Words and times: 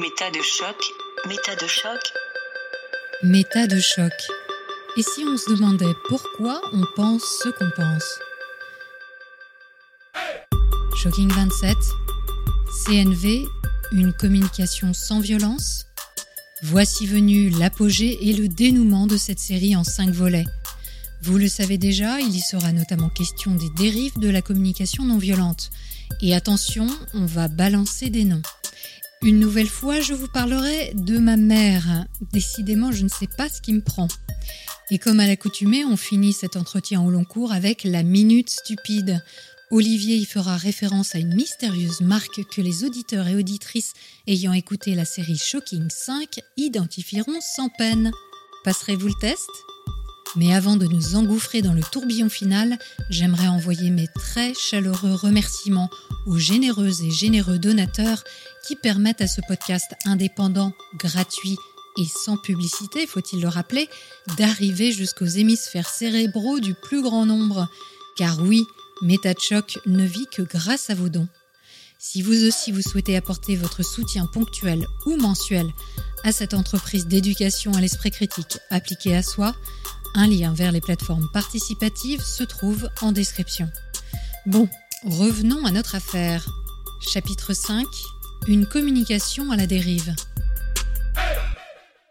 Méta 0.00 0.30
de 0.30 0.40
choc. 0.40 0.76
Méta 1.28 1.54
de 1.56 1.66
choc. 1.66 2.00
Méta 3.22 3.66
de 3.66 3.78
choc. 3.78 4.12
Et 4.96 5.02
si 5.02 5.26
on 5.26 5.36
se 5.36 5.50
demandait 5.50 5.94
pourquoi 6.08 6.58
on 6.72 6.86
pense 6.96 7.22
ce 7.22 7.50
qu'on 7.50 7.70
pense? 7.76 8.18
Shocking 10.96 11.30
27. 11.30 11.76
CNV, 12.86 13.44
une 13.92 14.14
communication 14.14 14.94
sans 14.94 15.20
violence 15.20 15.84
Voici 16.62 17.06
venu 17.06 17.50
l'apogée 17.50 18.26
et 18.26 18.32
le 18.32 18.48
dénouement 18.48 19.06
de 19.06 19.18
cette 19.18 19.38
série 19.38 19.76
en 19.76 19.84
cinq 19.84 20.08
volets. 20.08 20.46
Vous 21.20 21.36
le 21.36 21.48
savez 21.48 21.76
déjà, 21.76 22.20
il 22.20 22.34
y 22.34 22.40
sera 22.40 22.72
notamment 22.72 23.10
question 23.10 23.54
des 23.54 23.68
dérives 23.76 24.18
de 24.18 24.30
la 24.30 24.40
communication 24.40 25.04
non 25.04 25.18
violente. 25.18 25.68
Et 26.22 26.34
attention, 26.34 26.86
on 27.12 27.26
va 27.26 27.48
balancer 27.48 28.08
des 28.08 28.24
noms. 28.24 28.42
Une 29.22 29.38
nouvelle 29.38 29.68
fois, 29.68 30.00
je 30.00 30.14
vous 30.14 30.28
parlerai 30.28 30.92
de 30.94 31.18
ma 31.18 31.36
mère. 31.36 32.06
Décidément, 32.32 32.90
je 32.90 33.02
ne 33.02 33.08
sais 33.10 33.28
pas 33.36 33.50
ce 33.50 33.60
qui 33.60 33.74
me 33.74 33.82
prend. 33.82 34.08
Et 34.90 34.98
comme 34.98 35.20
à 35.20 35.26
l'accoutumée, 35.26 35.84
on 35.84 35.98
finit 35.98 36.32
cet 36.32 36.56
entretien 36.56 37.02
au 37.02 37.10
long 37.10 37.24
cours 37.24 37.52
avec 37.52 37.84
la 37.84 38.02
minute 38.02 38.48
stupide. 38.48 39.22
Olivier 39.70 40.16
y 40.16 40.24
fera 40.24 40.56
référence 40.56 41.14
à 41.14 41.18
une 41.18 41.34
mystérieuse 41.34 42.00
marque 42.00 42.44
que 42.50 42.62
les 42.62 42.82
auditeurs 42.82 43.28
et 43.28 43.36
auditrices 43.36 43.92
ayant 44.26 44.54
écouté 44.54 44.94
la 44.94 45.04
série 45.04 45.38
Shocking 45.38 45.88
5 45.90 46.40
identifieront 46.56 47.40
sans 47.42 47.68
peine. 47.68 48.10
Passerez-vous 48.64 49.08
le 49.08 49.20
test? 49.20 49.50
Mais 50.36 50.54
avant 50.54 50.76
de 50.76 50.86
nous 50.86 51.16
engouffrer 51.16 51.60
dans 51.60 51.72
le 51.72 51.82
tourbillon 51.82 52.28
final, 52.28 52.78
j'aimerais 53.08 53.48
envoyer 53.48 53.90
mes 53.90 54.06
très 54.06 54.54
chaleureux 54.54 55.14
remerciements 55.14 55.90
aux 56.26 56.38
généreuses 56.38 57.02
et 57.02 57.10
généreux 57.10 57.58
donateurs 57.58 58.22
qui 58.66 58.76
permettent 58.76 59.22
à 59.22 59.26
ce 59.26 59.40
podcast 59.48 59.94
indépendant, 60.04 60.72
gratuit 60.96 61.58
et 61.98 62.06
sans 62.06 62.36
publicité, 62.36 63.06
faut-il 63.06 63.40
le 63.40 63.48
rappeler, 63.48 63.88
d'arriver 64.38 64.92
jusqu'aux 64.92 65.26
hémisphères 65.26 65.88
cérébraux 65.88 66.60
du 66.60 66.74
plus 66.74 67.02
grand 67.02 67.26
nombre. 67.26 67.68
Car 68.16 68.40
oui, 68.40 68.64
MetaChoc 69.02 69.80
ne 69.86 70.04
vit 70.04 70.26
que 70.32 70.42
grâce 70.42 70.90
à 70.90 70.94
vos 70.94 71.08
dons. 71.08 71.28
Si 71.98 72.22
vous 72.22 72.46
aussi 72.46 72.72
vous 72.72 72.80
souhaitez 72.80 73.16
apporter 73.16 73.56
votre 73.56 73.82
soutien 73.82 74.26
ponctuel 74.26 74.86
ou 75.04 75.16
mensuel 75.16 75.66
à 76.24 76.32
cette 76.32 76.54
entreprise 76.54 77.06
d'éducation 77.06 77.72
à 77.74 77.80
l'esprit 77.80 78.10
critique 78.10 78.58
appliquée 78.70 79.16
à 79.16 79.22
soi, 79.22 79.54
un 80.14 80.26
lien 80.26 80.52
vers 80.52 80.72
les 80.72 80.80
plateformes 80.80 81.28
participatives 81.32 82.22
se 82.22 82.42
trouve 82.42 82.88
en 83.00 83.12
description. 83.12 83.68
Bon, 84.46 84.68
revenons 85.04 85.64
à 85.66 85.70
notre 85.70 85.94
affaire. 85.94 86.46
Chapitre 87.12 87.54
5 87.54 87.86
Une 88.48 88.66
communication 88.66 89.50
à 89.50 89.56
la 89.56 89.66
dérive. 89.66 90.14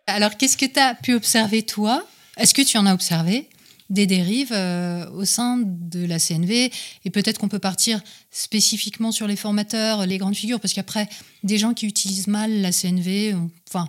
Alors, 0.08 0.38
qu'est-ce 0.38 0.58
que 0.58 0.66
tu 0.66 0.80
as 0.80 0.95
pu 0.95 1.14
observer 1.14 1.64
toi? 1.64 2.05
Est-ce 2.38 2.53
que 2.53 2.61
tu 2.61 2.77
en 2.77 2.86
as 2.86 2.94
observé 2.94 3.50
des 3.89 4.05
dérives 4.05 4.53
euh, 4.53 5.09
au 5.11 5.25
sein 5.25 5.58
de 5.58 6.05
la 6.05 6.20
CNV 6.20 6.72
et 7.05 7.09
peut-être 7.09 7.39
qu'on 7.39 7.47
peut 7.47 7.59
partir 7.59 8.02
spécifiquement 8.31 9.11
sur 9.11 9.27
les 9.27 9.36
formateurs, 9.36 10.05
les 10.05 10.17
grandes 10.17 10.36
figures, 10.36 10.59
parce 10.59 10.73
qu'après, 10.73 11.09
des 11.44 11.58
gens 11.58 11.73
qui 11.73 11.88
utilisent 11.88 12.27
mal 12.27 12.61
la 12.61 12.72
CNV, 12.72 13.36
enfin, 13.67 13.88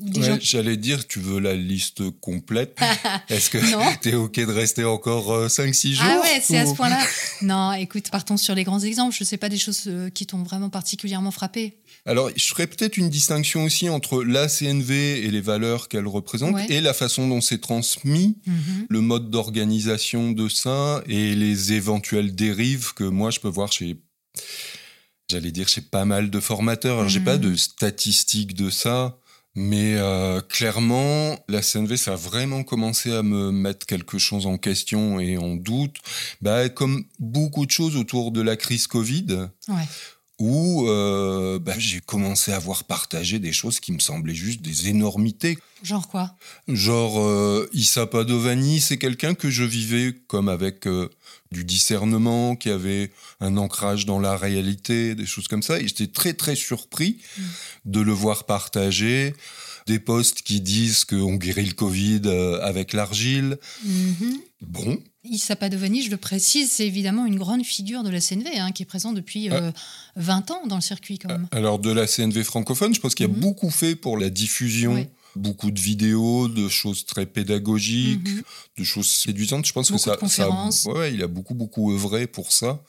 Ouais, 0.00 0.38
J'allais 0.40 0.76
dire, 0.76 1.06
tu 1.06 1.20
veux 1.20 1.38
la 1.38 1.54
liste 1.54 2.10
complète. 2.20 2.76
Est-ce 3.28 3.50
que 3.50 3.58
tu 4.00 4.08
es 4.08 4.14
OK 4.14 4.34
de 4.34 4.52
rester 4.52 4.84
encore 4.84 5.46
5-6 5.46 5.92
euh, 5.92 5.94
jours 5.94 6.04
Ah 6.06 6.20
ouais, 6.22 6.40
c'est 6.42 6.58
à 6.58 6.66
ce 6.66 6.74
point-là. 6.74 6.98
Non, 7.42 7.72
écoute, 7.74 8.10
partons 8.10 8.36
sur 8.36 8.54
les 8.54 8.64
grands 8.64 8.80
exemples. 8.80 9.14
Je 9.14 9.22
ne 9.22 9.26
sais 9.26 9.36
pas 9.36 9.48
des 9.48 9.58
choses 9.58 9.84
euh, 9.86 10.10
qui 10.10 10.26
t'ont 10.26 10.42
vraiment 10.42 10.70
particulièrement 10.70 11.30
frappé. 11.30 11.76
Alors, 12.04 12.30
je 12.34 12.44
ferais 12.46 12.66
peut-être 12.66 12.96
une 12.96 13.10
distinction 13.10 13.64
aussi 13.64 13.88
entre 13.88 14.24
la 14.24 14.48
CNV 14.48 15.24
et 15.24 15.30
les 15.30 15.40
valeurs 15.40 15.88
qu'elle 15.88 16.06
représente 16.06 16.56
et 16.68 16.80
la 16.80 16.94
façon 16.94 17.28
dont 17.28 17.40
c'est 17.40 17.60
transmis, 17.60 18.38
mhm. 18.46 18.86
le 18.88 19.00
mode 19.00 19.30
d'organisation 19.30 20.32
de 20.32 20.48
ça 20.48 21.02
et 21.08 21.34
les 21.34 21.72
éventuelles 21.72 22.34
dérives 22.34 22.94
que 22.94 23.04
moi 23.04 23.30
je 23.30 23.40
peux 23.40 23.48
voir 23.48 23.72
chez 23.72 24.00
j'allais 25.28 25.50
dire 25.50 25.68
chez 25.68 25.80
pas 25.80 26.04
mal 26.04 26.30
de 26.30 26.40
formateurs. 26.40 26.98
Alors, 26.98 27.08
j'ai 27.08 27.20
pas 27.20 27.36
mhm. 27.36 27.50
de 27.50 27.56
statistiques 27.56 28.54
de 28.54 28.70
ça, 28.70 29.18
mais 29.56 29.94
euh, 29.96 30.42
clairement, 30.42 31.38
la 31.48 31.62
CNV, 31.62 31.96
ça 31.96 32.12
a 32.12 32.16
vraiment 32.16 32.62
commencé 32.62 33.10
à 33.12 33.22
me 33.22 33.50
mettre 33.50 33.86
quelque 33.86 34.18
chose 34.18 34.46
en 34.46 34.58
question 34.58 35.18
et 35.18 35.38
en 35.38 35.56
doute. 35.56 35.96
Bah, 36.42 36.68
comme 36.68 37.04
beaucoup 37.18 37.64
de 37.64 37.70
choses 37.70 37.96
autour 37.96 38.32
de 38.32 38.42
la 38.42 38.56
crise 38.56 38.86
Covid, 38.86 39.48
où 40.38 40.86
euh, 40.88 41.58
bah, 41.58 41.74
j'ai 41.78 42.00
commencé 42.00 42.52
à 42.52 42.58
voir 42.58 42.84
partager 42.84 43.38
des 43.38 43.52
choses 43.52 43.80
qui 43.80 43.92
me 43.92 43.98
semblaient 43.98 44.34
juste 44.34 44.60
des 44.60 44.88
énormités. 44.88 45.58
Genre 45.82 46.06
quoi? 46.08 46.34
Genre, 46.68 47.20
euh, 47.20 47.68
Issa 47.72 48.06
Padovani, 48.06 48.80
c'est 48.80 48.98
quelqu'un 48.98 49.34
que 49.34 49.48
je 49.48 49.64
vivais 49.64 50.14
comme 50.26 50.48
avec 50.48 50.86
euh, 50.86 51.08
du 51.52 51.64
discernement, 51.64 52.54
qui 52.54 52.70
avait 52.70 53.10
un 53.40 53.56
ancrage 53.56 54.04
dans 54.04 54.18
la 54.18 54.36
réalité, 54.36 55.14
des 55.14 55.26
choses 55.26 55.48
comme 55.48 55.62
ça. 55.62 55.78
Et 55.80 55.88
j'étais 55.88 56.08
très, 56.08 56.34
très 56.34 56.56
surpris 56.56 57.18
mm. 57.38 57.42
de 57.86 58.00
le 58.00 58.12
voir 58.12 58.44
partager 58.44 59.34
des 59.86 59.98
posts 59.98 60.42
qui 60.42 60.60
disent 60.60 61.04
qu'on 61.04 61.34
guérit 61.34 61.66
le 61.66 61.74
Covid 61.74 62.22
euh, 62.26 62.60
avec 62.62 62.92
l'argile. 62.92 63.58
Mm-hmm. 63.86 64.34
Bon, 64.62 64.98
Issa 65.24 65.56
Padovani, 65.56 66.02
je 66.02 66.10
le 66.10 66.16
précise, 66.16 66.70
c'est 66.70 66.86
évidemment 66.86 67.26
une 67.26 67.36
grande 67.36 67.64
figure 67.64 68.02
de 68.02 68.10
la 68.10 68.20
CNV, 68.20 68.58
hein, 68.58 68.72
qui 68.72 68.82
est 68.82 68.86
présente 68.86 69.14
depuis 69.14 69.48
20 69.48 69.72
ah. 70.16 70.52
ans 70.52 70.66
dans 70.66 70.76
le 70.76 70.82
circuit 70.82 71.18
quand 71.18 71.28
même. 71.28 71.48
Alors 71.50 71.78
de 71.78 71.90
la 71.90 72.06
CNV 72.06 72.44
francophone, 72.44 72.94
je 72.94 73.00
pense 73.00 73.14
qu'il 73.14 73.26
y 73.26 73.30
a 73.30 73.32
mm-hmm. 73.32 73.40
beaucoup 73.40 73.70
fait 73.70 73.96
pour 73.96 74.18
la 74.18 74.30
diffusion 74.30 75.06
beaucoup 75.36 75.70
de 75.70 75.78
vidéos, 75.78 76.48
de 76.48 76.68
choses 76.68 77.04
très 77.04 77.26
pédagogiques, 77.26 78.28
mhm. 78.28 78.42
de 78.78 78.84
choses 78.84 79.08
séduisantes. 79.08 79.66
Je 79.66 79.72
pense 79.72 79.90
que 79.90 79.98
ça, 79.98 80.16
ça 80.26 80.48
ouais, 80.90 81.14
il 81.14 81.22
a 81.22 81.26
beaucoup 81.26 81.54
beaucoup 81.54 81.92
œuvré 81.92 82.26
pour 82.26 82.52
ça 82.52 82.82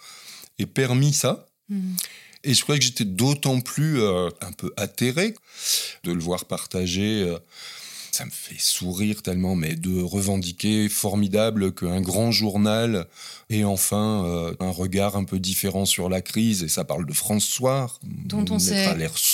et 0.58 0.66
permis 0.66 1.14
ça. 1.14 1.48
Mhm. 1.70 1.96
Et 2.48 2.54
je 2.54 2.62
crois 2.64 2.78
que 2.78 2.84
j'étais 2.84 3.04
d'autant 3.04 3.60
plus 3.60 4.02
euh, 4.02 4.30
un 4.40 4.54
peu 4.54 4.74
atterré 4.78 5.36
de 6.06 6.14
le 6.14 6.20
voir 6.22 6.46
partager. 6.46 7.22
Euh, 7.22 7.38
ça 8.14 8.26
me 8.26 8.32
fait 8.32 8.58
sourire 8.58 9.22
tellement, 9.22 9.56
mais 9.56 9.76
de 9.76 10.02
revendiquer 10.02 10.88
formidable 10.88 11.74
qu'un 11.74 12.00
grand 12.00 12.32
journal 12.32 13.06
ait 13.50 13.66
enfin 13.66 14.26
euh, 14.26 14.56
un 14.62 14.72
regard 14.72 15.18
un 15.18 15.26
peu 15.26 15.40
différent 15.40 15.86
sur 15.86 16.08
la 16.08 16.22
crise. 16.22 16.64
Et 16.64 16.70
ça 16.70 16.86
parle 16.86 17.06
de 17.06 17.14
France 17.14 17.44
Soir, 17.44 18.00
dont 18.04 18.46
on, 18.50 18.60
sait 18.60 18.88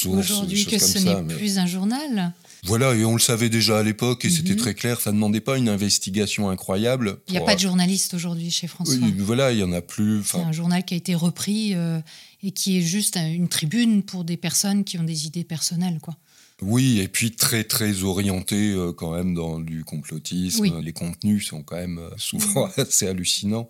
aujourd'hui 0.08 0.66
que 0.66 0.80
ce 0.80 0.98
n'est 0.98 1.36
plus 1.36 1.60
un 1.60 1.68
journal. 1.68 2.34
Voilà, 2.66 2.96
et 2.96 3.04
on 3.04 3.14
le 3.14 3.20
savait 3.20 3.50
déjà 3.50 3.80
à 3.80 3.84
l'époque, 3.84 4.24
et 4.24 4.30
c'était 4.30 4.54
mhm. 4.54 4.60
très 4.60 4.74
clair, 4.74 5.02
ça 5.02 5.12
ne 5.12 5.18
demandait 5.18 5.42
pas 5.42 5.58
une 5.58 5.68
investigation 5.68 6.50
incroyable. 6.50 7.20
Il 7.28 7.34
n'y 7.34 7.38
a 7.38 7.42
pas 7.42 7.56
de 7.56 7.60
journaliste 7.60 8.14
aujourd'hui 8.14 8.52
chez 8.52 8.68
François. 8.68 8.96
Oui, 8.96 9.14
voilà, 9.18 9.52
il 9.52 9.58
n'y 9.58 9.64
en 9.64 9.74
a 9.74 9.82
plus. 9.82 10.24
C'est 10.24 10.38
un 10.38 10.54
journal 10.54 10.86
qui 10.86 10.94
a 10.94 10.98
été 10.98 11.14
repris 11.14 11.76
euh, 11.76 12.00
et 12.42 12.52
qui 12.52 12.78
est 12.78 12.82
juste 12.82 13.18
une 13.18 13.50
tribune 13.50 14.02
pour 14.02 14.24
des 14.24 14.38
personnes 14.38 14.86
qui 14.86 14.98
ont 14.98 15.04
des 15.04 15.28
idées 15.28 15.44
personnelles, 15.44 16.00
quoi. 16.02 16.16
Oui, 16.62 17.00
et 17.00 17.10
puis 17.10 17.32
très 17.32 17.66
très 17.66 18.04
orienté 18.04 18.72
euh, 18.72 18.94
quand 18.94 19.14
même 19.14 19.34
dans 19.34 19.60
du 19.60 19.84
complotisme. 19.84 20.80
Les 20.80 20.94
contenus 20.94 21.48
sont 21.48 21.64
quand 21.64 21.76
même 21.76 21.98
euh, 21.98 22.10
souvent 22.16 22.70
assez 22.78 23.08
hallucinants. 23.08 23.70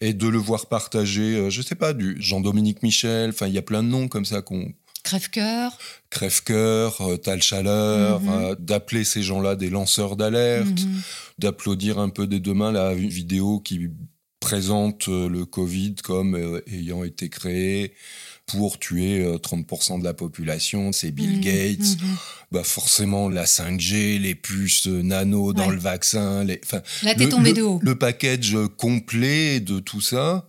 Et 0.00 0.14
de 0.14 0.28
le 0.28 0.38
voir 0.38 0.66
partager, 0.66 1.50
je 1.50 1.62
sais 1.62 1.74
pas, 1.74 1.92
du 1.92 2.14
Jean-Dominique 2.20 2.84
Michel, 2.84 3.30
enfin 3.30 3.48
il 3.48 3.54
y 3.54 3.58
a 3.58 3.62
plein 3.62 3.82
de 3.82 3.88
noms 3.88 4.06
comme 4.06 4.26
ça 4.26 4.42
qu'on 4.42 4.72
Crève-cœur. 5.02 5.76
Crève-cœur, 6.10 7.00
euh, 7.00 7.16
Tal 7.16 7.42
Chaleur, 7.42 8.20
mhm. 8.20 8.28
euh, 8.28 8.54
d'appeler 8.58 9.04
ces 9.04 9.22
gens-là 9.22 9.56
des 9.56 9.70
lanceurs 9.70 10.16
d'alerte, 10.16 10.66
mhm. 10.82 11.02
d'applaudir 11.38 11.98
un 11.98 12.08
peu 12.08 12.26
des 12.26 12.40
deux 12.40 12.54
mains 12.54 12.72
la 12.72 12.94
vidéo 12.94 13.60
qui 13.60 13.88
présente 14.40 15.08
euh, 15.08 15.28
le 15.28 15.44
Covid 15.44 15.96
comme 16.02 16.60
ayant 16.66 17.04
été 17.04 17.28
créé 17.28 17.94
pour 18.46 18.78
tuer 18.78 19.24
30% 19.24 20.00
de 20.00 20.04
la 20.04 20.14
population, 20.14 20.92
c'est 20.92 21.12
Bill 21.12 21.36
mhm. 21.36 21.40
Gates. 21.40 21.96
Bah 22.50 22.64
forcément, 22.64 23.28
la 23.28 23.44
5G, 23.44 24.20
les 24.20 24.34
puces 24.34 24.88
nano 24.88 25.52
dans 25.52 25.70
le 25.70 25.78
vaccin. 25.78 26.44
Les, 26.44 26.60
Là, 27.02 27.14
t'es 27.14 27.28
tombé 27.28 27.52
de 27.52 27.62
haut. 27.62 27.78
Le 27.82 27.96
package 27.96 28.56
complet 28.76 29.60
de 29.60 29.78
tout 29.78 30.00
ça. 30.00 30.46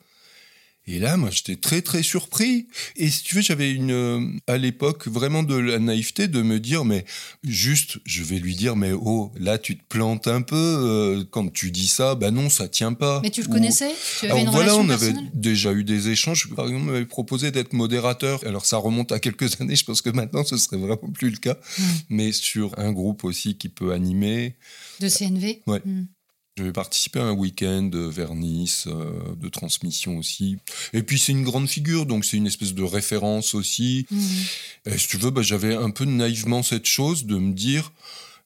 Et 0.86 1.00
là, 1.00 1.16
moi, 1.16 1.30
j'étais 1.32 1.56
très, 1.56 1.82
très 1.82 2.04
surpris. 2.04 2.68
Et 2.98 3.10
si 3.10 3.24
tu 3.24 3.36
veux, 3.36 3.42
j'avais 3.42 3.72
une, 3.72 3.92
euh, 3.92 4.20
à 4.48 4.58
l'époque, 4.58 5.08
vraiment 5.08 5.42
de 5.42 5.56
la 5.56 5.80
naïveté 5.80 6.28
de 6.28 6.42
me 6.42 6.60
dire, 6.60 6.84
mais 6.84 7.06
juste, 7.46 8.00
je 8.04 8.22
vais 8.22 8.38
lui 8.38 8.54
dire, 8.54 8.76
mais 8.76 8.92
oh, 8.92 9.32
là, 9.40 9.58
tu 9.58 9.78
te 9.78 9.84
plantes 9.88 10.28
un 10.28 10.42
peu 10.42 10.56
euh, 10.58 11.24
quand 11.32 11.52
tu 11.54 11.72
dis 11.72 11.88
ça. 11.88 12.16
Ben 12.16 12.32
non, 12.32 12.50
ça 12.50 12.68
tient 12.68 12.92
pas. 12.92 13.22
Mais 13.24 13.30
tu 13.30 13.42
le 13.42 13.48
connaissais? 13.48 13.92
Tu 14.20 14.26
avais 14.26 14.42
Alors, 14.42 14.54
voilà, 14.54 14.76
on 14.76 14.90
avait 14.90 15.14
déjà 15.34 15.72
eu 15.72 15.86
des 15.86 16.10
échanges. 16.10 16.50
Par 16.54 16.66
exemple, 16.66 16.84
on 16.90 16.92
m'avait 16.92 17.06
proposé 17.06 17.52
d'être 17.52 17.72
modérateur. 17.72 18.42
Alors, 18.46 18.66
ça 18.66 18.76
remonte 18.76 19.14
à 19.14 19.20
quelques 19.20 19.50
années. 19.62 19.78
Je 19.78 19.86
pense 19.86 20.02
que 20.02 20.10
maintenant, 20.10 20.44
ce 20.44 20.58
serait 20.58 20.78
vraiment 20.78 21.12
plus 21.14 21.30
le 21.30 21.38
cas. 21.38 21.56
Hmm. 21.78 21.84
Mais 22.10 22.32
sur 22.34 22.78
un 22.78 22.92
groupe 22.92 23.24
aussi 23.24 23.58
qui 23.58 23.70
peut 23.70 23.94
animer. 23.94 24.58
De 25.00 25.08
CNV 25.08 25.62
Ouais. 25.66 25.82
Hmm. 25.86 26.08
Je 26.56 26.64
vais 26.64 26.72
participer 26.72 27.20
à 27.20 27.24
un 27.24 27.32
week-end 27.32 27.90
vers 27.94 28.36
Nice, 28.36 28.86
euh, 28.86 29.36
de 29.36 29.50
transmission 29.50 30.20
aussi. 30.20 30.58
Et 30.94 31.02
puis 31.02 31.18
c'est 31.18 31.32
une 31.32 31.44
grande 31.44 31.68
figure, 31.68 32.06
donc 32.06 32.26
c'est 32.26 32.38
une 32.38 32.46
espèce 32.46 32.76
de 32.76 32.84
référence 32.84 33.56
aussi. 33.56 34.06
Mhm. 34.12 34.46
Et 34.86 34.98
si 35.00 35.08
tu 35.08 35.18
veux, 35.18 35.32
bah, 35.32 35.42
j'avais 35.42 35.74
un 35.74 35.90
peu 35.90 36.06
naïvement 36.06 36.62
cette 36.62 36.86
chose 36.86 37.26
de 37.26 37.38
me 37.38 37.54
dire, 37.54 37.92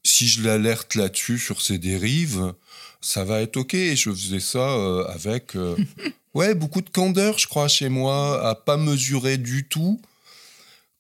si 0.04 0.26
je 0.26 0.42
l'alerte 0.42 0.96
là-dessus, 0.96 1.38
sur 1.38 1.62
ces 1.62 1.80
dérives, 1.80 2.54
ça 3.02 3.26
va 3.26 3.42
être 3.42 3.58
OK. 3.58 3.74
Et 3.74 3.98
je 3.98 4.10
faisais 4.10 4.40
ça 4.40 4.70
euh, 4.70 5.06
avec 5.08 5.58
euh, 5.58 5.76
ouais, 6.34 6.56
beaucoup 6.56 6.82
de 6.82 6.90
candeur, 6.90 7.38
je 7.40 7.48
crois, 7.48 7.68
chez 7.68 7.90
moi, 7.90 8.42
à 8.48 8.56
pas 8.56 8.78
mesurer 8.78 9.38
du 9.38 9.68
tout. 9.68 10.00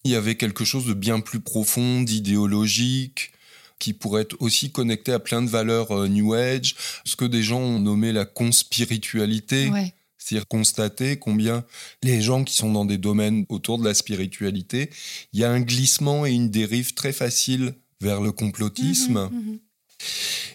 Il 0.04 0.12
y 0.12 0.16
avait 0.16 0.36
quelque 0.36 0.66
chose 0.66 0.86
de 0.86 0.94
bien 0.94 1.22
plus 1.22 1.40
profond, 1.40 2.02
d'idéologique 2.02 3.32
qui 3.80 3.94
pourrait 3.94 4.24
être 4.24 4.36
aussi 4.40 4.72
connecté 4.72 5.12
à 5.12 5.20
plein 5.20 5.42
de 5.42 5.50
valeurs 5.50 5.92
euh, 5.92 6.08
New 6.08 6.34
Age, 6.34 6.76
ce 7.06 7.16
que 7.16 7.26
des 7.26 7.44
gens 7.44 7.60
ont 7.60 7.80
nommé 7.80 8.12
la 8.12 8.26
conspiritualité. 8.26 9.72
C'est-à-dire 10.18 10.48
constater 10.48 11.18
combien 11.18 11.64
les 12.04 12.22
gens 12.22 12.44
qui 12.44 12.56
sont 12.56 12.72
dans 12.72 12.86
des 12.86 12.98
domaines 12.98 13.46
autour 13.48 13.78
de 13.78 13.86
la 13.86 13.94
spiritualité, 13.94 14.90
il 15.32 15.40
y 15.40 15.46
a 15.46 15.52
un 15.52 15.62
glissement 15.62 16.26
et 16.26 16.34
une 16.34 16.50
dérive 16.50 16.96
très 16.96 17.14
facile 17.14 17.76
vers 18.02 18.20
le 18.20 18.32
complotisme. 18.32 19.30
Mhm, 19.32 19.52
mhm. 19.52 19.60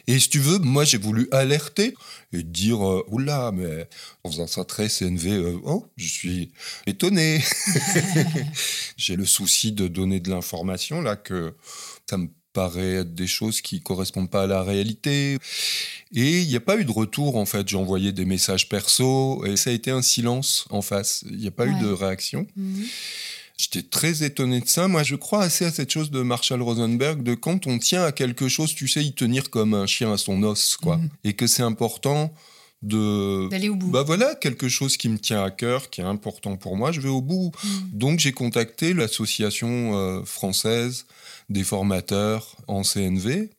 Et 0.06 0.19
si 0.19 0.28
tu 0.28 0.40
veux, 0.40 0.58
moi 0.58 0.84
j'ai 0.84 0.98
voulu 0.98 1.28
alerter 1.30 1.94
et 2.32 2.42
dire 2.42 2.86
euh, 2.86 3.04
oula, 3.08 3.52
mais 3.52 3.88
en 4.24 4.30
faisant 4.30 4.46
ça 4.46 4.64
très 4.64 4.88
CNV, 4.88 5.30
euh, 5.30 5.60
oh, 5.64 5.86
je 5.96 6.08
suis 6.08 6.52
étonné. 6.86 7.42
j'ai 8.96 9.16
le 9.16 9.24
souci 9.24 9.72
de 9.72 9.88
donner 9.88 10.20
de 10.20 10.30
l'information 10.30 11.00
là 11.00 11.16
que 11.16 11.54
ça 12.08 12.19
me 12.19 12.28
paraît 12.52 12.94
être 13.00 13.14
des 13.14 13.26
choses 13.26 13.60
qui 13.60 13.81
correspondent 13.81 14.31
pas 14.31 14.44
à 14.44 14.46
la 14.46 14.62
réalité. 14.62 15.38
Et 16.14 16.40
il 16.40 16.49
n'y 16.49 16.56
a 16.56 16.60
pas 16.60 16.78
eu 16.78 16.84
de 16.84 16.90
retour, 16.90 17.37
en 17.37 17.46
fait. 17.46 17.69
J'ai 17.69 17.76
envoyé 17.76 18.12
des 18.12 18.25
messages 18.25 18.69
perso 18.69 19.44
et 19.46 19.56
ça 19.56 19.70
a 19.70 19.72
été 19.72 19.90
un 19.90 20.02
silence 20.02 20.66
en 20.70 20.82
face. 20.82 21.25
Il 21.31 21.38
n'y 21.38 21.46
a 21.46 21.52
pas 21.52 21.66
eu 21.66 21.75
de 21.81 21.88
réaction. 21.88 22.46
Mhm. 22.56 22.84
J'étais 23.58 23.82
très 23.82 24.25
étonné 24.25 24.60
de 24.60 24.69
ça. 24.69 24.88
Moi, 24.88 25.02
je 25.02 25.14
crois 25.14 25.44
assez 25.44 25.64
à 25.64 25.70
cette 25.70 25.90
chose 25.90 26.10
de 26.10 26.22
Marshall 26.22 26.62
Rosenberg, 26.62 27.22
de 27.22 27.34
quand 27.34 27.66
on 27.66 27.78
tient 27.78 28.04
à 28.04 28.12
quelque 28.12 28.49
chose, 28.49 28.75
tu 28.75 28.88
sais 28.88 29.05
y 29.05 29.12
tenir 29.12 29.50
comme 29.50 29.75
un 29.75 29.87
chien 29.87 30.12
à 30.12 30.16
son 30.16 30.43
os, 30.43 30.76
quoi. 30.76 30.96
Mhm. 30.96 31.08
Et 31.25 31.32
que 31.34 31.46
c'est 31.46 31.62
important 31.62 32.32
de 32.82 33.48
d'aller 33.48 33.69
au 33.69 33.76
bout. 33.76 33.88
Bah 33.88 34.02
voilà, 34.02 34.34
quelque 34.34 34.69
chose 34.69 34.96
qui 34.96 35.08
me 35.08 35.19
tient 35.19 35.43
à 35.44 35.50
cœur, 35.50 35.90
qui 35.90 36.00
est 36.00 36.05
important 36.05 36.56
pour 36.56 36.76
moi, 36.76 36.93
je 36.93 37.00
vais 37.00 37.08
au 37.08 37.22
bout. 37.22 37.52
Mhm. 37.62 37.90
Donc 37.93 38.19
j'ai 38.19 38.32
contacté 38.32 38.93
l'association 38.94 39.96
euh, 39.96 40.25
française 40.25 41.06
des 41.52 41.64
formateurs 41.64 42.56
en 42.66 42.82
CNV. 42.82 43.50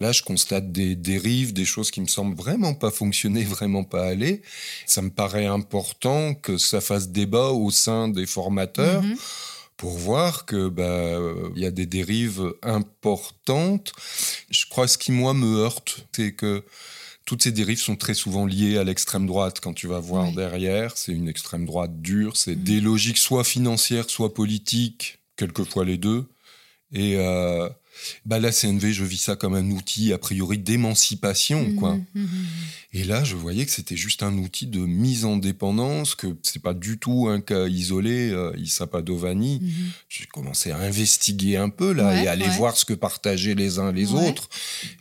Là, 0.00 0.12
je 0.12 0.22
constate 0.22 0.72
des 0.72 0.96
dérives, 0.96 1.52
des 1.52 1.66
choses 1.66 1.90
qui 1.90 2.00
me 2.00 2.06
semblent 2.06 2.34
vraiment 2.36 2.74
pas 2.74 2.90
fonctionner, 2.90 3.44
vraiment 3.56 3.84
pas 3.84 4.04
aller. 4.04 4.42
Ça 4.86 5.02
me 5.02 5.10
paraît 5.10 5.46
important 5.46 6.34
que 6.34 6.56
ça 6.56 6.80
fasse 6.80 7.08
débat 7.08 7.50
au 7.50 7.70
sein 7.70 8.08
des 8.08 8.26
formateurs. 8.26 9.02
Mhm. 9.02 9.16
pour 9.76 9.96
voir 9.96 10.44
que 10.44 10.68
bah 10.68 11.18
il 11.56 11.62
y 11.62 11.64
a 11.64 11.70
des 11.70 11.86
dérives 11.86 12.52
importantes. 12.62 13.94
Je 14.50 14.66
crois 14.68 14.84
que 14.84 14.92
ce 14.92 14.98
qui 14.98 15.10
moi 15.10 15.32
me 15.32 15.56
heurte, 15.56 16.06
c'est 16.14 16.32
que 16.32 16.62
toutes 17.24 17.44
ces 17.44 17.52
dérives 17.52 17.80
sont 17.80 17.96
très 17.96 18.12
souvent 18.12 18.44
liées 18.44 18.76
à 18.76 18.84
l'extrême 18.84 19.26
droite. 19.26 19.60
Quand 19.60 19.72
tu 19.72 19.86
vas 19.86 20.00
voir 20.00 20.32
derrière, 20.32 20.98
c'est 20.98 21.12
une 21.12 21.28
extrême 21.28 21.64
droite 21.64 22.02
dure, 22.02 22.36
c'est 22.36 22.56
mhm. 22.56 22.62
des 22.62 22.80
logiques 22.80 23.16
soit 23.16 23.44
financières, 23.44 24.10
soit 24.10 24.34
politiques, 24.34 25.18
quelquefois 25.36 25.86
les 25.86 25.96
deux. 25.96 26.26
Et 26.92 27.16
euh, 27.16 27.68
bah 28.26 28.38
la 28.38 28.50
CNV, 28.50 28.92
je 28.92 29.04
vis 29.04 29.18
ça 29.18 29.36
comme 29.36 29.54
un 29.54 29.70
outil 29.70 30.12
a 30.12 30.18
priori 30.18 30.58
d'émancipation, 30.58 31.68
mmh, 31.68 31.74
quoi. 31.76 31.94
Mmh, 31.94 32.02
mmh, 32.14 32.28
et 32.92 33.04
là, 33.04 33.22
je 33.22 33.36
voyais 33.36 33.64
que 33.64 33.70
c'était 33.70 33.96
juste 33.96 34.24
un 34.24 34.36
outil 34.38 34.66
de 34.66 34.80
mise 34.80 35.24
en 35.24 35.36
dépendance, 35.36 36.16
que 36.16 36.26
c'est 36.42 36.62
pas 36.62 36.74
du 36.74 36.98
tout 36.98 37.28
un 37.28 37.40
cas 37.40 37.68
isolé, 37.68 38.30
euh, 38.30 38.52
Issa 38.58 38.88
Padovani. 38.88 39.62
J'ai 40.08 40.26
commencé 40.26 40.72
à 40.72 40.78
investiguer 40.78 41.56
un 41.56 41.68
peu 41.68 41.92
là 41.92 42.20
et 42.20 42.26
aller 42.26 42.48
voir 42.48 42.76
ce 42.76 42.84
que 42.84 42.94
partageaient 42.94 43.54
les 43.54 43.78
uns 43.78 43.92
les 43.92 44.12
autres. 44.12 44.48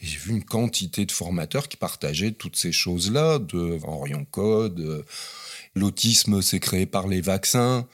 Et 0.04 0.06
j'ai 0.06 0.20
vu 0.20 0.32
une 0.32 0.44
quantité 0.44 1.06
de 1.06 1.12
formateurs 1.12 1.68
qui 1.68 1.78
partageaient 1.78 2.32
toutes 2.32 2.58
ces 2.58 2.72
choses-là, 2.72 3.40
de 3.40 3.80
Orion 3.84 4.26
Code. 4.30 4.80
Euh, 4.80 5.04
l'autisme 5.76 6.42
s'est 6.42 6.60
créé 6.60 6.86
par 6.86 7.08
les 7.08 7.22
vaccins 7.22 7.88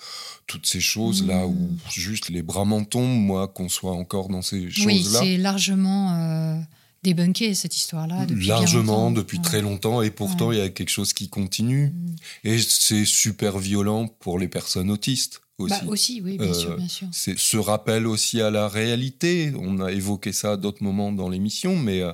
toutes 0.48 0.66
ces 0.66 0.80
choses-là, 0.80 1.48
où 1.48 1.54
mmh. 1.54 1.78
juste 1.90 2.30
les 2.30 2.44
bras 2.44 2.66
m'en 2.66 2.84
tombent, 2.84 3.20
moi, 3.20 3.48
qu'on 3.48 3.70
soit 3.70 3.94
encore 3.94 4.30
dans 4.30 4.42
ces 4.42 4.70
choses-là. 4.70 4.86
Oui, 4.86 5.04
c'est 5.04 5.38
largement 5.38 6.14
euh, 6.14 6.60
débunké, 7.04 7.56
cette 7.56 7.76
histoire-là. 7.76 8.28
Largement, 8.30 9.12
depuis 9.12 9.40
très 9.42 9.62
longtemps, 9.62 10.02
et 10.02 10.12
pourtant, 10.12 10.52
il 10.52 10.60
y 10.60 10.62
a 10.62 10.70
quelque 10.70 10.90
chose 10.90 11.14
qui 11.14 11.30
continue. 11.30 11.88
Mmh. 11.88 12.16
Et 12.44 12.60
c'est 12.60 13.06
super 13.06 13.58
violent 13.58 14.08
pour 14.08 14.38
les 14.40 14.48
personnes 14.48 14.92
autistes. 14.92 15.42
Aussi. 15.58 15.74
Bah 15.74 15.82
aussi, 15.88 16.22
oui, 16.22 16.38
bien 16.38 16.54
sûr, 16.54 16.76
bien 16.76 16.88
sûr. 16.88 17.08
C'est 17.14 17.40
ce 17.40 17.56
rappel 17.56 18.08
aussi 18.08 18.42
à 18.42 18.52
la 18.52 18.68
réalité. 18.68 19.54
On 19.58 19.80
a 19.80 19.94
évoqué 19.94 20.34
ça 20.34 20.52
à 20.52 20.58
d'autres 20.58 20.84
moments 20.84 21.14
dans 21.14 21.30
l'émission, 21.30 21.78
mais 21.78 22.02
euh, 22.02 22.12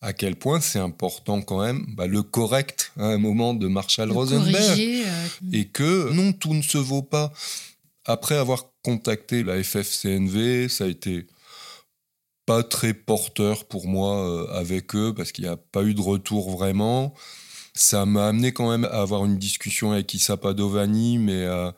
à 0.00 0.12
quel 0.12 0.36
point 0.36 0.60
c'est 0.60 0.78
important 0.78 1.40
quand 1.42 1.60
même 1.62 1.86
bah, 1.96 2.06
le 2.06 2.22
correct 2.22 2.92
à 2.98 3.06
un 3.06 3.18
moment 3.18 3.54
de 3.54 3.66
Marshall 3.66 4.10
Rosenberg. 4.12 4.78
euh, 4.78 5.26
et 5.52 5.68
que 5.68 6.12
non 6.12 6.32
tout 6.32 6.54
ne 6.54 6.62
se 6.62 6.78
vaut 6.78 7.02
pas. 7.02 7.32
Après 8.04 8.36
avoir 8.36 8.66
contacté 8.82 9.42
la 9.42 9.62
FFCNV 9.62 10.68
ça 10.68 10.84
a 10.84 10.88
été 10.88 11.26
pas 12.44 12.62
très 12.62 12.94
porteur 12.94 13.64
pour 13.64 13.88
moi 13.88 14.16
euh, 14.28 14.46
avec 14.52 14.94
eux 14.94 15.12
parce 15.14 15.32
qu'il 15.32 15.44
n'y 15.44 15.50
a 15.50 15.56
pas 15.56 15.82
eu 15.82 15.94
de 15.94 16.00
retour 16.00 16.50
vraiment. 16.50 17.14
Ça 17.74 18.06
m'a 18.06 18.28
amené 18.28 18.52
quand 18.52 18.70
même 18.70 18.84
à 18.84 19.00
avoir 19.00 19.24
une 19.24 19.38
discussion 19.38 19.92
avec 19.92 20.12
Issa 20.14 20.36
Padovani 20.36 21.18
mais 21.18 21.42
euh, 21.42 21.70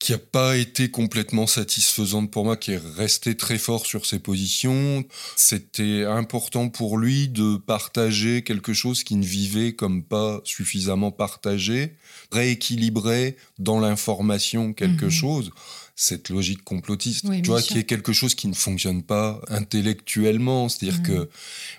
qui 0.00 0.12
n'a 0.12 0.18
pas 0.18 0.56
été 0.56 0.90
complètement 0.90 1.46
satisfaisante 1.46 2.30
pour 2.30 2.46
moi, 2.46 2.56
qui 2.56 2.72
est 2.72 2.80
resté 2.96 3.36
très 3.36 3.58
fort 3.58 3.84
sur 3.84 4.06
ses 4.06 4.18
positions. 4.18 5.04
C'était 5.36 6.04
important 6.04 6.70
pour 6.70 6.96
lui 6.96 7.28
de 7.28 7.56
partager 7.58 8.42
quelque 8.42 8.72
chose 8.72 9.04
qui 9.04 9.14
ne 9.16 9.24
vivait 9.24 9.74
comme 9.74 10.02
pas 10.02 10.40
suffisamment 10.44 11.12
partagé, 11.12 11.96
rééquilibrer 12.32 13.36
dans 13.58 13.78
l'information 13.78 14.72
quelque 14.72 15.04
mhm. 15.04 15.10
chose. 15.10 15.50
Cette 15.96 16.30
logique 16.30 16.64
complotiste, 16.64 17.26
tu 17.42 17.50
vois, 17.50 17.60
qui 17.60 17.76
est 17.76 17.84
quelque 17.84 18.14
chose 18.14 18.34
qui 18.34 18.48
ne 18.48 18.54
fonctionne 18.54 19.02
pas 19.02 19.42
intellectuellement. 19.48 20.70
C'est-à-dire 20.70 21.00
mhm. 21.00 21.06
que, 21.06 21.30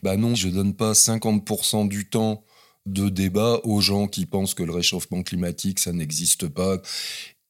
bah 0.04 0.16
non, 0.16 0.36
je 0.36 0.48
donne 0.50 0.76
pas 0.76 0.92
50% 0.92 1.88
du 1.88 2.08
temps 2.08 2.44
de 2.86 3.10
débat 3.10 3.60
aux 3.64 3.82
gens 3.82 4.08
qui 4.08 4.28
pensent 4.28 4.54
que 4.54 4.64
le 4.64 4.72
réchauffement 4.72 5.24
climatique, 5.24 5.80
ça 5.80 5.92
n'existe 5.92 6.48
pas 6.48 6.80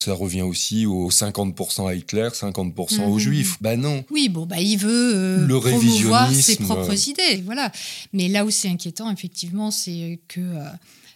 ça 0.04 0.14
revient 0.14 0.42
aussi 0.42 0.86
aux 0.86 1.10
50% 1.10 1.88
à 1.88 1.96
Hitler, 1.96 2.30
50% 2.34 3.04
aux 3.04 3.14
mhm. 3.14 3.20
Juifs. 3.20 3.58
Bah 3.62 3.76
non. 3.76 4.04
Oui, 4.10 4.30
bon, 4.30 4.46
bah 4.46 4.60
il 4.60 4.78
veut 4.78 5.16
euh, 5.16 5.46
le 5.46 5.60
promouvoir 5.60 6.34
ses 6.34 6.58
propres 6.58 7.08
idées, 7.08 7.42
voilà. 7.46 7.72
Mais 8.14 8.28
là 8.28 8.46
où 8.46 8.50
c'est 8.50 8.70
inquiétant, 8.70 9.12
effectivement, 9.12 9.72
c'est 9.72 10.20
que 10.28 10.42
euh, 10.42 10.66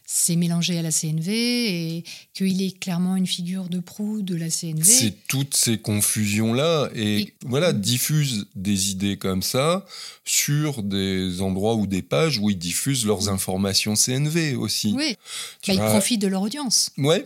c'est 0.06 0.36
mélangé 0.36 0.78
à 0.78 0.84
la 0.84 0.92
CNV 0.92 1.30
et 1.30 2.04
qu'il 2.34 2.62
est 2.62 2.80
clairement 2.80 3.16
une 3.16 3.26
figure 3.26 3.70
de 3.70 3.80
proue 3.80 4.22
de 4.22 4.36
la 4.36 4.50
CNV. 4.50 4.84
C'est 4.84 5.28
toutes 5.28 5.56
ces 5.56 5.80
confusions-là 5.80 6.90
et, 6.96 7.34
voilà, 7.44 7.74
diffuse 7.74 8.48
des 8.56 8.92
idées 8.92 9.18
comme 9.18 9.42
ça 9.42 9.86
sur 10.24 10.84
des 10.84 11.42
endroits 11.42 11.76
ou 11.76 11.88
des 11.88 12.04
pages 12.04 12.38
où 12.38 12.52
ils 12.52 12.58
diffusent 12.58 13.06
leurs 13.06 13.30
informations 13.30 13.96
CNV 13.96 14.56
aussi. 14.56 14.94
Oui, 14.96 15.16
bah, 15.68 15.74
ils 15.74 15.80
profitent 15.80 16.22
de 16.22 16.28
leur 16.28 16.44
audience. 16.44 16.92
Ouais, 17.00 17.26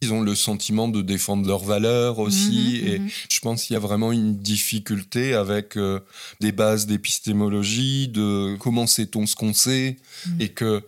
ils 0.00 0.12
ont 0.12 0.20
le 0.20 0.34
sentiment 0.34 0.88
de 0.88 1.02
défendre 1.02 1.46
leurs 1.46 1.64
valeurs 1.64 2.18
aussi. 2.18 2.80
Mhm, 2.82 2.88
et 2.88 2.98
mhm. 3.00 3.08
je 3.28 3.40
pense 3.40 3.64
qu'il 3.64 3.74
y 3.74 3.76
a 3.76 3.80
vraiment 3.80 4.12
une 4.12 4.36
difficulté 4.38 5.34
avec 5.34 5.76
euh, 5.76 6.00
des 6.40 6.52
bases 6.52 6.86
d'épistémologie, 6.86 8.08
de 8.08 8.56
comment 8.60 8.86
sait-on 8.86 9.26
ce 9.26 9.34
qu'on 9.34 9.54
sait, 9.54 9.96
mhm. 10.26 10.40
et 10.40 10.48
que 10.50 10.82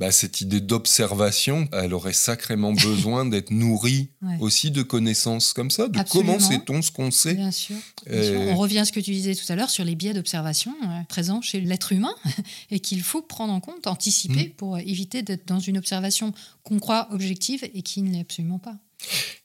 bah, 0.00 0.10
cette 0.12 0.40
idée 0.40 0.62
d'observation, 0.62 1.68
elle 1.72 1.92
aurait 1.92 2.14
sacrément 2.14 2.72
besoin 2.72 3.26
d'être 3.26 3.50
nourrie 3.50 4.08
aussi 4.40 4.70
de 4.70 4.82
connaissances 4.82 5.52
comme 5.52 5.70
ça, 5.70 5.88
de 5.88 6.00
comment 6.10 6.40
sait-on 6.40 6.80
ce 6.80 6.90
qu'on 6.90 7.10
sait? 7.10 7.34
Bien 7.34 7.50
sûr. 7.50 7.76
On 8.10 8.56
revient 8.56 8.78
à 8.78 8.84
ce 8.86 8.92
que 8.92 9.00
tu 9.00 9.10
disais 9.10 9.34
tout 9.34 9.44
à 9.52 9.56
l'heure 9.56 9.68
sur 9.68 9.84
les 9.84 9.94
biais 9.94 10.14
d'observation 10.14 10.74
euh, 10.84 11.02
présents 11.08 11.42
chez 11.42 11.60
l'être 11.60 11.92
humain 11.92 12.14
et 12.70 12.80
qu'il 12.80 13.02
faut 13.02 13.20
prendre 13.20 13.52
en 13.52 13.60
compte, 13.60 13.86
anticiper 13.86 14.48
mm. 14.48 14.52
pour 14.52 14.78
éviter 14.78 15.20
d'être 15.22 15.46
dans 15.46 15.60
une 15.60 15.76
observation 15.76 16.32
qu'on 16.62 16.78
croit 16.78 17.08
objective 17.12 17.68
et 17.74 17.82
qui 17.82 18.00
ne 18.00 18.10
l'est 18.10 18.20
absolument 18.20 18.58
pas. 18.58 18.76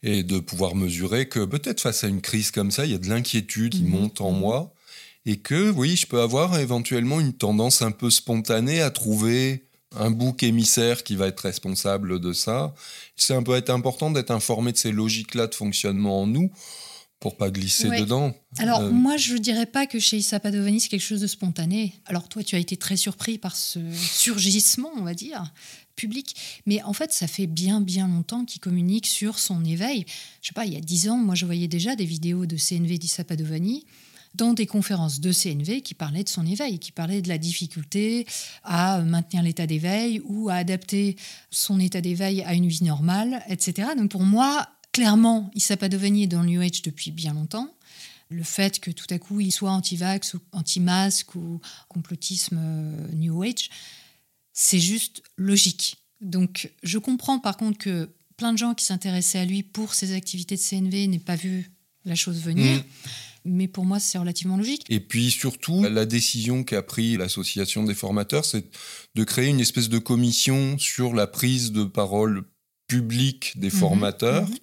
Et 0.04 0.24
de 0.24 0.40
pouvoir 0.40 0.76
mesurer 0.76 1.28
que 1.28 1.44
peut-être 1.44 1.82
face 1.82 2.06
à 2.06 2.08
une 2.08 2.22
crise 2.22 2.52
comme 2.52 2.72
ça, 2.72 2.86
il 2.86 2.92
y 2.92 2.96
a 2.96 3.00
de 3.00 3.10
l'inquiétude 3.10 3.74
qui 3.74 3.84
mm-hmm. 3.84 3.88
monte 3.88 4.22
en 4.22 4.32
mm-hmm. 4.32 4.40
moi 4.40 4.74
et 5.26 5.38
que 5.38 5.70
oui, 5.72 5.98
je 5.98 6.06
peux 6.06 6.22
avoir 6.22 6.58
éventuellement 6.60 7.20
une 7.20 7.34
tendance 7.34 7.82
un 7.82 7.92
peu 7.92 8.10
spontanée 8.10 8.82
à 8.82 8.92
trouver 8.92 9.65
un 9.98 10.12
bouc 10.12 10.44
émissaire 10.44 11.04
qui 11.04 11.16
va 11.16 11.28
être 11.28 11.42
responsable 11.42 12.20
de 12.20 12.34
ça. 12.34 12.74
C'est 13.16 13.34
un 13.34 13.44
peu 13.44 13.56
être 13.56 13.70
important 13.70 14.12
d'être 14.12 14.32
informé 14.32 14.72
de 14.72 14.78
ces 14.78 14.92
logiques-là 14.92 15.48
de 15.48 15.56
fonctionnement 15.56 16.22
en 16.22 16.28
nous 16.28 16.52
pour 17.20 17.38
pas 17.38 17.50
glisser 17.50 17.90
dedans. 17.90 18.36
Alors 18.58 18.82
euh, 18.82 18.92
moi, 18.92 19.18
je 19.18 19.36
dirais 19.36 19.66
pas 19.66 19.88
que 19.88 20.00
chez 20.00 20.18
Issa 20.18 20.40
Padovani, 20.40 20.80
c'est 20.80 20.90
quelque 20.90 21.00
chose 21.00 21.22
de 21.22 21.28
spontané. 21.28 21.96
Alors 22.06 22.28
toi, 22.28 22.44
tu 22.44 22.56
as 22.56 22.60
été 22.60 22.78
très 22.78 22.98
surpris 22.98 23.38
par 23.38 23.56
ce 23.56 23.80
surgissement, 23.94 24.92
on 24.98 25.04
va 25.04 25.14
dire, 25.14 25.52
public. 25.96 26.36
Mais 26.66 26.84
en 26.84 26.94
fait, 26.94 27.12
ça 27.14 27.28
fait 27.28 27.48
bien, 27.48 27.82
bien 27.82 28.08
longtemps 28.08 28.46
qu'il 28.46 28.62
communique 28.62 29.08
sur 29.08 29.40
son 29.40 29.64
éveil. 29.64 30.06
Je 30.42 30.50
sais 30.50 30.54
pas, 30.54 30.66
il 30.66 30.74
y 30.74 30.78
a 30.78 30.82
dix 30.82 31.10
ans, 31.10 31.18
moi, 31.18 31.36
je 31.36 31.46
voyais 31.46 31.68
déjà 31.68 31.96
des 31.96 32.06
vidéos 32.06 32.46
de 32.46 32.58
CNV 32.58 32.98
d'Issa 32.98 33.24
Padovani 33.24 33.86
dans 34.36 34.54
des 34.54 34.66
conférences 34.66 35.20
de 35.20 35.32
CNV 35.32 35.82
qui 35.82 35.94
parlaient 35.94 36.24
de 36.24 36.30
son 36.30 36.46
éveil, 36.46 36.80
qui 36.80 36.92
parlaient 36.92 37.22
de 37.22 37.30
la 37.30 37.38
difficulté 37.38 38.26
à 38.64 39.02
maintenir 39.02 39.44
l'état 39.44 39.68
d'éveil 39.68 40.22
ou 40.26 40.50
à 40.50 40.56
adapter 40.56 41.16
son 41.52 41.80
état 41.80 42.02
d'éveil 42.02 42.42
à 42.44 42.54
une 42.54 42.68
vie 42.68 42.84
normale, 42.84 43.44
etc. 43.50 43.90
Donc 43.98 44.12
pour 44.12 44.24
moi, 44.24 44.68
clairement, 44.92 45.50
Issa 45.56 45.78
Padovani 45.78 46.24
est 46.24 46.28
dans 46.28 46.42
le 46.42 46.50
New 46.50 46.62
Age 46.62 46.82
depuis 46.82 47.12
bien 47.12 47.34
longtemps. 47.34 47.70
Le 48.30 48.44
fait 48.44 48.80
que 48.80 48.92
tout 48.92 49.08
à 49.10 49.20
coup 49.20 49.40
il 49.40 49.52
soit 49.52 49.72
anti-vax 49.72 50.34
ou 50.34 50.40
anti-masque 50.52 51.36
ou 51.36 51.62
complotisme 51.88 52.60
euh, 52.60 53.08
New 53.14 53.44
Age, 53.44 53.70
c'est 54.52 54.80
juste 54.80 55.22
logique. 55.38 55.98
Donc 56.22 56.72
je 56.84 56.98
comprends 56.98 57.40
par 57.40 57.56
contre 57.58 57.78
que 57.78 58.10
plein 58.36 58.52
de 58.52 58.58
gens 58.58 58.74
qui 58.74 58.84
s'intéressaient 58.84 59.40
à 59.40 59.46
lui 59.46 59.64
pour 59.64 59.94
ses 59.94 60.14
activités 60.14 60.56
de 60.56 60.62
CNV 60.62 61.08
n'aient 61.08 61.20
pas 61.20 61.36
vu 61.36 61.72
la 62.04 62.16
chose 62.16 62.42
venir. 62.42 62.80
Mm 62.80 62.84
mais 63.46 63.68
pour 63.68 63.86
moi, 63.86 64.00
c'est 64.00 64.18
relativement 64.18 64.58
logique. 64.58 64.84
Et 64.90 65.00
puis 65.00 65.32
surtout, 65.32 65.84
la 65.84 66.06
décision 66.06 66.64
qu'a 66.64 66.82
pris 66.82 67.16
l'association 67.16 67.84
des 67.84 67.94
formateurs, 67.94 68.44
c'est 68.44 68.66
de 69.14 69.24
créer 69.24 69.48
une 69.48 69.60
espèce 69.60 69.88
de 69.88 70.00
commission 70.00 70.78
sur 70.78 71.14
la 71.14 71.28
prise 71.28 71.72
de 71.72 71.84
parole 71.84 72.44
publique 72.88 73.54
des 73.58 73.68
mhm. 73.68 73.80
formateurs. 73.80 74.50
Mhm. 74.50 74.56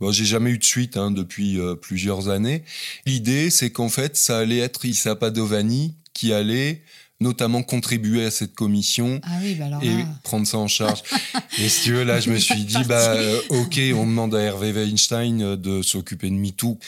Bon, 0.00 0.12
j'ai 0.12 0.24
jamais 0.24 0.50
eu 0.50 0.58
de 0.58 0.64
suite 0.64 0.96
hein, 0.96 1.10
depuis 1.10 1.58
euh, 1.58 1.74
plusieurs 1.74 2.28
années. 2.28 2.62
L'idée, 3.04 3.50
c'est 3.50 3.70
qu'en 3.70 3.88
fait, 3.88 4.16
ça 4.16 4.38
allait 4.38 4.58
être 4.58 4.84
Issa 4.84 5.16
Padovani 5.16 5.96
qui 6.12 6.32
allait 6.32 6.82
notamment 7.20 7.62
contribuer 7.62 8.24
à 8.24 8.30
cette 8.30 8.54
commission 8.54 9.20
ah 9.24 9.40
bah 9.58 9.78
et 9.82 10.04
prendre 10.22 10.46
ça 10.46 10.58
en 10.58 10.68
charge. 10.68 11.02
et 11.58 11.68
si 11.68 11.82
tu 11.82 11.92
veux, 11.92 12.04
là, 12.04 12.20
je 12.20 12.30
me 12.30 12.38
suis 12.38 12.64
dit, 12.64 12.84
bah, 12.86 13.12
euh, 13.12 13.40
ok, 13.50 13.80
on 13.94 14.06
demande 14.06 14.34
à 14.34 14.40
Hervé 14.40 14.72
Weinstein 14.72 15.42
euh, 15.42 15.56
de 15.56 15.82
s'occuper 15.82 16.30
de 16.30 16.34
MeToo 16.34 16.78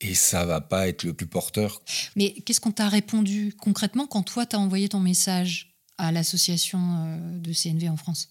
et 0.00 0.14
ça 0.14 0.44
va 0.44 0.60
pas 0.60 0.88
être 0.88 1.02
le 1.02 1.12
plus 1.12 1.26
porteur. 1.26 1.82
Mais 2.16 2.32
qu'est-ce 2.44 2.60
qu'on 2.60 2.72
t'a 2.72 2.88
répondu 2.88 3.54
concrètement 3.58 4.06
quand 4.06 4.22
toi, 4.22 4.46
tu 4.46 4.56
as 4.56 4.58
envoyé 4.58 4.88
ton 4.88 5.00
message 5.00 5.74
à 5.98 6.12
l'association 6.12 6.78
euh, 6.80 7.38
de 7.38 7.52
CNV 7.52 7.88
en 7.88 7.96
France? 7.96 8.30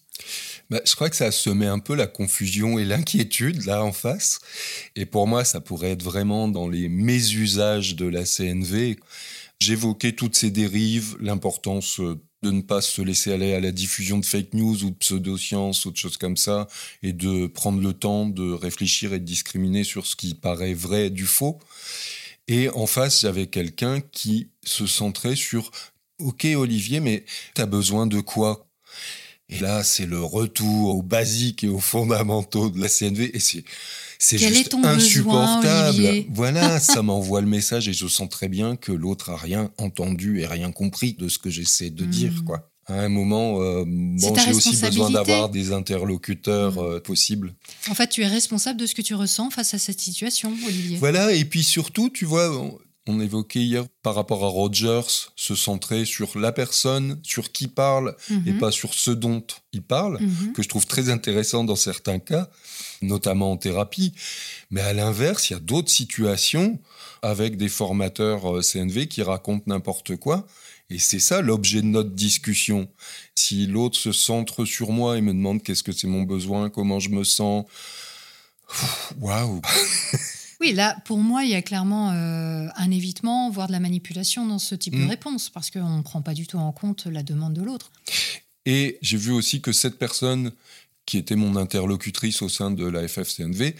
Bah, 0.70 0.80
je 0.84 0.94
crois 0.94 1.10
que 1.10 1.16
ça 1.16 1.30
semé 1.30 1.66
un 1.66 1.78
peu 1.78 1.94
la 1.94 2.06
confusion 2.06 2.78
et 2.78 2.84
l'inquiétude 2.84 3.64
là 3.66 3.84
en 3.84 3.92
face. 3.92 4.40
Et 4.96 5.06
pour 5.06 5.26
moi, 5.26 5.44
ça 5.44 5.60
pourrait 5.60 5.90
être 5.90 6.02
vraiment 6.02 6.48
dans 6.48 6.68
les 6.68 6.88
mésusages 6.88 7.96
de 7.96 8.06
la 8.06 8.24
CNV. 8.24 8.96
J'évoquais 9.60 10.12
toutes 10.12 10.36
ces 10.36 10.50
dérives, 10.50 11.16
l'importance 11.20 12.00
euh, 12.00 12.20
de 12.42 12.50
ne 12.50 12.60
pas 12.60 12.82
se 12.82 13.00
laisser 13.00 13.32
aller 13.32 13.54
à 13.54 13.60
la 13.60 13.72
diffusion 13.72 14.18
de 14.18 14.24
fake 14.24 14.52
news 14.52 14.84
ou 14.84 14.90
de 14.90 14.96
pseudosciences 14.96 15.86
ou 15.86 15.90
de 15.90 15.96
choses 15.96 16.18
comme 16.18 16.36
ça, 16.36 16.68
et 17.02 17.12
de 17.12 17.46
prendre 17.46 17.80
le 17.80 17.92
temps 17.94 18.26
de 18.26 18.52
réfléchir 18.52 19.14
et 19.14 19.18
de 19.18 19.24
discriminer 19.24 19.82
sur 19.82 20.06
ce 20.06 20.14
qui 20.14 20.34
paraît 20.34 20.74
vrai 20.74 21.10
du 21.10 21.26
faux. 21.26 21.58
Et 22.46 22.68
en 22.68 22.86
face, 22.86 23.22
j'avais 23.22 23.46
quelqu'un 23.46 24.00
qui 24.00 24.50
se 24.62 24.86
centrait 24.86 25.36
sur 25.36 25.70
Ok, 26.20 26.46
Olivier, 26.56 27.00
mais 27.00 27.24
tu 27.54 27.62
as 27.62 27.66
besoin 27.66 28.06
de 28.06 28.20
quoi? 28.20 28.68
Et 29.48 29.58
là, 29.58 29.82
c'est 29.82 30.06
le 30.06 30.22
retour 30.22 30.94
aux 30.94 31.02
basiques 31.02 31.64
et 31.64 31.68
aux 31.68 31.80
fondamentaux 31.80 32.70
de 32.70 32.80
la 32.80 32.88
CNV. 32.88 33.30
Et 33.34 33.40
c'est 33.40 33.64
c'est 34.18 34.38
juste 34.38 34.74
insupportable. 34.82 36.24
voilà, 36.30 36.80
ça 36.80 37.02
m'envoie 37.02 37.40
le 37.40 37.46
message 37.46 37.88
et 37.88 37.92
je 37.92 38.06
sens 38.06 38.28
très 38.28 38.48
bien 38.48 38.76
que 38.76 38.92
l'autre 38.92 39.30
a 39.30 39.36
rien 39.36 39.70
entendu 39.78 40.40
et 40.40 40.46
rien 40.46 40.72
compris 40.72 41.14
de 41.14 41.28
ce 41.28 41.38
que 41.38 41.50
j'essaie 41.50 41.90
de 41.90 42.04
dire, 42.04 42.32
hmm. 42.32 42.44
quoi. 42.44 42.70
À 42.86 43.00
un 43.00 43.08
moment, 43.08 43.62
euh, 43.62 43.84
j'ai 44.18 44.52
aussi 44.52 44.76
besoin 44.76 45.10
d'avoir 45.10 45.48
des 45.48 45.72
interlocuteurs 45.72 46.74
hmm. 46.74 46.86
euh, 46.86 47.00
possibles. 47.00 47.54
En 47.88 47.94
fait, 47.94 48.08
tu 48.08 48.22
es 48.22 48.26
responsable 48.26 48.78
de 48.78 48.86
ce 48.86 48.94
que 48.94 49.02
tu 49.02 49.14
ressens 49.14 49.50
face 49.50 49.72
à 49.72 49.78
cette 49.78 50.00
situation, 50.00 50.52
Olivier. 50.66 50.98
Voilà, 50.98 51.32
et 51.32 51.44
puis 51.44 51.62
surtout, 51.62 52.10
tu 52.10 52.26
vois, 52.26 52.50
on 53.06 53.20
évoquait 53.20 53.60
hier 53.60 53.84
par 54.02 54.14
rapport 54.14 54.44
à 54.44 54.48
Rogers, 54.48 55.30
se 55.36 55.54
centrer 55.54 56.04
sur 56.04 56.38
la 56.38 56.52
personne, 56.52 57.20
sur 57.22 57.52
qui 57.52 57.68
parle, 57.68 58.16
et 58.30 58.52
mhm. 58.52 58.58
pas 58.58 58.70
sur 58.70 58.94
ce 58.94 59.10
dont 59.10 59.44
il 59.72 59.82
parle, 59.82 60.18
mhm. 60.20 60.52
que 60.54 60.62
je 60.62 60.68
trouve 60.68 60.86
très 60.86 61.10
intéressant 61.10 61.64
dans 61.64 61.76
certains 61.76 62.18
cas, 62.18 62.48
notamment 63.02 63.52
en 63.52 63.56
thérapie. 63.56 64.14
Mais 64.70 64.80
à 64.80 64.94
l'inverse, 64.94 65.50
il 65.50 65.52
y 65.52 65.56
a 65.56 65.60
d'autres 65.60 65.90
situations 65.90 66.80
avec 67.20 67.56
des 67.56 67.68
formateurs 67.68 68.56
euh, 68.56 68.62
CNV 68.62 69.06
qui 69.08 69.22
racontent 69.22 69.64
n'importe 69.66 70.16
quoi. 70.16 70.46
Et 70.90 70.98
c'est 70.98 71.20
ça 71.20 71.40
l'objet 71.40 71.80
de 71.80 71.86
notre 71.86 72.10
discussion. 72.10 72.88
Si 73.34 73.66
l'autre 73.66 73.98
se 73.98 74.12
centre 74.12 74.64
sur 74.64 74.92
moi 74.92 75.16
et 75.16 75.22
me 75.22 75.32
demande 75.32 75.62
qu'est-ce 75.62 75.82
que 75.82 75.92
c'est 75.92 76.06
mon 76.06 76.22
besoin, 76.22 76.68
comment 76.68 77.00
je 77.00 77.08
me 77.08 77.24
sens, 77.24 77.64
waouh 79.20 79.60
Oui, 80.64 80.72
là, 80.72 80.96
pour 81.04 81.18
moi, 81.18 81.44
il 81.44 81.50
y 81.50 81.54
a 81.54 81.60
clairement 81.60 82.12
euh, 82.12 82.68
un 82.74 82.90
évitement, 82.90 83.50
voire 83.50 83.66
de 83.66 83.72
la 83.72 83.80
manipulation 83.80 84.46
dans 84.46 84.58
ce 84.58 84.74
type 84.74 84.94
de 84.94 85.04
mm. 85.04 85.10
réponse, 85.10 85.50
parce 85.50 85.70
qu'on 85.70 85.98
ne 85.98 86.02
prend 86.02 86.22
pas 86.22 86.32
du 86.32 86.46
tout 86.46 86.56
en 86.56 86.72
compte 86.72 87.04
la 87.04 87.22
demande 87.22 87.52
de 87.52 87.62
l'autre. 87.62 87.92
Et 88.64 88.96
j'ai 89.02 89.18
vu 89.18 89.30
aussi 89.30 89.60
que 89.60 89.72
cette 89.72 89.98
personne, 89.98 90.52
qui 91.04 91.18
était 91.18 91.36
mon 91.36 91.56
interlocutrice 91.56 92.40
au 92.40 92.48
sein 92.48 92.70
de 92.70 92.86
la 92.86 93.06
FFCNV, 93.06 93.74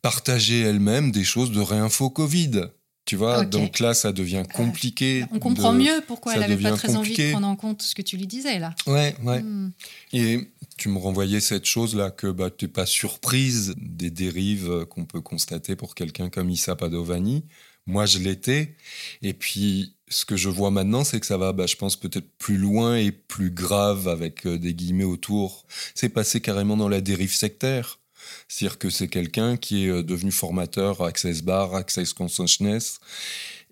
partageait 0.00 0.60
elle-même 0.60 1.10
des 1.10 1.24
choses 1.24 1.50
de 1.50 1.60
réinfo 1.60 2.08
Covid. 2.08 2.68
Tu 3.04 3.16
vois, 3.16 3.44
donc 3.44 3.80
là, 3.80 3.92
ça 3.92 4.12
devient 4.12 4.44
compliqué. 4.54 5.24
On 5.32 5.40
comprend 5.40 5.72
mieux 5.72 6.04
pourquoi 6.06 6.34
elle 6.34 6.40
n'avait 6.40 6.56
pas 6.56 6.76
très 6.76 6.94
envie 6.94 7.16
de 7.16 7.32
prendre 7.32 7.48
en 7.48 7.56
compte 7.56 7.82
ce 7.82 7.96
que 7.96 8.02
tu 8.02 8.16
lui 8.16 8.28
disais, 8.28 8.60
là. 8.60 8.76
Ouais, 8.86 9.16
ouais. 9.24 9.42
Hmm. 9.42 9.72
Et 10.12 10.38
tu 10.76 10.88
me 10.88 10.98
renvoyais 10.98 11.40
cette 11.40 11.64
chose-là 11.64 12.10
que 12.10 12.26
bah, 12.26 12.50
tu 12.50 12.64
n'es 12.64 12.70
pas 12.70 12.86
surprise 12.86 13.74
des 13.76 14.10
dérives 14.10 14.86
qu'on 14.86 15.04
peut 15.04 15.20
constater 15.20 15.76
pour 15.76 15.94
quelqu'un 15.94 16.30
comme 16.30 16.50
Issa 16.50 16.76
Padovani. 16.76 17.44
Moi, 17.86 18.06
je 18.06 18.18
l'étais. 18.18 18.76
Et 19.22 19.32
puis, 19.32 19.96
ce 20.08 20.24
que 20.24 20.36
je 20.36 20.48
vois 20.48 20.70
maintenant, 20.70 21.04
c'est 21.04 21.18
que 21.18 21.26
ça 21.26 21.36
va, 21.36 21.52
bah, 21.52 21.66
je 21.66 21.76
pense, 21.76 21.96
peut-être 21.96 22.30
plus 22.38 22.58
loin 22.58 22.96
et 22.96 23.10
plus 23.10 23.50
grave 23.50 24.08
avec 24.08 24.46
euh, 24.46 24.58
des 24.58 24.74
guillemets 24.74 25.04
autour. 25.04 25.66
C'est 25.94 26.08
passé 26.08 26.40
carrément 26.40 26.76
dans 26.76 26.88
la 26.88 27.00
dérive 27.00 27.34
sectaire. 27.34 27.98
C'est-à-dire 28.46 28.78
que 28.78 28.90
c'est 28.90 29.08
quelqu'un 29.08 29.56
qui 29.56 29.86
est 29.86 29.88
euh, 29.88 30.02
devenu 30.02 30.30
formateur 30.30 31.02
Access 31.02 31.42
Bar, 31.42 31.74
Access 31.74 32.12
Consciousness, 32.12 33.00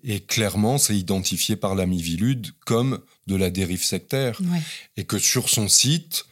et 0.03 0.19
clairement, 0.19 0.77
c'est 0.77 0.97
identifié 0.97 1.55
par 1.55 1.75
l'ami 1.75 2.01
Vilude 2.01 2.47
comme 2.65 2.99
de 3.27 3.35
la 3.35 3.51
dérive 3.51 3.83
sectaire. 3.83 4.41
Et 4.97 5.03
que 5.03 5.19
sur 5.19 5.47
son 5.47 5.67
site, 5.67 6.25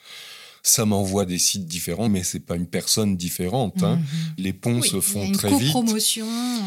ça 0.64 0.86
m'envoie 0.86 1.26
des 1.26 1.40
sites 1.40 1.66
différents, 1.66 2.10
mais 2.10 2.24
c'est 2.24 2.40
pas 2.40 2.56
une 2.56 2.68
personne 2.68 3.18
différente. 3.18 3.84
Hein. 3.84 3.96
Mhm. 3.96 4.04
Les 4.38 4.54
ponts 4.54 4.82
se 4.82 5.00
font 5.02 5.26
y 5.26 5.30
a 5.30 5.34
très 5.34 5.58
vite. 5.58 5.70
promotion. 5.70 6.28
Euh. 6.28 6.60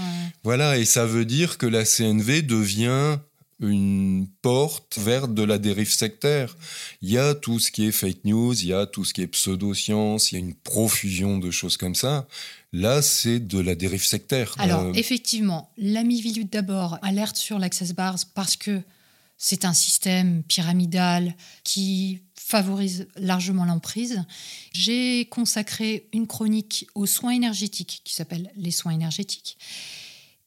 Voilà, 0.44 0.78
et 0.78 0.84
ça 0.84 1.06
veut 1.06 1.24
dire 1.24 1.58
que 1.58 1.66
la 1.66 1.84
CNV 1.84 2.42
devient 2.42 3.18
une 3.60 4.26
porte 4.42 4.98
vers 4.98 5.28
de 5.28 5.42
la 5.42 5.58
dérive 5.58 5.92
sectaire. 5.92 6.56
Il 7.00 7.10
y 7.10 7.18
a 7.18 7.34
tout 7.34 7.58
ce 7.58 7.70
qui 7.70 7.86
est 7.86 7.92
fake 7.92 8.24
news, 8.24 8.54
il 8.60 8.68
y 8.68 8.72
a 8.72 8.86
tout 8.86 9.04
ce 9.04 9.14
qui 9.14 9.22
est 9.22 9.28
pseudo-science, 9.28 10.32
il 10.32 10.34
y 10.34 10.38
a 10.38 10.44
une 10.44 10.54
profusion 10.54 11.38
de 11.38 11.50
choses 11.50 11.76
comme 11.76 11.94
ça. 11.94 12.26
Là, 12.72 13.02
c'est 13.02 13.38
de 13.38 13.60
la 13.60 13.74
dérive 13.74 14.04
sectaire. 14.04 14.54
Alors, 14.58 14.80
euh, 14.80 14.92
effectivement, 14.94 15.70
l'ami 15.76 16.20
Vilut 16.20 16.46
d'abord 16.46 16.98
alerte 17.02 17.36
sur 17.36 17.58
l'Access 17.58 17.92
Bars 17.92 18.18
parce 18.34 18.56
que 18.56 18.80
c'est 19.44 19.64
un 19.64 19.72
système 19.72 20.44
pyramidal 20.44 21.34
qui 21.64 22.20
favorise 22.36 23.08
largement 23.16 23.64
l'emprise. 23.64 24.22
J'ai 24.72 25.24
consacré 25.26 26.08
une 26.12 26.28
chronique 26.28 26.86
aux 26.94 27.06
soins 27.06 27.32
énergétiques 27.32 28.02
qui 28.04 28.14
s'appelle 28.14 28.52
Les 28.56 28.70
soins 28.70 28.92
énergétiques 28.92 29.58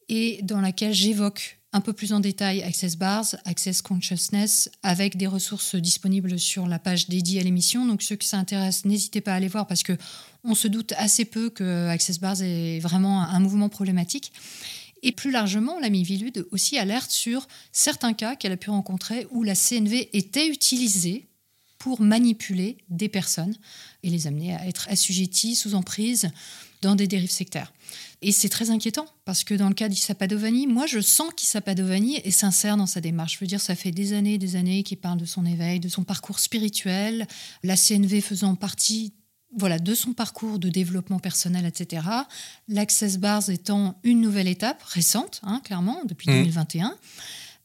et 0.07 0.39
dans 0.43 0.61
laquelle 0.61 0.93
j'évoque 0.93 1.59
un 1.73 1.81
peu 1.81 1.91
plus 1.91 2.13
en 2.13 2.21
détail 2.21 2.63
Access 2.63 2.95
Bars, 2.95 3.35
Access 3.43 3.81
Consciousness, 3.81 4.71
avec 4.81 5.17
des 5.17 5.27
ressources 5.27 5.75
disponibles 5.75 6.39
sur 6.39 6.65
la 6.65 6.79
page 6.79 7.09
dédiée 7.09 7.41
à 7.41 7.43
l'émission. 7.43 7.85
Donc 7.85 8.01
ceux 8.01 8.15
qui 8.15 8.29
s'intéressent, 8.29 8.85
n'hésitez 8.85 9.19
pas 9.19 9.33
à 9.33 9.35
aller 9.35 9.49
voir 9.49 9.67
parce 9.67 9.83
que 9.83 9.97
on 10.45 10.55
se 10.55 10.69
doute 10.69 10.93
assez 10.97 11.25
peu 11.25 11.49
que 11.49 11.89
Access 11.89 12.21
Bars 12.21 12.41
est 12.41 12.79
vraiment 12.79 13.23
un 13.23 13.39
mouvement 13.41 13.67
problématique. 13.67 14.31
Et 15.05 15.11
plus 15.11 15.29
largement, 15.29 15.79
l'ami 15.79 16.03
Vilude 16.03 16.47
aussi 16.49 16.79
alerte 16.79 17.11
sur 17.11 17.47
certains 17.71 18.13
cas 18.13 18.35
qu'elle 18.35 18.51
a 18.51 18.57
pu 18.57 18.71
rencontrer 18.71 19.27
où 19.29 19.43
la 19.43 19.53
CNV 19.53 20.09
était 20.13 20.47
utilisée 20.47 21.27
pour 21.77 22.01
manipuler 22.01 22.77
des 22.89 23.07
personnes 23.07 23.55
et 24.01 24.09
les 24.09 24.25
amener 24.25 24.55
à 24.55 24.65
être 24.65 24.87
assujetties 24.89 25.55
sous 25.55 25.75
emprise 25.75 26.31
dans 26.81 26.95
des 26.95 27.05
dérives 27.05 27.29
sectaires. 27.29 27.71
Et 28.23 28.31
c'est 28.31 28.49
très 28.49 28.71
inquiétant 28.71 29.05
parce 29.25 29.43
que 29.43 29.53
dans 29.53 29.69
le 29.69 29.75
cas 29.75 29.89
d'Issa 29.89 30.15
Padovani, 30.15 30.65
moi 30.65 30.87
je 30.87 30.99
sens 30.99 31.31
qu'Issa 31.35 31.61
Padovani 31.61 32.15
est 32.15 32.31
sincère 32.31 32.75
dans 32.75 32.87
sa 32.87 32.99
démarche. 32.99 33.35
Je 33.35 33.39
veux 33.41 33.47
dire, 33.47 33.61
ça 33.61 33.75
fait 33.75 33.91
des 33.91 34.13
années 34.13 34.33
et 34.33 34.39
des 34.39 34.55
années 34.55 34.81
qu'il 34.81 34.97
parle 34.97 35.19
de 35.19 35.25
son 35.25 35.45
éveil, 35.45 35.79
de 35.79 35.87
son 35.87 36.03
parcours 36.03 36.39
spirituel, 36.39 37.27
la 37.61 37.77
CNV 37.77 38.21
faisant 38.21 38.55
partie 38.55 39.13
voilà, 39.57 39.79
de 39.79 39.95
son 39.95 40.13
parcours 40.13 40.59
de 40.59 40.69
développement 40.69 41.19
personnel, 41.19 41.65
etc. 41.65 42.05
L'Access 42.67 43.17
Bars 43.17 43.49
étant 43.49 43.99
une 44.03 44.21
nouvelle 44.21 44.47
étape 44.47 44.81
récente, 44.83 45.41
hein, 45.43 45.61
clairement, 45.63 46.01
depuis 46.05 46.27
2021. 46.27 46.89
Mmh. 46.89 46.95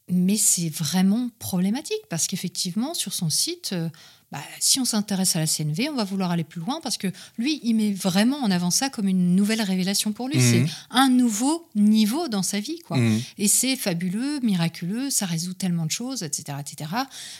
Mais 0.09 0.37
c'est 0.37 0.69
vraiment 0.69 1.29
problématique 1.39 2.01
parce 2.09 2.27
qu'effectivement, 2.27 2.93
sur 2.93 3.13
son 3.13 3.29
site, 3.29 3.71
euh, 3.73 3.89
bah, 4.31 4.39
si 4.59 4.79
on 4.79 4.85
s'intéresse 4.85 5.35
à 5.35 5.39
la 5.39 5.45
CNV, 5.45 5.89
on 5.89 5.95
va 5.95 6.05
vouloir 6.05 6.31
aller 6.31 6.45
plus 6.45 6.61
loin 6.61 6.79
parce 6.81 6.97
que 6.97 7.07
lui, 7.37 7.59
il 7.63 7.73
met 7.73 7.91
vraiment 7.91 8.37
en 8.37 8.49
avant 8.49 8.71
ça 8.71 8.89
comme 8.89 9.09
une 9.09 9.35
nouvelle 9.35 9.61
révélation 9.61 10.13
pour 10.13 10.29
lui. 10.29 10.37
Mmh. 10.37 10.41
C'est 10.41 10.65
un 10.89 11.09
nouveau 11.09 11.67
niveau 11.75 12.29
dans 12.29 12.41
sa 12.41 12.61
vie. 12.61 12.79
Quoi. 12.79 12.97
Mmh. 12.97 13.21
Et 13.39 13.47
c'est 13.49 13.75
fabuleux, 13.75 14.39
miraculeux, 14.39 15.09
ça 15.09 15.25
résout 15.25 15.53
tellement 15.53 15.85
de 15.85 15.91
choses, 15.91 16.23
etc. 16.23 16.57
etc. 16.61 16.91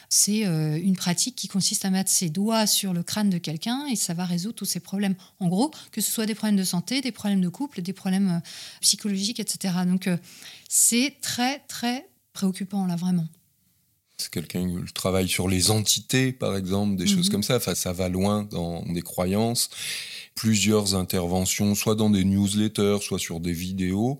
C'est 0.10 0.46
euh, 0.46 0.78
une 0.84 0.98
pratique 0.98 1.36
qui 1.36 1.48
consiste 1.48 1.86
à 1.86 1.90
mettre 1.92 2.12
ses 2.12 2.30
doigts 2.30 2.68
sur 2.68 2.94
le 2.94 3.04
crâne 3.04 3.30
de 3.30 3.38
quelqu'un 3.38 3.86
et 3.90 3.96
ça 3.96 4.14
va 4.14 4.26
résoudre 4.26 4.56
tous 4.56 4.66
ses 4.66 4.82
problèmes. 4.82 5.16
En 5.40 5.48
gros, 5.48 5.72
que 5.94 6.02
ce 6.02 6.12
soit 6.12 6.26
des 6.26 6.36
problèmes 6.36 6.58
de 6.58 6.66
santé, 6.66 7.00
des 7.00 7.14
problèmes 7.14 7.42
de 7.42 7.50
couple, 7.50 7.82
des 7.82 7.94
problèmes 7.94 8.30
euh, 8.30 8.50
psychologiques, 8.82 9.40
etc. 9.40 9.76
Donc 9.88 10.08
euh, 10.08 10.18
c'est 10.68 11.16
très, 11.22 11.60
très 11.70 12.10
préoccupant 12.34 12.86
là, 12.86 12.98
vraiment 12.98 13.28
c'est 14.22 14.32
quelqu'un 14.32 14.68
qui 14.86 14.94
travaille 14.94 15.28
sur 15.28 15.48
les 15.48 15.72
entités, 15.72 16.32
par 16.32 16.56
exemple, 16.56 16.96
des 16.96 17.08
choses 17.08 17.28
mhm. 17.28 17.32
comme 17.32 17.44
ça. 17.44 17.58
Enfin, 17.58 17.76
ça 17.76 17.94
va 17.94 18.10
loin 18.10 18.44
dans 18.44 18.84
des 18.84 19.02
croyances. 19.02 19.70
Plusieurs 20.36 20.96
interventions, 20.96 21.76
soit 21.76 21.96
dans 21.96 22.10
des 22.10 22.24
newsletters, 22.24 23.00
soit 23.02 23.20
sur 23.20 23.40
des 23.40 23.52
vidéos, 23.52 24.20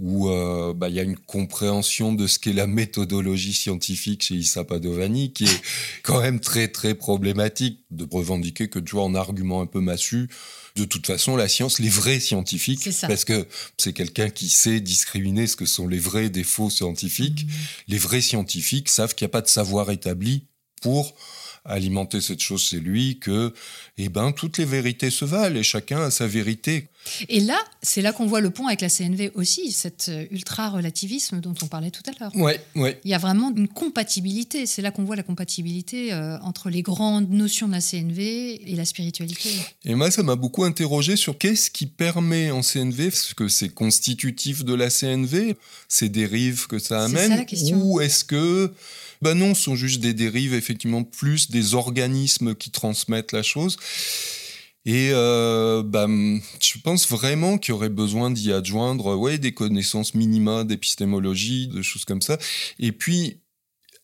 où 0.00 0.28
euh, 0.28 0.72
bah, 0.74 0.88
il 0.88 0.94
y 0.94 1.00
a 1.00 1.02
une 1.02 1.16
compréhension 1.16 2.12
de 2.12 2.26
ce 2.26 2.38
qu'est 2.38 2.52
la 2.52 2.66
méthodologie 2.66 3.52
scientifique 3.52 4.22
chez 4.22 4.34
Issa 4.34 4.64
Padovani, 4.64 5.32
qui 5.32 5.44
est 5.44 5.62
quand 6.02 6.20
même 6.20 6.40
très 6.40 6.68
très 6.68 6.94
problématique 6.94 7.80
de 7.90 8.06
revendiquer 8.10 8.68
que 8.68 8.78
tu 8.78 8.92
vois 8.92 9.04
en 9.04 9.14
argument 9.14 9.60
un 9.60 9.66
peu 9.66 9.80
massu, 9.80 10.28
de 10.76 10.84
toute 10.84 11.06
façon, 11.06 11.36
la 11.36 11.48
science, 11.48 11.80
les 11.80 11.88
vrais 11.88 12.20
scientifiques, 12.20 12.88
parce 13.02 13.24
que 13.24 13.46
c'est 13.76 13.92
quelqu'un 13.92 14.30
qui 14.30 14.48
sait 14.48 14.80
discriminer 14.80 15.46
ce 15.46 15.56
que 15.56 15.66
sont 15.66 15.88
les 15.88 15.98
vrais 15.98 16.30
des 16.30 16.44
faux 16.44 16.70
scientifiques. 16.70 17.44
Mmh. 17.44 17.50
Les 17.88 17.98
vrais 17.98 18.20
scientifiques 18.20 18.88
savent 18.88 19.14
qu'il 19.14 19.24
n'y 19.24 19.30
a 19.30 19.32
pas 19.32 19.42
de 19.42 19.48
savoir 19.48 19.90
établi 19.90 20.44
pour 20.80 21.14
alimenter 21.68 22.20
cette 22.20 22.40
chose 22.40 22.66
c'est 22.68 22.80
lui 22.80 23.18
que 23.18 23.52
eh 23.96 24.08
ben 24.08 24.32
toutes 24.32 24.58
les 24.58 24.64
vérités 24.64 25.10
se 25.10 25.24
valent 25.24 25.56
et 25.56 25.62
chacun 25.62 26.00
a 26.02 26.10
sa 26.10 26.26
vérité. 26.26 26.88
Et 27.28 27.40
là, 27.40 27.58
c'est 27.82 28.02
là 28.02 28.12
qu'on 28.12 28.26
voit 28.26 28.40
le 28.40 28.50
pont 28.50 28.66
avec 28.66 28.80
la 28.80 28.88
CNV 28.88 29.30
aussi, 29.34 29.72
cet 29.72 30.08
euh, 30.08 30.26
ultra-relativisme 30.30 31.40
dont 31.40 31.54
on 31.62 31.66
parlait 31.66 31.90
tout 31.90 32.02
à 32.06 32.12
l'heure. 32.20 32.36
Ouais, 32.36 32.60
ouais. 32.74 33.00
Il 33.04 33.10
y 33.10 33.14
a 33.14 33.18
vraiment 33.18 33.52
une 33.56 33.68
compatibilité, 33.68 34.66
c'est 34.66 34.82
là 34.82 34.90
qu'on 34.90 35.04
voit 35.04 35.16
la 35.16 35.22
compatibilité 35.22 36.12
euh, 36.12 36.38
entre 36.40 36.70
les 36.70 36.82
grandes 36.82 37.30
notions 37.30 37.66
de 37.66 37.72
la 37.72 37.80
CNV 37.80 38.60
et 38.66 38.76
la 38.76 38.84
spiritualité. 38.84 39.50
Et 39.84 39.94
moi, 39.94 40.10
ça 40.10 40.22
m'a 40.22 40.36
beaucoup 40.36 40.64
interrogé 40.64 41.16
sur 41.16 41.38
qu'est-ce 41.38 41.70
qui 41.70 41.86
permet 41.86 42.50
en 42.50 42.62
CNV, 42.62 43.10
ce 43.10 43.34
que 43.34 43.48
c'est 43.48 43.70
constitutif 43.70 44.64
de 44.64 44.74
la 44.74 44.90
CNV, 44.90 45.56
ces 45.88 46.08
dérives 46.08 46.66
que 46.66 46.78
ça 46.78 47.04
amène, 47.04 47.30
ça, 47.30 47.36
la 47.36 47.44
question. 47.44 47.80
ou 47.82 48.00
est-ce 48.00 48.24
que 48.24 48.72
ben 49.22 49.34
non, 49.34 49.54
ce 49.54 49.62
sont 49.62 49.76
juste 49.76 50.00
des 50.00 50.14
dérives, 50.14 50.54
effectivement, 50.54 51.04
plus 51.04 51.50
des 51.50 51.74
organismes 51.74 52.54
qui 52.54 52.70
transmettent 52.70 53.32
la 53.32 53.42
chose. 53.42 53.76
Et 54.84 55.10
euh, 55.12 55.82
ben, 55.82 56.40
je 56.62 56.78
pense 56.82 57.08
vraiment 57.08 57.58
qu'il 57.58 57.72
y 57.72 57.76
aurait 57.76 57.88
besoin 57.90 58.30
d'y 58.30 58.52
adjoindre 58.52 59.16
ouais, 59.16 59.36
des 59.36 59.52
connaissances 59.52 60.14
minima 60.14 60.64
d'épistémologie, 60.64 61.68
de 61.68 61.82
choses 61.82 62.04
comme 62.04 62.22
ça. 62.22 62.38
Et 62.78 62.92
puis, 62.92 63.40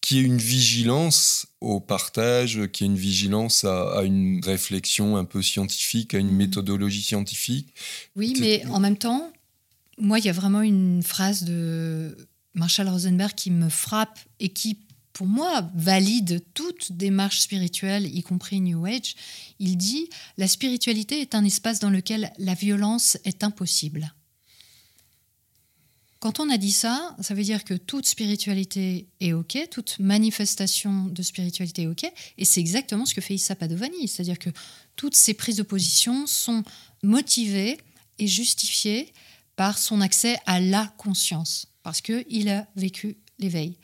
qu'il 0.04 0.18
y 0.18 0.20
ait 0.20 0.24
une 0.24 0.36
vigilance 0.36 1.46
au 1.62 1.80
partage, 1.80 2.60
qu'il 2.70 2.86
y 2.86 2.90
ait 2.90 2.92
une 2.92 2.98
vigilance 2.98 3.64
à, 3.64 4.02
une 4.04 4.44
réflexion 4.44 5.16
un 5.16 5.24
peu 5.24 5.40
scientifique, 5.40 6.12
à 6.12 6.18
une 6.18 6.32
mmh. 6.32 6.36
méthodologie 6.36 7.02
scientifique. 7.02 7.72
Oui, 8.14 8.34
mais 8.38 8.66
en 8.66 8.80
même 8.80 8.98
temps, 8.98 9.32
moi, 9.96 10.18
il 10.18 10.26
y 10.26 10.28
a 10.28 10.32
vraiment 10.32 10.60
une 10.60 11.02
phrase 11.02 11.44
de 11.44 12.14
Marshall 12.52 12.88
Rosenberg 12.88 13.32
qui 13.34 13.50
me 13.50 13.70
frappe 13.70 14.18
et 14.40 14.50
qui 14.50 14.78
pour 15.14 15.28
moi, 15.28 15.70
valide 15.76 16.44
toute 16.54 16.90
démarche 16.90 17.38
spirituelle, 17.38 18.04
y 18.04 18.20
compris 18.22 18.60
New 18.60 18.84
Age. 18.84 19.14
Il 19.60 19.76
dit 19.76 20.10
La 20.36 20.48
spiritualité 20.48 21.20
est 21.20 21.36
un 21.36 21.44
espace 21.44 21.78
dans 21.78 21.88
lequel 21.88 22.32
la 22.38 22.54
violence 22.54 23.16
est 23.24 23.44
impossible. 23.44 24.12
Quand 26.18 26.40
on 26.40 26.50
a 26.50 26.56
dit 26.56 26.72
ça, 26.72 27.14
ça 27.20 27.34
veut 27.34 27.44
dire 27.44 27.62
que 27.62 27.74
toute 27.74 28.06
spiritualité 28.06 29.06
est 29.20 29.34
OK, 29.34 29.56
toute 29.70 29.98
manifestation 30.00 31.04
de 31.04 31.22
spiritualité 31.22 31.82
est 31.82 31.86
OK, 31.86 32.10
et 32.36 32.44
c'est 32.44 32.60
exactement 32.60 33.06
ce 33.06 33.14
que 33.14 33.20
fait 33.20 33.34
Issa 33.34 33.54
Padovani. 33.54 34.08
C'est-à-dire 34.08 34.38
que 34.38 34.50
toutes 34.96 35.14
ces 35.14 35.34
prises 35.34 35.56
de 35.56 35.62
position 35.62 36.26
sont 36.26 36.64
motivées 37.04 37.78
et 38.18 38.26
justifiées 38.26 39.12
par 39.54 39.78
son 39.78 40.00
accès 40.00 40.38
à 40.46 40.58
la 40.58 40.92
conscience, 40.96 41.68
parce 41.84 42.00
qu'il 42.00 42.48
a 42.48 42.66
vécu 42.74 43.16
l'éveil. 43.38 43.76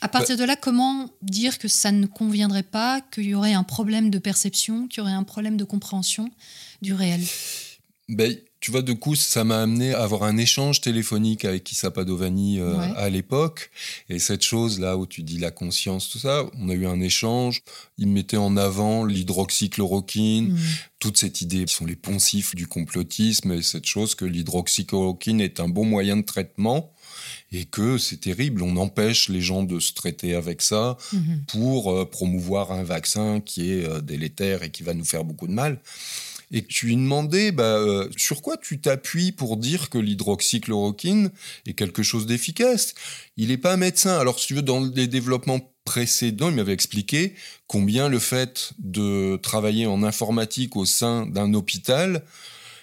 À 0.00 0.08
partir 0.08 0.36
de 0.36 0.44
là, 0.44 0.56
comment 0.56 1.10
dire 1.22 1.58
que 1.58 1.68
ça 1.68 1.92
ne 1.92 2.06
conviendrait 2.06 2.62
pas, 2.62 3.00
qu'il 3.00 3.24
y 3.24 3.34
aurait 3.34 3.52
un 3.52 3.64
problème 3.64 4.10
de 4.10 4.18
perception, 4.18 4.88
qu'il 4.88 4.98
y 4.98 5.00
aurait 5.02 5.12
un 5.12 5.24
problème 5.24 5.56
de 5.56 5.64
compréhension 5.64 6.30
du 6.80 6.94
réel? 6.94 7.20
Ben, 8.08 8.36
tu 8.58 8.70
vois, 8.70 8.82
de 8.82 8.92
coup, 8.92 9.14
ça 9.14 9.44
m'a 9.44 9.62
amené 9.62 9.94
à 9.94 10.02
avoir 10.02 10.24
un 10.24 10.36
échange 10.36 10.80
téléphonique 10.80 11.44
avec 11.44 11.70
Issa 11.70 11.90
Padovani 11.90 12.58
euh, 12.58 12.76
à 12.96 13.08
l'époque. 13.08 13.70
Et 14.08 14.18
cette 14.18 14.42
chose-là 14.42 14.96
où 14.98 15.06
tu 15.06 15.22
dis 15.22 15.38
la 15.38 15.50
conscience, 15.50 16.10
tout 16.10 16.18
ça, 16.18 16.44
on 16.58 16.68
a 16.68 16.74
eu 16.74 16.86
un 16.86 17.00
échange. 17.00 17.62
Il 17.96 18.08
mettait 18.08 18.36
en 18.36 18.56
avant 18.56 19.04
l'hydroxychloroquine, 19.04 20.52
mmh. 20.52 20.58
toute 20.98 21.16
cette 21.16 21.40
idée 21.40 21.64
qui 21.64 21.74
sont 21.74 21.86
les 21.86 21.96
poncifs 21.96 22.54
du 22.54 22.66
complotisme 22.66 23.52
et 23.52 23.62
cette 23.62 23.86
chose 23.86 24.14
que 24.14 24.26
l'hydroxychloroquine 24.26 25.40
est 25.40 25.60
un 25.60 25.68
bon 25.68 25.86
moyen 25.86 26.16
de 26.16 26.22
traitement 26.22 26.92
et 27.52 27.64
que 27.64 27.98
c'est 27.98 28.18
terrible. 28.18 28.62
On 28.62 28.76
empêche 28.76 29.28
les 29.28 29.40
gens 29.40 29.62
de 29.62 29.80
se 29.80 29.92
traiter 29.92 30.34
avec 30.34 30.62
ça 30.62 30.96
mhm. 31.12 31.44
pour 31.48 31.92
euh, 31.92 32.04
promouvoir 32.04 32.72
un 32.72 32.84
vaccin 32.84 33.40
qui 33.40 33.72
est 33.72 33.84
euh, 33.84 34.00
délétère 34.00 34.62
et 34.62 34.70
qui 34.70 34.82
va 34.82 34.94
nous 34.94 35.04
faire 35.04 35.24
beaucoup 35.24 35.46
de 35.46 35.52
mal. 35.52 35.80
Et 36.52 36.64
tu 36.64 36.86
lui 36.86 36.96
demandais 36.96 37.52
bah, 37.52 37.62
euh, 37.62 38.08
sur 38.16 38.42
quoi 38.42 38.56
tu 38.56 38.80
t'appuies 38.80 39.30
pour 39.30 39.56
dire 39.56 39.88
que 39.88 39.98
l'hydroxychloroquine 39.98 41.30
est 41.66 41.74
quelque 41.74 42.02
chose 42.02 42.26
d'efficace? 42.26 42.94
Il 43.36 43.48
n'est 43.48 43.56
pas 43.56 43.76
médecin. 43.76 44.18
Alors, 44.18 44.40
si 44.40 44.48
tu 44.48 44.54
veux, 44.54 44.62
dans 44.62 44.80
les 44.80 45.06
développements 45.06 45.60
précédents, 45.84 46.50
il 46.50 46.56
m'avait 46.56 46.72
expliqué 46.72 47.34
combien 47.68 48.08
le 48.08 48.18
fait 48.18 48.72
de 48.78 49.38
travailler 49.42 49.86
en 49.86 50.02
informatique 50.02 50.76
au 50.76 50.84
sein 50.84 51.26
d'un 51.26 51.54
hôpital, 51.54 52.24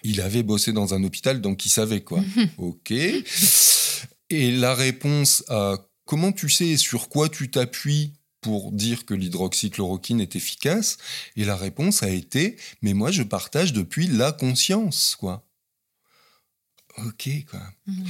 il 0.04 0.22
avait 0.22 0.44
bossé 0.44 0.72
dans 0.72 0.94
un 0.94 1.04
hôpital, 1.04 1.42
donc 1.42 1.66
il 1.66 1.70
savait 1.70 2.02
quoi. 2.02 2.22
Mhm. 2.22 2.50
Ok. 2.58 2.94
Et 4.30 4.52
la 4.52 4.74
réponse 4.74 5.44
à 5.50 5.78
comment 6.06 6.32
tu 6.32 6.50
sais 6.50 6.68
et 6.68 6.78
sur 6.78 7.10
quoi 7.10 7.30
tu 7.30 7.50
t'appuies 7.50 8.14
pour 8.42 8.72
dire 8.72 9.06
que 9.06 9.14
l'hydroxychloroquine 9.14 10.22
est 10.22 10.36
efficace 10.36 10.98
Et 11.36 11.46
la 11.46 11.56
réponse 11.56 12.04
a 12.04 12.10
été 12.10 12.58
mais 12.82 12.94
moi 12.94 13.12
je 13.12 13.24
partage 13.24 13.74
depuis 13.74 14.08
la 14.08 14.32
conscience, 14.32 15.16
quoi. 15.20 15.44
Ok, 17.06 17.30
quoi. 17.50 17.62
Mhm. 17.86 18.06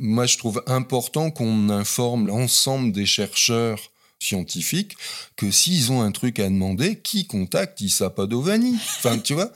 Moi 0.00 0.26
je 0.26 0.38
trouve 0.38 0.62
important 0.66 1.30
qu'on 1.30 1.70
informe 1.70 2.26
l'ensemble 2.26 2.92
des 2.92 3.06
chercheurs 3.06 3.90
scientifiques 4.20 4.96
que 5.36 5.50
s'ils 5.50 5.92
ont 5.92 6.02
un 6.02 6.10
truc 6.10 6.40
à 6.40 6.48
demander, 6.48 6.98
qui 6.98 7.26
contacte 7.26 7.80
Issa 7.80 8.10
Padovani? 8.10 8.74
Enfin, 8.74 9.18
tu 9.18 9.34
vois 9.34 9.52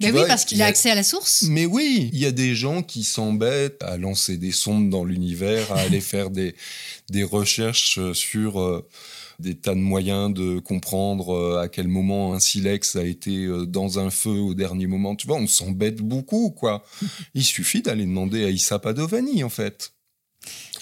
Mais 0.00 0.10
oui, 0.12 0.20
parce 0.26 0.44
qu'il 0.44 0.62
a, 0.62 0.66
accès 0.66 0.90
à 0.90 0.94
la 0.94 1.02
source. 1.02 1.42
Mais 1.48 1.66
oui, 1.66 2.10
il 2.12 2.18
y 2.20 2.26
a 2.26 2.32
des 2.32 2.54
gens 2.54 2.82
qui 2.82 3.02
s'embêtent 3.04 3.82
à 3.82 3.96
lancer 3.96 4.36
des 4.36 4.52
sondes 4.52 4.90
dans 4.90 5.04
l'univers, 5.04 5.72
à 5.72 5.80
aller 5.80 6.00
faire 6.00 6.30
des, 6.30 6.54
des 7.10 7.24
recherches 7.24 8.12
sur 8.12 8.60
euh, 8.60 8.86
des 9.38 9.56
tas 9.56 9.74
de 9.74 9.80
moyens 9.80 10.32
de 10.32 10.60
comprendre 10.60 11.34
euh, 11.34 11.60
à 11.60 11.68
quel 11.68 11.88
moment 11.88 12.34
un 12.34 12.40
silex 12.40 12.96
a 12.96 13.04
été 13.04 13.44
euh, 13.44 13.66
dans 13.66 13.98
un 13.98 14.10
feu 14.10 14.30
au 14.30 14.54
dernier 14.54 14.86
moment. 14.86 15.16
Tu 15.16 15.26
vois, 15.26 15.36
on 15.36 15.46
s'embête 15.46 15.96
beaucoup, 15.96 16.50
quoi. 16.50 16.84
Il 17.34 17.44
suffit 17.44 17.82
d'aller 17.82 18.04
demander 18.04 18.44
à 18.44 18.50
Issa 18.50 18.78
Padovani, 18.78 19.42
en 19.42 19.50
fait 19.50 19.92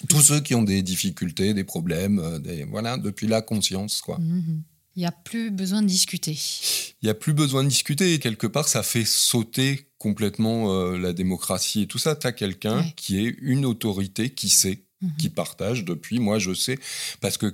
tous 0.09 0.21
ceux 0.21 0.39
qui 0.39 0.55
ont 0.55 0.63
des 0.63 0.81
difficultés, 0.81 1.53
des 1.53 1.63
problèmes, 1.63 2.19
euh, 2.19 2.39
des, 2.39 2.63
voilà, 2.63 2.97
depuis 2.97 3.27
la 3.27 3.41
conscience, 3.41 4.01
quoi. 4.01 4.17
Mhm. 4.19 4.63
Il 4.95 4.99
n'y 4.99 5.05
a 5.05 5.11
plus 5.11 5.51
besoin 5.51 5.81
de 5.81 5.87
discuter. 5.87 6.37
Il 7.01 7.05
n'y 7.05 7.09
a 7.09 7.13
plus 7.13 7.33
besoin 7.33 7.63
de 7.63 7.69
discuter. 7.69 8.13
Et 8.13 8.19
quelque 8.19 8.47
part, 8.47 8.67
ça 8.67 8.83
fait 8.83 9.05
sauter 9.05 9.87
complètement 9.97 10.73
euh, 10.73 10.97
la 10.97 11.13
démocratie 11.13 11.83
et 11.83 11.87
tout 11.87 11.97
ça. 11.97 12.15
Tu 12.17 12.27
as 12.27 12.33
quelqu'un 12.33 12.83
qui 12.97 13.25
est 13.25 13.35
une 13.39 13.65
autorité 13.65 14.31
qui 14.31 14.49
sait, 14.49 14.83
mhm. 15.01 15.15
qui 15.17 15.29
partage 15.29 15.85
depuis. 15.85 16.19
Moi, 16.19 16.39
je 16.39 16.53
sais. 16.53 16.77
Parce 17.21 17.37
que, 17.37 17.53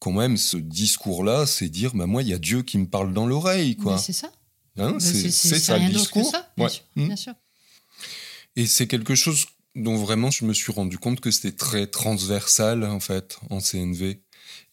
quand 0.00 0.10
même, 0.10 0.36
ce 0.36 0.56
discours-là, 0.56 1.46
c'est 1.46 1.68
dire 1.68 1.94
bah, 1.94 2.06
moi, 2.06 2.22
il 2.22 2.28
y 2.28 2.34
a 2.34 2.38
Dieu 2.38 2.62
qui 2.62 2.78
me 2.78 2.86
parle 2.86 3.14
dans 3.14 3.26
l'oreille. 3.26 3.76
quoi. 3.76 3.96
C'est 3.98 4.12
ça. 4.12 4.32
Hein, 4.76 4.96
c'est 4.98 5.30
ça 5.30 5.78
le 5.78 5.92
discours. 5.92 6.28
Ça, 6.28 6.52
bien, 6.56 6.68
sûr, 6.68 6.82
bien 6.96 7.06
hmm. 7.06 7.16
sûr. 7.16 7.34
Et 8.56 8.66
c'est 8.66 8.88
quelque 8.88 9.14
chose 9.14 9.46
donc 9.74 10.00
vraiment 10.00 10.30
je 10.30 10.44
me 10.44 10.52
suis 10.52 10.72
rendu 10.72 10.98
compte 10.98 11.20
que 11.20 11.30
c'était 11.30 11.56
très 11.56 11.86
transversal 11.86 12.84
en 12.84 13.00
fait 13.00 13.38
en 13.50 13.60
CNV 13.60 14.20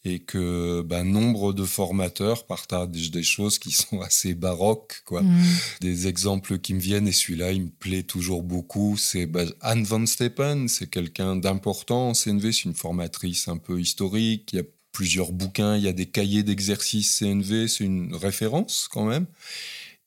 et 0.04 0.18
que 0.20 0.82
ben, 0.82 1.04
nombre 1.04 1.52
de 1.52 1.64
formateurs 1.64 2.46
partagent 2.46 3.10
des 3.10 3.22
choses 3.22 3.58
qui 3.58 3.70
sont 3.70 4.00
assez 4.02 4.34
baroques. 4.34 5.02
Quoi. 5.04 5.22
Mm. 5.22 5.44
Des 5.80 6.08
exemples 6.08 6.58
qui 6.58 6.74
me 6.74 6.80
viennent, 6.80 7.08
et 7.08 7.12
celui-là, 7.12 7.52
il 7.52 7.62
me 7.62 7.70
plaît 7.70 8.02
toujours 8.02 8.42
beaucoup, 8.42 8.96
c'est 8.96 9.26
ben, 9.26 9.50
Anne 9.60 9.84
Van 9.84 10.04
Steppen, 10.04 10.66
c'est 10.68 10.90
quelqu'un 10.90 11.36
d'important 11.36 12.10
en 12.10 12.12
CNV, 12.14 12.52
c'est 12.52 12.64
une 12.64 12.74
formatrice 12.74 13.48
un 13.48 13.58
peu 13.58 13.80
historique, 13.80 14.50
il 14.52 14.56
y 14.56 14.60
a 14.60 14.64
plusieurs 14.90 15.32
bouquins, 15.32 15.76
il 15.76 15.84
y 15.84 15.88
a 15.88 15.92
des 15.92 16.06
cahiers 16.06 16.42
d'exercices 16.42 17.18
CNV, 17.18 17.68
c'est 17.68 17.84
une 17.84 18.14
référence 18.14 18.88
quand 18.90 19.04
même. 19.04 19.26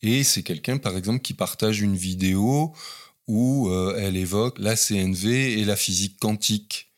Et 0.02 0.24
c'est 0.24 0.44
quelqu'un, 0.44 0.78
par 0.78 0.96
exemple, 0.98 1.22
qui 1.22 1.34
partage 1.34 1.82
une 1.82 1.96
vidéo 1.96 2.74
où 3.28 3.70
euh, 3.70 3.96
elle 3.98 4.18
évoque 4.18 4.60
la 4.60 4.76
CNV 4.76 5.60
et 5.60 5.66
la 5.66 5.76
physique 5.76 6.18
quantique 6.20 6.92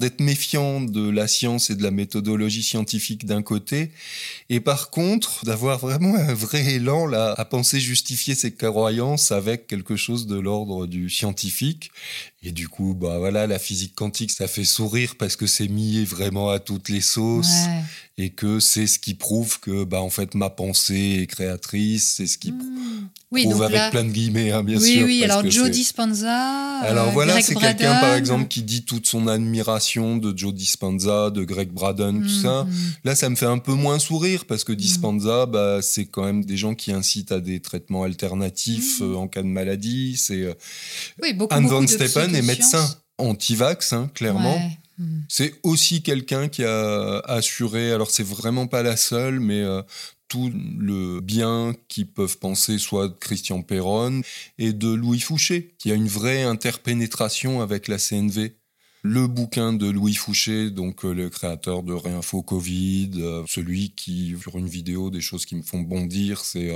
d'être 0.00 0.20
méfiant 0.20 0.80
de 0.80 1.10
la 1.10 1.26
science 1.26 1.70
et 1.70 1.74
de 1.74 1.82
la 1.82 1.90
méthodologie 1.90 2.62
scientifique 2.62 3.26
d'un 3.26 3.42
côté, 3.42 3.90
et 4.48 4.60
par 4.60 4.90
contre 4.90 5.44
d'avoir 5.44 5.80
vraiment 5.80 6.14
un 6.14 6.34
vrai 6.34 6.64
élan 6.74 7.06
là, 7.06 7.34
à 7.36 7.44
penser 7.44 7.80
justifier 7.80 8.36
ses 8.36 8.52
croyances 8.54 9.32
avec 9.32 9.66
quelque 9.66 9.96
chose 9.96 10.26
de 10.26 10.38
l'ordre 10.38 10.86
du 10.86 11.10
scientifique. 11.10 11.90
Et 12.44 12.52
du 12.52 12.68
coup, 12.68 12.94
bah 12.94 13.18
voilà, 13.18 13.48
la 13.48 13.58
physique 13.58 13.96
quantique, 13.96 14.30
ça 14.30 14.46
fait 14.46 14.64
sourire 14.64 15.16
parce 15.18 15.34
que 15.34 15.48
c'est 15.48 15.66
mis 15.66 16.04
vraiment 16.04 16.50
à 16.50 16.60
toutes 16.60 16.88
les 16.88 17.00
sauces 17.00 17.66
et 18.16 18.30
que 18.30 18.60
c'est 18.60 18.86
ce 18.86 19.00
qui 19.00 19.14
prouve 19.14 19.58
que, 19.58 19.82
bah 19.82 20.00
en 20.00 20.10
fait, 20.10 20.36
ma 20.36 20.48
pensée 20.48 21.18
est 21.22 21.26
créatrice, 21.26 22.14
c'est 22.16 22.28
ce 22.28 22.38
qui 22.38 22.52
mmh. 22.52 23.08
oui, 23.32 23.42
prouve 23.42 23.62
avec 23.62 23.90
plein 23.90 24.04
de 24.04 24.10
guillemets, 24.10 24.52
hein, 24.52 24.62
bien 24.62 24.78
sûr. 24.78 25.04
Oui, 25.04 25.18
oui. 25.18 25.24
Alors 25.24 25.48
Joe 25.50 25.68
Dispenza. 25.68 26.78
Alors 26.80 27.10
voilà, 27.10 27.40
c'est 27.40 27.56
quelqu'un 27.56 27.98
par 28.00 28.14
exemple 28.14 28.46
qui 28.46 28.62
dit 28.62 28.84
toute 28.84 29.08
son 29.08 29.26
admiration 29.26 29.87
de 29.96 30.36
Joe 30.36 30.54
Dispenza, 30.54 31.30
de 31.30 31.44
Greg 31.44 31.70
Braden, 31.70 32.22
tout 32.22 32.28
ça. 32.28 32.64
Mmh, 32.64 32.70
mmh. 32.70 32.92
Là, 33.04 33.14
ça 33.14 33.28
me 33.28 33.36
fait 33.36 33.46
un 33.46 33.58
peu 33.58 33.72
moins 33.72 33.98
sourire 33.98 34.44
parce 34.46 34.64
que 34.64 34.72
Dispenza, 34.72 35.46
bah 35.46 35.80
c'est 35.82 36.06
quand 36.06 36.24
même 36.24 36.44
des 36.44 36.56
gens 36.56 36.74
qui 36.74 36.92
incitent 36.92 37.32
à 37.32 37.40
des 37.40 37.60
traitements 37.60 38.02
alternatifs 38.02 39.00
euh, 39.00 39.14
en 39.14 39.28
cas 39.28 39.42
de 39.42 39.48
maladie. 39.48 40.16
C'est 40.16 40.42
euh, 40.42 40.54
oui, 41.22 41.32
beaucoup, 41.32 41.54
Anne 41.54 41.66
Van 41.66 41.86
Steppen 41.86 42.34
est 42.34 42.42
médecin 42.42 42.86
anti-vax, 43.18 43.92
hein, 43.92 44.10
clairement. 44.14 44.60
C'est 45.28 45.54
aussi 45.62 46.02
quelqu'un 46.02 46.48
qui 46.48 46.64
a 46.64 47.20
assuré, 47.20 47.92
alors 47.92 48.10
c'est 48.10 48.26
vraiment 48.26 48.66
pas 48.66 48.82
la 48.82 48.96
seule, 48.96 49.38
mais 49.38 49.60
euh, 49.60 49.80
tout 50.26 50.52
le 50.52 51.20
bien 51.20 51.74
qu'ils 51.88 52.08
peuvent 52.08 52.38
penser 52.38 52.78
soit 52.78 53.08
de 53.08 53.14
Christian 53.14 53.62
Perron 53.62 54.22
et 54.58 54.72
de 54.72 54.88
Louis 54.88 55.20
Fouché, 55.20 55.74
qui 55.78 55.90
a 55.90 55.94
une 55.94 56.08
vraie 56.08 56.42
interpénétration 56.42 57.60
avec 57.60 57.88
la 57.88 57.98
CNV. 57.98 58.54
Le 59.02 59.26
bouquin 59.26 59.72
de 59.72 59.88
Louis 59.88 60.14
Fouché, 60.14 60.70
donc 60.70 61.04
euh, 61.04 61.12
le 61.12 61.30
créateur 61.30 61.82
de 61.82 61.92
Réinfo 61.92 62.42
Covid, 62.42 63.10
euh, 63.16 63.44
celui 63.46 63.90
qui, 63.90 64.34
sur 64.40 64.58
une 64.58 64.68
vidéo, 64.68 65.10
des 65.10 65.20
choses 65.20 65.46
qui 65.46 65.54
me 65.54 65.62
font 65.62 65.80
bondir, 65.80 66.40
c'est 66.44 66.72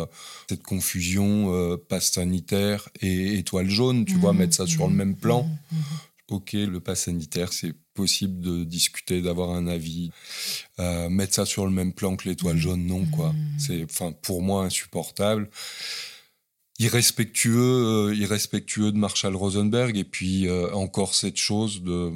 cette 0.49 0.63
confusion 0.63 1.79
passe 1.89 2.13
sanitaire 2.13 2.89
et 3.01 3.39
étoile 3.39 3.69
jaune, 3.69 4.05
tu 4.05 4.15
vois, 4.15 4.33
mmh. 4.33 4.39
mettre 4.39 4.55
ça 4.55 4.67
sur 4.67 4.87
le 4.87 4.95
mmh. 4.95 4.97
même 4.97 5.17
plan. 5.17 5.43
Mmh. 5.71 5.77
Ok, 6.33 6.55
le 6.55 6.81
pass 6.81 7.05
sanitaire, 7.05 7.53
c'est 7.53 7.75
possible 7.95 8.41
de 8.41 8.65
discuter, 8.65 9.21
d'avoir 9.21 9.51
un 9.51 9.67
avis. 9.67 10.11
Euh, 10.79 11.09
mettre 11.09 11.35
ça 11.35 11.45
sur 11.45 11.67
le 11.67 11.71
même 11.71 11.93
plan 11.93 12.17
que 12.17 12.29
l'étoile 12.29 12.57
jaune, 12.57 12.87
non, 12.87 13.05
quoi. 13.07 13.35
C'est, 13.59 13.85
enfin, 13.85 14.13
pour 14.13 14.43
moi, 14.43 14.65
insupportable. 14.65 15.51
Irrespectueux, 16.83 18.11
euh, 18.11 18.15
irrespectueux 18.15 18.91
de 18.91 18.99
Marshall 18.99 19.37
Rosenberg. 19.37 19.97
Et 19.97 20.05
puis, 20.05 20.49
euh, 20.49 20.73
encore 20.73 21.15
cette 21.15 21.37
chose 21.37 21.83
de 21.83 22.11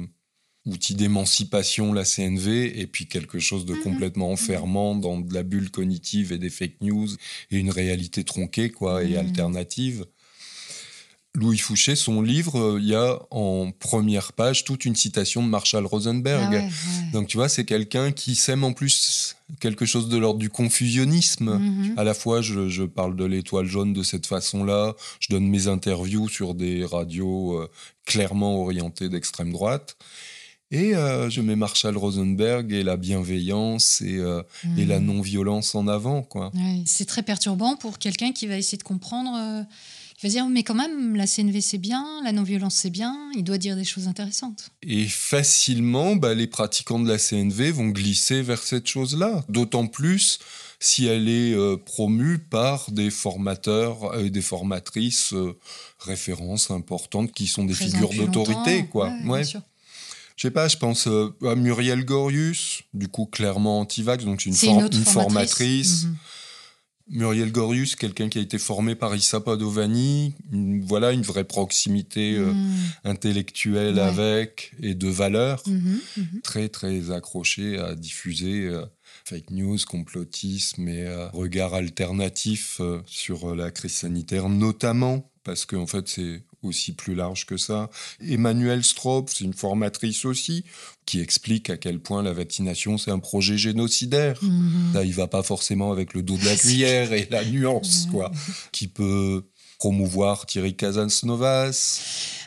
outil 0.65 0.95
d'émancipation, 0.95 1.93
la 1.93 2.03
CNV, 2.03 2.77
et 2.77 2.87
puis 2.87 3.07
quelque 3.07 3.39
chose 3.39 3.65
de 3.65 3.73
mmh. 3.73 3.83
complètement 3.83 4.31
enfermant 4.31 4.95
dans 4.95 5.17
de 5.17 5.33
la 5.33 5.43
bulle 5.43 5.71
cognitive 5.71 6.33
et 6.33 6.37
des 6.37 6.49
fake 6.49 6.81
news 6.81 7.07
et 7.51 7.57
une 7.57 7.69
réalité 7.69 8.25
tronquée, 8.25 8.69
quoi, 8.69 9.05
et 9.05 9.13
mmh. 9.13 9.19
alternative. 9.19 10.05
Louis 11.33 11.57
Fouché, 11.59 11.95
son 11.95 12.21
livre, 12.21 12.59
euh, 12.59 12.79
il 12.81 12.87
y 12.87 12.95
a 12.95 13.19
en 13.31 13.71
première 13.71 14.33
page 14.33 14.65
toute 14.65 14.83
une 14.83 14.95
citation 14.95 15.43
de 15.43 15.47
Marshall 15.47 15.85
Rosenberg. 15.85 16.49
Ah 16.51 17.11
Donc 17.13 17.27
tu 17.27 17.37
vois, 17.37 17.47
c'est 17.47 17.63
quelqu'un 17.63 18.11
qui 18.11 18.35
sème 18.35 18.63
en 18.63 18.73
plus 18.73 19.36
quelque 19.59 19.85
chose 19.85 20.09
de 20.09 20.17
l'ordre 20.17 20.39
du 20.39 20.49
confusionnisme. 20.49 21.57
Mhm. 21.57 21.93
À 21.97 22.03
la 22.03 22.13
fois, 22.13 22.41
je, 22.41 22.83
parle 22.83 23.15
de 23.15 23.25
l'étoile 23.25 23.65
jaune 23.65 23.93
de 23.93 24.03
cette 24.03 24.25
façon-là, 24.25 24.95
je 25.19 25.29
donne 25.29 25.47
mes 25.47 25.67
interviews 25.67 26.29
sur 26.29 26.53
des 26.53 26.85
radios 26.85 27.53
euh, 27.53 27.69
clairement 28.05 28.61
orientées 28.61 29.09
d'extrême 29.09 29.51
droite. 29.51 29.97
Et 30.69 30.95
euh, 30.95 31.29
je 31.29 31.39
mets 31.39 31.55
Marshall 31.55 31.95
Rosenberg 31.95 32.73
et 32.73 32.83
la 32.83 32.97
bienveillance 32.97 34.01
et, 34.01 34.21
et 34.77 34.85
la 34.85 34.99
mhm. 34.99 35.05
non-violence 35.05 35.75
en 35.75 35.87
avant. 35.87 36.23
quoi. 36.23 36.51
c'est 36.85 37.05
très 37.05 37.23
perturbant 37.23 37.77
pour 37.77 37.99
quelqu'un 37.99 38.33
qui 38.33 38.47
va 38.47 38.57
essayer 38.57 38.77
de 38.77 38.83
comprendre 38.83 39.65
il 40.17 40.27
va 40.27 40.29
dire, 40.29 40.49
mais 40.49 40.63
quand 40.63 40.73
même, 40.73 41.15
la 41.15 41.27
CNV 41.27 41.61
c'est 41.61 41.77
bien, 41.77 42.05
la 42.23 42.31
non-violence 42.31 42.75
c'est 42.75 42.89
bien, 42.89 43.15
il 43.35 43.43
doit 43.43 43.59
dire 43.59 43.75
des 43.75 43.83
choses 43.83 44.07
intéressantes. 44.07 44.69
Et 44.81 45.05
facilement, 45.05 46.15
bah, 46.15 46.33
les 46.33 46.47
pratiquants 46.47 46.99
de 46.99 47.07
la 47.07 47.19
CNV 47.19 47.71
vont 47.71 47.89
glisser 47.89 48.41
vers 48.41 48.63
cette 48.63 48.87
chose-là. 48.87 49.45
D'autant 49.47 49.85
plus 49.85 50.39
si 50.79 51.05
elle 51.05 51.29
est 51.29 51.53
euh, 51.53 51.77
promue 51.77 52.39
par 52.39 52.91
des 52.91 53.11
formateurs 53.11 54.19
et 54.19 54.29
des 54.29 54.41
formatrices 54.41 55.33
euh, 55.33 55.57
références 55.99 56.71
importantes 56.71 57.31
qui 57.31 57.47
sont 57.47 57.65
des 57.65 57.73
figures 57.73 58.13
d'autorité. 58.13 58.85
quoi. 58.85 59.11
Ouais, 59.25 59.43
Je 59.43 59.59
sais 60.35 60.51
pas, 60.51 60.67
je 60.67 60.77
pense 60.77 61.07
euh, 61.07 61.35
à 61.45 61.53
Muriel 61.53 62.05
Gorius, 62.05 62.81
du 62.93 63.07
coup 63.07 63.25
clairement 63.25 63.79
anti-vax, 63.79 64.25
donc 64.25 64.45
une, 64.45 64.53
une, 64.53 65.05
formatrice. 65.05 66.05
Mhm. 66.05 66.15
Muriel 67.09 67.51
Gorius, 67.51 67.95
quelqu'un 67.95 68.27
qui 68.27 68.37
a 68.37 68.41
été 68.41 68.57
formé 68.57 68.95
par 68.95 69.15
Issa 69.15 69.39
Padovani, 69.39 70.33
voilà 70.83 71.11
une 71.11 71.21
vraie 71.21 71.45
proximité 71.45 72.35
euh, 72.35 72.51
mmh. 72.51 72.75
intellectuelle 73.05 73.99
avec 73.99 74.73
et 74.81 74.93
de 74.93 75.07
valeur, 75.07 75.63
mmh 75.65 75.71
mmh 75.71 76.21
très 76.43 76.69
très 76.69 77.11
accroché 77.11 77.77
à 77.77 77.95
diffuser 77.95 78.67
euh, 78.67 78.85
fake 79.25 79.51
news, 79.51 79.77
complotisme 79.87 80.87
et 80.87 81.05
euh, 81.05 81.29
regard 81.29 81.73
alternatif 81.73 82.81
sur 83.05 83.55
la 83.55 83.71
crise 83.71 83.93
sanitaire, 83.93 84.49
notamment 84.49 85.29
parce 85.43 85.65
qu'en 85.65 85.87
fait 85.87 86.07
c'est 86.07 86.43
aussi 86.67 86.93
plus 86.93 87.15
large 87.15 87.45
que 87.45 87.57
ça. 87.57 87.89
Emmanuel 88.21 88.83
Straub, 88.83 89.27
c'est 89.29 89.43
une 89.43 89.53
formatrice 89.53 90.25
aussi, 90.25 90.63
qui 91.05 91.19
explique 91.19 91.69
à 91.69 91.77
quel 91.77 91.99
point 91.99 92.21
la 92.21 92.33
vaccination, 92.33 92.97
c'est 92.97 93.11
un 93.11 93.19
projet 93.19 93.57
génocidaire. 93.57 94.37
Mhm. 94.43 94.93
Là, 94.93 95.03
il 95.03 95.13
va 95.13 95.27
pas 95.27 95.43
forcément 95.43 95.91
avec 95.91 96.13
le 96.13 96.21
dos 96.21 96.37
de 96.37 96.45
la 96.45 96.55
cuillère 96.55 97.13
et 97.13 97.27
la 97.31 97.43
nuance, 97.45 98.07
quoi, 98.11 98.31
qui 98.71 98.87
peut 98.87 99.43
promouvoir 99.77 100.45
Thierry 100.45 100.75
Casasnovas. 100.75 102.01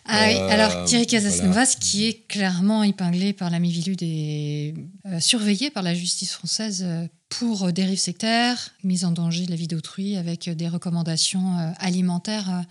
Ah 0.04 0.26
oui, 0.26 0.34
alors 0.34 0.72
euh, 0.74 0.84
Thierry 0.84 1.06
Casasnovas, 1.06 1.76
qui 1.78 2.06
est 2.06 2.26
clairement 2.26 2.82
épinglé 2.82 3.32
par 3.32 3.50
la 3.50 3.58
Mivilude 3.60 4.02
et 4.02 4.74
euh, 5.06 5.20
surveillé 5.20 5.70
par 5.70 5.82
la 5.82 5.94
justice 5.94 6.32
française 6.32 6.82
euh, 6.84 7.06
pour 7.28 7.72
dérive 7.72 7.98
sectaire, 7.98 8.70
mise 8.82 9.04
en 9.04 9.12
danger 9.12 9.46
de 9.46 9.50
la 9.50 9.56
vie 9.56 9.68
d'autrui, 9.68 10.16
avec 10.16 10.48
des 10.48 10.68
recommandations 10.68 11.74
alimentaires 11.78 12.64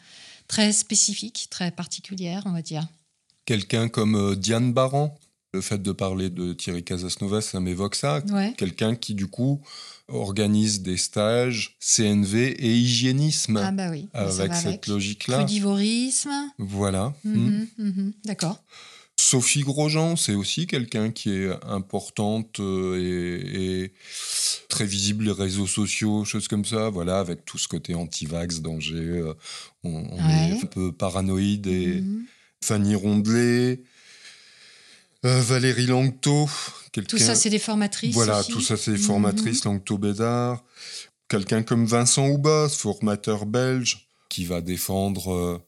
très 0.49 0.73
spécifique, 0.73 1.47
très 1.49 1.71
particulière, 1.71 2.43
on 2.45 2.51
va 2.51 2.61
dire. 2.61 2.85
Quelqu'un 3.45 3.87
comme 3.87 4.15
euh, 4.15 4.35
Diane 4.35 4.73
Baran, 4.73 5.17
le 5.53 5.61
fait 5.61 5.81
de 5.81 5.91
parler 5.93 6.29
de 6.29 6.51
Thierry 6.53 6.83
Casasnovas, 6.83 7.41
ça 7.41 7.59
m'évoque 7.61 7.95
ça. 7.95 8.21
Quelqu'un 8.57 8.95
qui, 8.95 9.15
du 9.15 9.27
coup, 9.27 9.61
organise 10.09 10.81
des 10.81 10.97
stages 10.97 11.77
CNV 11.79 12.49
et 12.49 12.75
hygiénisme. 12.75 13.57
Ah 13.57 13.71
bah 13.71 13.89
oui, 13.89 14.09
avec 14.13 14.53
cette 14.53 14.87
logique-là. 14.87 15.37
Crudivorisme. 15.37 16.31
Voilà. 16.57 17.13
Mhm, 17.23 17.67
hmm. 17.77 17.83
mhm, 17.83 18.13
d'accord. 18.25 18.61
Sophie 19.19 19.63
Grosjean, 19.63 20.15
c'est 20.15 20.33
aussi 20.33 20.65
quelqu'un 20.65 21.11
qui 21.11 21.31
est 21.31 21.49
importante 21.65 22.61
euh, 22.61 22.95
et, 23.53 23.91
très 24.69 24.85
visible 24.85 25.25
les 25.25 25.33
réseaux 25.33 25.67
sociaux, 25.67 26.23
choses 26.23 26.47
comme 26.47 26.63
ça. 26.63 26.89
Voilà, 26.89 27.19
avec 27.19 27.43
tout 27.43 27.57
ce 27.57 27.67
côté 27.67 27.95
anti-vax, 27.95 28.61
danger. 28.61 28.95
Euh, 28.95 29.33
on, 29.83 30.05
est 30.17 30.53
un 30.63 30.65
peu 30.67 30.93
paranoïde. 30.93 31.67
Et 31.67 31.99
mhm. 31.99 32.23
Fanny 32.63 32.95
Rondelet, 32.95 33.81
euh, 35.25 35.41
Valérie 35.41 35.87
Langto. 35.87 36.49
Tout 37.07 37.17
ça, 37.17 37.35
c'est 37.35 37.49
des 37.49 37.59
formatrices. 37.59 38.13
Voilà, 38.13 38.41
tout 38.45 38.61
ça, 38.61 38.77
c'est 38.77 38.91
des 38.91 38.97
formatrices. 38.97 39.65
Mhm. 39.65 39.73
Langto 39.73 39.97
Bédard. 39.97 40.63
Quelqu'un 41.27 41.61
comme 41.61 41.85
Vincent 41.85 42.25
Houbas, 42.29 42.69
formateur 42.69 43.45
belge, 43.45 44.07
qui 44.29 44.45
va 44.45 44.61
défendre 44.61 45.61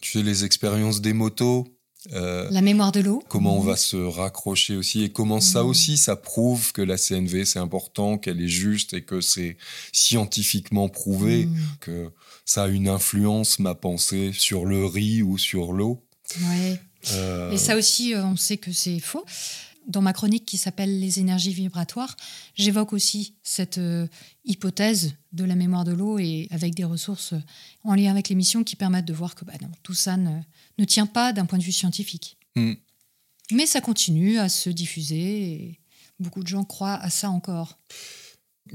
tu 0.00 0.12
sais, 0.12 0.22
les 0.22 0.44
expériences 0.44 1.00
des 1.00 1.12
motos 1.12 1.73
euh, 2.12 2.46
la 2.50 2.60
mémoire 2.60 2.92
de 2.92 3.00
l'eau. 3.00 3.22
Comment 3.28 3.56
on 3.56 3.62
va 3.62 3.76
se 3.76 3.96
raccrocher 3.96 4.76
aussi 4.76 5.04
et 5.04 5.10
comment 5.10 5.40
ça 5.40 5.62
mmh. 5.62 5.66
aussi, 5.66 5.96
ça 5.96 6.16
prouve 6.16 6.72
que 6.72 6.82
la 6.82 6.96
CNV 6.96 7.44
c'est 7.44 7.58
important, 7.58 8.18
qu'elle 8.18 8.40
est 8.40 8.48
juste 8.48 8.92
et 8.92 9.02
que 9.02 9.20
c'est 9.20 9.56
scientifiquement 9.92 10.88
prouvé 10.88 11.46
mmh. 11.46 11.56
que 11.80 12.10
ça 12.44 12.64
a 12.64 12.68
une 12.68 12.88
influence, 12.88 13.58
ma 13.58 13.74
pensée, 13.74 14.32
sur 14.34 14.66
le 14.66 14.84
riz 14.84 15.22
ou 15.22 15.38
sur 15.38 15.72
l'eau. 15.72 16.04
Ouais. 16.40 16.80
Euh, 17.12 17.52
et 17.52 17.58
ça 17.58 17.76
aussi, 17.76 18.14
euh, 18.14 18.24
on 18.24 18.36
sait 18.36 18.56
que 18.56 18.72
c'est 18.72 19.00
faux. 19.00 19.24
Dans 19.86 20.02
ma 20.02 20.12
chronique 20.12 20.44
qui 20.44 20.56
s'appelle 20.56 20.98
Les 21.00 21.20
énergies 21.20 21.52
vibratoires, 21.52 22.16
j'évoque 22.54 22.92
aussi 22.92 23.34
cette 23.42 23.78
euh, 23.78 24.06
hypothèse 24.44 25.14
de 25.32 25.44
la 25.44 25.54
mémoire 25.54 25.84
de 25.84 25.92
l'eau 25.92 26.18
et 26.18 26.48
avec 26.50 26.74
des 26.74 26.84
ressources 26.84 27.34
en 27.82 27.94
lien 27.94 28.10
avec 28.10 28.28
l'émission 28.28 28.64
qui 28.64 28.76
permettent 28.76 29.04
de 29.04 29.12
voir 29.12 29.34
que 29.34 29.44
bah 29.44 29.54
non, 29.60 29.70
tout 29.82 29.94
ça 29.94 30.16
ne, 30.16 30.40
ne 30.78 30.84
tient 30.84 31.06
pas 31.06 31.32
d'un 31.32 31.46
point 31.46 31.58
de 31.58 31.64
vue 31.64 31.72
scientifique. 31.72 32.38
Hmm. 32.56 32.74
Mais 33.50 33.66
ça 33.66 33.80
continue 33.80 34.38
à 34.38 34.48
se 34.48 34.70
diffuser 34.70 35.52
et 35.52 35.80
beaucoup 36.18 36.42
de 36.42 36.48
gens 36.48 36.64
croient 36.64 36.94
à 36.94 37.10
ça 37.10 37.30
encore. 37.30 37.78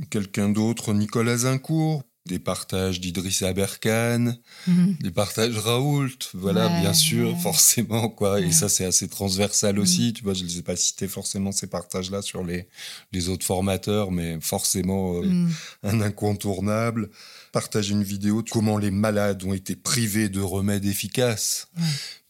Quelqu'un 0.10 0.50
d'autre, 0.50 0.94
Nicolas 0.94 1.38
Zincourt, 1.38 2.04
des 2.30 2.40
partages 2.40 3.02
d'Idriss 3.02 3.42
Aberkan, 3.42 4.36
mhm. 4.68 4.96
des 5.02 5.12
partages 5.12 5.58
Raoult, 5.58 6.20
voilà, 6.36 6.70
bien 6.80 6.94
sûr, 6.94 7.36
forcément, 7.42 8.08
quoi. 8.08 8.40
Et 8.40 8.52
ça, 8.52 8.70
c'est 8.70 8.86
assez 8.86 9.08
transversal 9.08 9.76
mhm. 9.76 9.82
aussi, 9.82 10.14
tu 10.14 10.24
vois, 10.24 10.34
je 10.36 10.44
ne 10.44 10.48
les 10.48 10.60
ai 10.60 10.62
pas 10.62 10.76
cités 10.76 11.08
forcément 11.08 11.52
ces 11.52 11.68
partages-là 11.68 12.22
sur 12.22 12.44
les, 12.44 12.68
les 13.12 13.30
autres 13.30 13.46
formateurs, 13.46 14.12
mais 14.12 14.38
forcément 14.40 15.16
euh, 15.16 15.26
mhm. 15.26 15.52
un 15.84 16.02
incontournable. 16.02 17.10
Partager 17.52 17.94
une 17.94 18.04
vidéo 18.04 18.44
de 18.44 18.50
comment 18.50 18.78
les 18.78 18.92
malades 18.92 19.44
ont 19.44 19.54
été 19.54 19.76
privés 19.76 20.30
de 20.30 20.40
remèdes 20.40 20.86
efficaces 20.86 21.68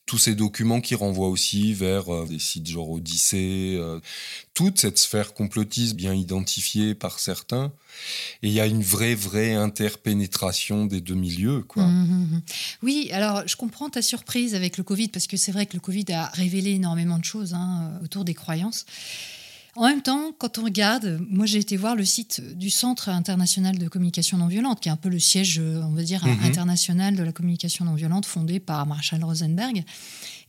tous 0.09 0.17
ces 0.17 0.33
documents 0.33 0.81
qui 0.81 0.95
renvoient 0.95 1.27
aussi 1.27 1.75
vers 1.75 2.11
euh, 2.11 2.25
des 2.27 2.39
sites 2.39 2.67
genre 2.67 2.89
Odyssée, 2.89 3.75
euh, 3.77 3.99
toute 4.55 4.79
cette 4.79 4.97
sphère 4.97 5.35
complotiste 5.35 5.95
bien 5.95 6.15
identifiée 6.15 6.95
par 6.95 7.19
certains. 7.19 7.71
Et 8.41 8.47
il 8.47 8.51
y 8.51 8.59
a 8.59 8.65
une 8.65 8.81
vraie, 8.81 9.13
vraie 9.13 9.53
interpénétration 9.53 10.87
des 10.87 10.99
deux 10.99 11.13
milieux. 11.13 11.61
Quoi. 11.61 11.83
Mmh, 11.83 12.07
mmh, 12.07 12.23
mmh. 12.23 12.41
Oui, 12.81 13.09
alors 13.13 13.47
je 13.47 13.55
comprends 13.55 13.91
ta 13.91 14.01
surprise 14.01 14.55
avec 14.55 14.79
le 14.79 14.83
Covid, 14.83 15.09
parce 15.09 15.27
que 15.27 15.37
c'est 15.37 15.51
vrai 15.51 15.67
que 15.67 15.75
le 15.75 15.79
Covid 15.79 16.05
a 16.11 16.25
révélé 16.29 16.71
énormément 16.71 17.19
de 17.19 17.25
choses 17.25 17.53
hein, 17.53 17.91
autour 18.03 18.25
des 18.25 18.33
croyances. 18.33 18.87
En 19.75 19.87
même 19.87 20.01
temps, 20.01 20.31
quand 20.37 20.57
on 20.57 20.63
regarde, 20.63 21.19
moi 21.29 21.45
j'ai 21.45 21.59
été 21.59 21.77
voir 21.77 21.95
le 21.95 22.03
site 22.03 22.41
du 22.57 22.69
Centre 22.69 23.09
international 23.09 23.77
de 23.77 23.87
communication 23.87 24.37
non 24.37 24.47
violente, 24.47 24.79
qui 24.79 24.89
est 24.89 24.91
un 24.91 24.97
peu 24.97 25.09
le 25.09 25.19
siège, 25.19 25.59
on 25.59 25.93
va 25.93 26.03
dire, 26.03 26.25
mhm. 26.25 26.43
international 26.43 27.15
de 27.15 27.23
la 27.23 27.31
communication 27.31 27.85
non 27.85 27.93
violente, 27.93 28.25
fondé 28.25 28.59
par 28.59 28.85
Marshall 28.85 29.23
Rosenberg. 29.23 29.83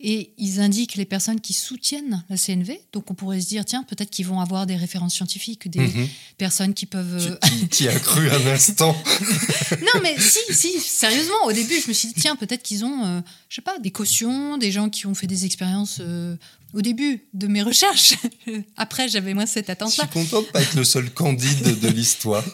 Et 0.02 0.32
ils 0.38 0.60
indiquent 0.60 0.94
les 0.94 1.04
personnes 1.04 1.40
qui 1.40 1.52
soutiennent 1.52 2.24
la 2.30 2.38
CNV. 2.38 2.80
Donc 2.92 3.10
on 3.10 3.14
pourrait 3.14 3.40
se 3.40 3.48
dire, 3.48 3.66
tiens, 3.66 3.82
peut-être 3.82 4.08
qu'ils 4.08 4.26
vont 4.26 4.40
avoir 4.40 4.66
des 4.66 4.76
références 4.76 5.14
scientifiques, 5.14 5.68
des 5.68 5.80
mhm. 5.80 6.08
personnes 6.38 6.72
qui 6.72 6.86
peuvent... 6.86 7.38
Tu, 7.70 7.86
as 7.86 7.98
cru 8.00 8.30
un 8.30 8.46
instant 8.46 8.96
Non, 9.82 10.00
mais 10.02 10.16
si, 10.18 10.38
si, 10.54 10.80
sérieusement, 10.80 11.44
au 11.44 11.52
début, 11.52 11.78
je 11.80 11.88
me 11.88 11.92
suis 11.92 12.08
dit, 12.08 12.14
tiens, 12.14 12.34
peut-être 12.34 12.62
qu'ils 12.62 12.84
ont, 12.84 13.04
euh, 13.04 13.20
je 13.50 13.56
sais 13.56 13.62
pas, 13.62 13.78
des 13.78 13.90
cautions, 13.90 14.56
des 14.56 14.72
gens 14.72 14.88
qui 14.88 15.06
ont 15.06 15.14
fait 15.14 15.26
des 15.26 15.44
expériences 15.44 15.98
euh, 16.00 16.34
au 16.72 16.80
début 16.80 17.26
de 17.34 17.46
mes 17.46 17.62
recherches. 17.62 18.14
Après, 18.76 19.08
j'avais 19.08 19.34
moins 19.34 19.46
cette 19.46 19.68
attente-là. 19.68 20.08
Je 20.12 20.18
suis 20.18 20.30
content 20.30 20.42
de 20.42 20.46
pas 20.46 20.62
être 20.62 20.74
le 20.74 20.84
seul 20.84 21.10
candide 21.10 21.78
de 21.78 21.88
l'histoire. 21.88 22.44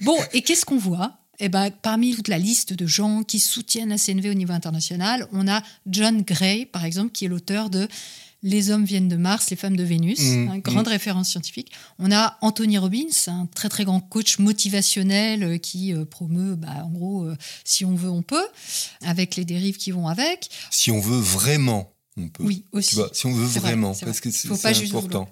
bon, 0.00 0.16
et 0.32 0.40
qu'est-ce 0.40 0.64
qu'on 0.64 0.78
voit? 0.78 1.18
Eh 1.40 1.48
ben, 1.48 1.70
parmi 1.70 2.14
toute 2.14 2.28
la 2.28 2.38
liste 2.38 2.72
de 2.72 2.86
gens 2.86 3.22
qui 3.22 3.38
soutiennent 3.38 3.90
la 3.90 3.98
CNV 3.98 4.30
au 4.30 4.34
niveau 4.34 4.52
international, 4.52 5.26
on 5.32 5.46
a 5.48 5.62
John 5.86 6.22
Gray, 6.22 6.66
par 6.66 6.84
exemple, 6.84 7.12
qui 7.12 7.24
est 7.24 7.28
l'auteur 7.28 7.70
de 7.70 7.88
Les 8.44 8.70
hommes 8.70 8.84
viennent 8.84 9.08
de 9.08 9.16
Mars, 9.16 9.50
les 9.50 9.56
femmes 9.56 9.76
de 9.76 9.82
Vénus, 9.82 10.20
mmh, 10.20 10.54
une 10.54 10.60
grande 10.60 10.86
mmh. 10.86 10.90
référence 10.90 11.30
scientifique. 11.30 11.72
On 11.98 12.12
a 12.12 12.38
Anthony 12.40 12.78
Robbins, 12.78 13.10
un 13.26 13.46
très 13.46 13.68
très 13.68 13.84
grand 13.84 14.00
coach 14.00 14.38
motivationnel 14.38 15.42
euh, 15.42 15.58
qui 15.58 15.92
euh, 15.92 16.04
promeut, 16.04 16.54
bah, 16.54 16.84
en 16.84 16.90
gros, 16.90 17.24
euh, 17.24 17.36
si 17.64 17.84
on 17.84 17.96
veut, 17.96 18.10
on 18.10 18.22
peut, 18.22 18.46
avec 19.02 19.34
les 19.34 19.44
dérives 19.44 19.76
qui 19.76 19.90
vont 19.90 20.06
avec. 20.06 20.50
Si 20.70 20.92
on 20.92 21.00
veut 21.00 21.18
vraiment. 21.18 21.92
Oui, 22.40 22.64
aussi. 22.72 22.96
si 23.12 23.26
on 23.26 23.32
veut 23.32 23.46
vraiment, 23.46 23.94
parce 23.94 24.20
que 24.20 24.30
c'est 24.30 24.48
important. 24.50 25.28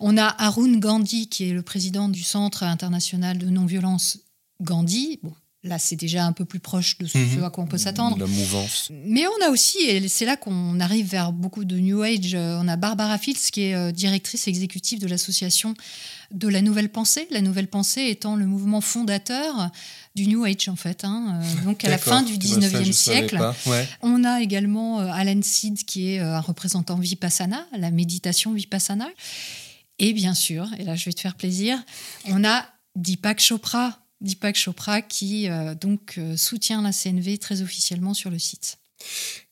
On 0.00 0.16
a 0.16 0.26
Arun 0.26 0.78
Gandhi, 0.78 1.28
qui 1.28 1.50
est 1.50 1.52
le 1.52 1.62
président 1.62 2.08
du 2.08 2.22
Centre 2.22 2.62
international 2.62 3.38
de 3.38 3.48
non-violence 3.50 4.23
Gandhi. 4.60 5.18
Bon, 5.22 5.32
là, 5.64 5.78
c'est 5.78 5.96
déjà 5.96 6.24
un 6.24 6.32
peu 6.32 6.44
plus 6.44 6.60
proche 6.60 6.98
de 6.98 7.06
ce 7.06 7.18
mhm. 7.18 7.42
à 7.42 7.50
quoi 7.50 7.64
on 7.64 7.66
peut 7.66 7.78
s'attendre. 7.78 8.18
La 8.18 8.26
mouvance. 8.26 8.90
Mais 8.90 9.24
on 9.26 9.46
a 9.46 9.50
aussi, 9.50 9.78
et 9.78 10.08
c'est 10.08 10.26
là 10.26 10.36
qu'on 10.36 10.78
arrive 10.78 11.06
vers 11.06 11.32
beaucoup 11.32 11.64
de 11.64 11.78
New 11.78 12.02
Age, 12.02 12.34
euh, 12.34 12.60
on 12.60 12.68
a 12.68 12.76
Barbara 12.76 13.18
Fields, 13.18 13.50
qui 13.50 13.62
est 13.62 13.74
euh, 13.74 13.90
directrice 13.90 14.46
exécutive 14.46 15.00
de 15.00 15.06
l'association 15.06 15.74
de 16.30 16.48
la 16.48 16.60
Nouvelle 16.60 16.90
Pensée. 16.90 17.26
La 17.30 17.40
Nouvelle 17.40 17.68
Pensée 17.68 18.02
étant 18.02 18.36
le 18.36 18.46
mouvement 18.46 18.82
fondateur 18.82 19.70
du 20.14 20.26
New 20.26 20.44
Age 20.44 20.68
en 20.68 20.76
fait. 20.76 21.04
Hein, 21.04 21.40
euh, 21.42 21.64
donc 21.64 21.84
à 21.84 21.88
la 21.88 21.98
fin 21.98 22.22
du 22.22 22.34
19e 22.34 22.92
siècle. 22.92 23.38
On 24.02 24.22
a 24.24 24.42
également 24.42 24.98
Alan 24.98 25.40
Seed 25.42 25.84
qui 25.84 26.10
est 26.10 26.18
un 26.18 26.40
représentant 26.40 26.96
Vipassana, 26.96 27.66
la 27.76 27.90
méditation 27.90 28.52
Vipassana. 28.52 29.08
Et 29.98 30.12
bien 30.12 30.34
sûr, 30.34 30.68
et 30.78 30.84
là 30.84 30.96
je 30.96 31.04
vais 31.04 31.12
te 31.12 31.20
faire 31.20 31.36
plaisir, 31.36 31.78
on 32.26 32.44
a 32.44 32.66
Deepak 32.96 33.40
Chopra. 33.40 34.03
Deepak 34.24 34.56
Chopra 34.56 35.02
qui 35.02 35.48
donc 35.80 36.18
soutient 36.36 36.82
la 36.82 36.92
CNV 36.92 37.38
très 37.38 37.62
officiellement 37.62 38.14
sur 38.14 38.30
le 38.30 38.38
site. 38.38 38.78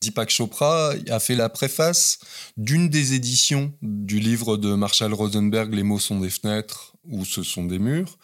Deepak 0.00 0.30
Chopra 0.30 0.94
a 1.08 1.20
fait 1.20 1.34
la 1.34 1.48
préface 1.48 2.18
d'une 2.56 2.88
des 2.88 3.14
éditions 3.14 3.72
du 3.82 4.18
livre 4.18 4.56
de 4.56 4.74
Marshall 4.74 5.12
Rosenberg, 5.14 5.72
Les 5.74 5.82
mots 5.82 5.98
sont 5.98 6.20
des 6.20 6.30
fenêtres 6.30 6.94
ou 7.04 7.24
ce 7.24 7.42
sont 7.42 7.64
des 7.64 7.78
murs. 7.78 8.18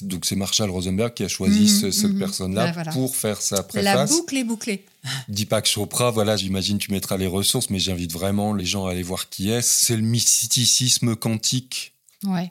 Donc 0.00 0.24
c'est 0.24 0.34
Marshall 0.34 0.68
Rosenberg 0.70 1.14
qui 1.14 1.22
a 1.22 1.28
choisi 1.28 1.84
mhm, 1.84 1.92
cette 1.92 2.10
mhm. 2.10 2.18
personne-là 2.18 2.72
pour 2.92 3.14
faire 3.14 3.40
sa 3.40 3.62
préface. 3.62 3.84
La 3.84 4.06
boucle 4.06 4.36
est 4.36 4.44
bouclée. 4.44 4.84
Deepak 5.28 5.66
Chopra, 5.66 6.10
voilà, 6.10 6.36
j'imagine 6.36 6.78
tu 6.78 6.90
mettras 6.90 7.16
les 7.16 7.28
ressources, 7.28 7.70
mais 7.70 7.78
j'invite 7.78 8.12
vraiment 8.12 8.52
les 8.52 8.64
gens 8.64 8.86
à 8.86 8.92
aller 8.92 9.02
voir 9.02 9.28
qui 9.28 9.50
est. 9.50 9.62
C'est 9.62 9.96
le 9.96 10.02
mysticisme 10.02 11.14
quantique. 11.14 11.94
Ouais. 12.24 12.50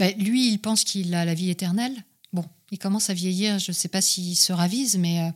Ben, 0.00 0.12
lui, 0.18 0.50
il 0.50 0.58
pense 0.58 0.82
qu'il 0.82 1.14
a 1.14 1.24
la 1.24 1.34
vie 1.34 1.50
éternelle. 1.50 1.94
Il 2.70 2.78
commence 2.78 3.10
à 3.10 3.14
vieillir, 3.14 3.58
je 3.58 3.70
ne 3.70 3.74
sais 3.74 3.88
pas 3.88 4.00
s'il 4.00 4.36
se 4.36 4.52
ravise, 4.52 4.98
mais 4.98 5.20
euh, 5.20 5.30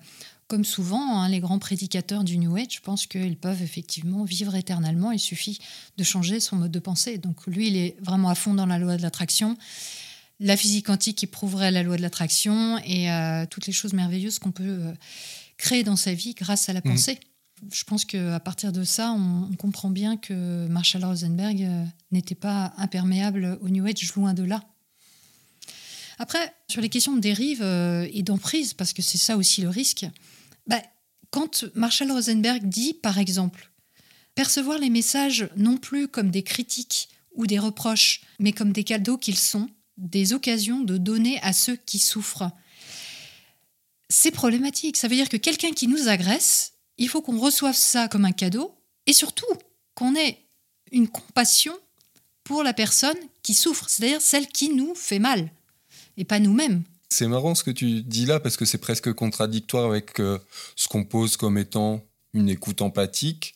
comme 0.49 0.65
souvent, 0.65 1.19
hein, 1.19 1.29
les 1.29 1.41
grands 1.41 1.59
prédicateurs 1.59 2.25
du 2.25 2.37
New 2.39 2.57
Age, 2.57 2.77
je 2.77 2.81
pense 2.81 3.07
qu'ils 3.07 3.37
peuvent 3.37 3.63
effectivement 3.63 4.25
vivre 4.25 4.55
éternellement. 4.55 5.13
Il 5.13 5.19
suffit 5.19 5.59
de 5.97 6.05
changer 6.05 6.41
son 6.41 6.57
mode 6.57 6.73
de 6.73 6.79
pensée. 6.79 7.19
Donc 7.19 7.47
lui, 7.47 7.69
il 7.69 7.77
est 7.77 7.97
vraiment 8.03 8.29
à 8.29 8.35
fond 8.35 8.53
dans 8.53 8.67
la 8.67 8.79
loi 8.79 8.97
de 8.97 9.03
l'attraction 9.03 9.57
la 10.43 10.57
physique 10.57 10.87
quantique 10.87 11.17
qui 11.17 11.27
prouverait 11.27 11.71
la 11.71 11.83
loi 11.85 11.97
de 11.97 12.03
l'attraction 12.03 12.79
et 12.85 13.11
euh, 13.11 13.47
toutes 13.47 13.67
les 13.67 13.73
choses 13.73 13.93
merveilleuses 13.93 14.41
qu'on 14.41 14.51
peut 14.51 14.65
euh, 14.65 14.93
créer 15.57 15.85
dans 15.85 15.95
sa 15.95 16.15
vie 16.15 16.35
grâce 16.35 16.69
à 16.69 16.73
la 16.73 16.81
mmh. 16.81 16.91
pensée. 16.91 17.21
Je 17.73 17.85
pense 17.85 18.05
qu'à 18.05 18.41
partir 18.41 18.73
de 18.73 18.83
ça, 18.83 19.13
on, 19.13 19.55
comprend 19.57 19.89
bien 19.89 20.17
que 20.17 20.67
Marshall 20.67 21.05
Rosenberg 21.05 21.65
n'était 22.11 22.35
pas 22.35 22.73
imperméable 22.77 23.57
au 23.61 23.69
New 23.69 23.87
Age, 23.87 24.13
loin 24.17 24.35
de 24.35 24.43
là. 24.43 24.65
Après, 26.23 26.55
sur 26.69 26.81
les 26.81 26.89
questions 26.89 27.17
de 27.17 27.21
dérive 27.21 27.63
et 28.13 28.23
d'emprise, 28.23 28.75
parce 28.75 28.93
que 28.93 29.03
c'est 29.03 29.19
ça 29.19 29.37
aussi 29.37 29.61
le 29.61 29.69
risque, 29.69 30.07
bah, 30.69 30.81
quand 31.31 31.65
Marshall 31.75 32.13
Rosenberg 32.13 32.63
dit, 32.63 32.95
par 32.95 33.19
exemple, 33.19 33.73
percevoir 34.37 34.79
les 34.79 34.89
messages 34.89 35.49
non 35.57 35.79
plus 35.79 36.07
comme 36.07 36.31
des 36.31 36.45
critiques 36.45 37.09
ou 37.35 37.49
des 37.49 37.59
reproches, 37.59 38.21
mais 38.39 38.53
comme 38.53 38.71
des 38.71 38.85
cadeaux 38.85 39.19
qu'ils 39.19 39.37
sont, 39.37 39.69
des 39.97 40.33
occasions 40.33 40.83
de 40.83 40.97
donner 40.97 41.41
à 41.43 41.53
ceux 41.53 41.75
qui 41.75 41.99
souffrent. 41.99 42.53
C'est 44.09 44.31
problématique. 44.31 44.99
Ça 44.99 45.09
veut 45.09 45.17
dire 45.17 45.29
que 45.29 45.37
quelqu'un 45.37 45.73
qui 45.73 45.89
nous 45.89 46.07
agresse, 46.07 46.75
il 46.99 47.09
faut 47.09 47.21
qu'on 47.21 47.41
reçoive 47.41 47.75
ça 47.75 48.07
comme 48.07 48.27
un 48.27 48.31
cadeau 48.31 48.73
et 49.07 49.13
surtout 49.13 49.53
qu'on 49.97 50.15
ait 50.15 50.39
une 50.93 51.09
compassion 51.09 51.77
pour 52.45 52.63
la 52.63 52.75
personne 52.75 53.19
qui 53.43 53.55
souffre, 53.55 53.91
c'est-à-dire 53.91 54.23
celle 54.23 54.47
qui 54.47 54.69
nous 54.69 54.95
fait 54.95 55.19
mal 55.19 55.51
et 56.17 56.25
pas 56.25 56.39
nous-mêmes. 56.39 56.83
C'est 57.09 57.29
marrant 57.29 57.55
ce 57.55 57.63
que 57.63 57.71
tu 57.71 58.03
dis 58.03 58.27
là 58.27 58.41
parce 58.41 58.57
que 58.57 58.65
c'est 58.65 58.79
presque 58.79 59.13
contradictoire 59.13 59.89
avec 59.89 60.19
euh, 60.19 60.39
ce 60.77 60.89
qu'on 60.89 61.05
pose 61.05 61.37
comme 61.37 61.59
étant 61.59 62.03
une 62.33 62.49
écoute 62.49 62.81
empathique 62.81 63.55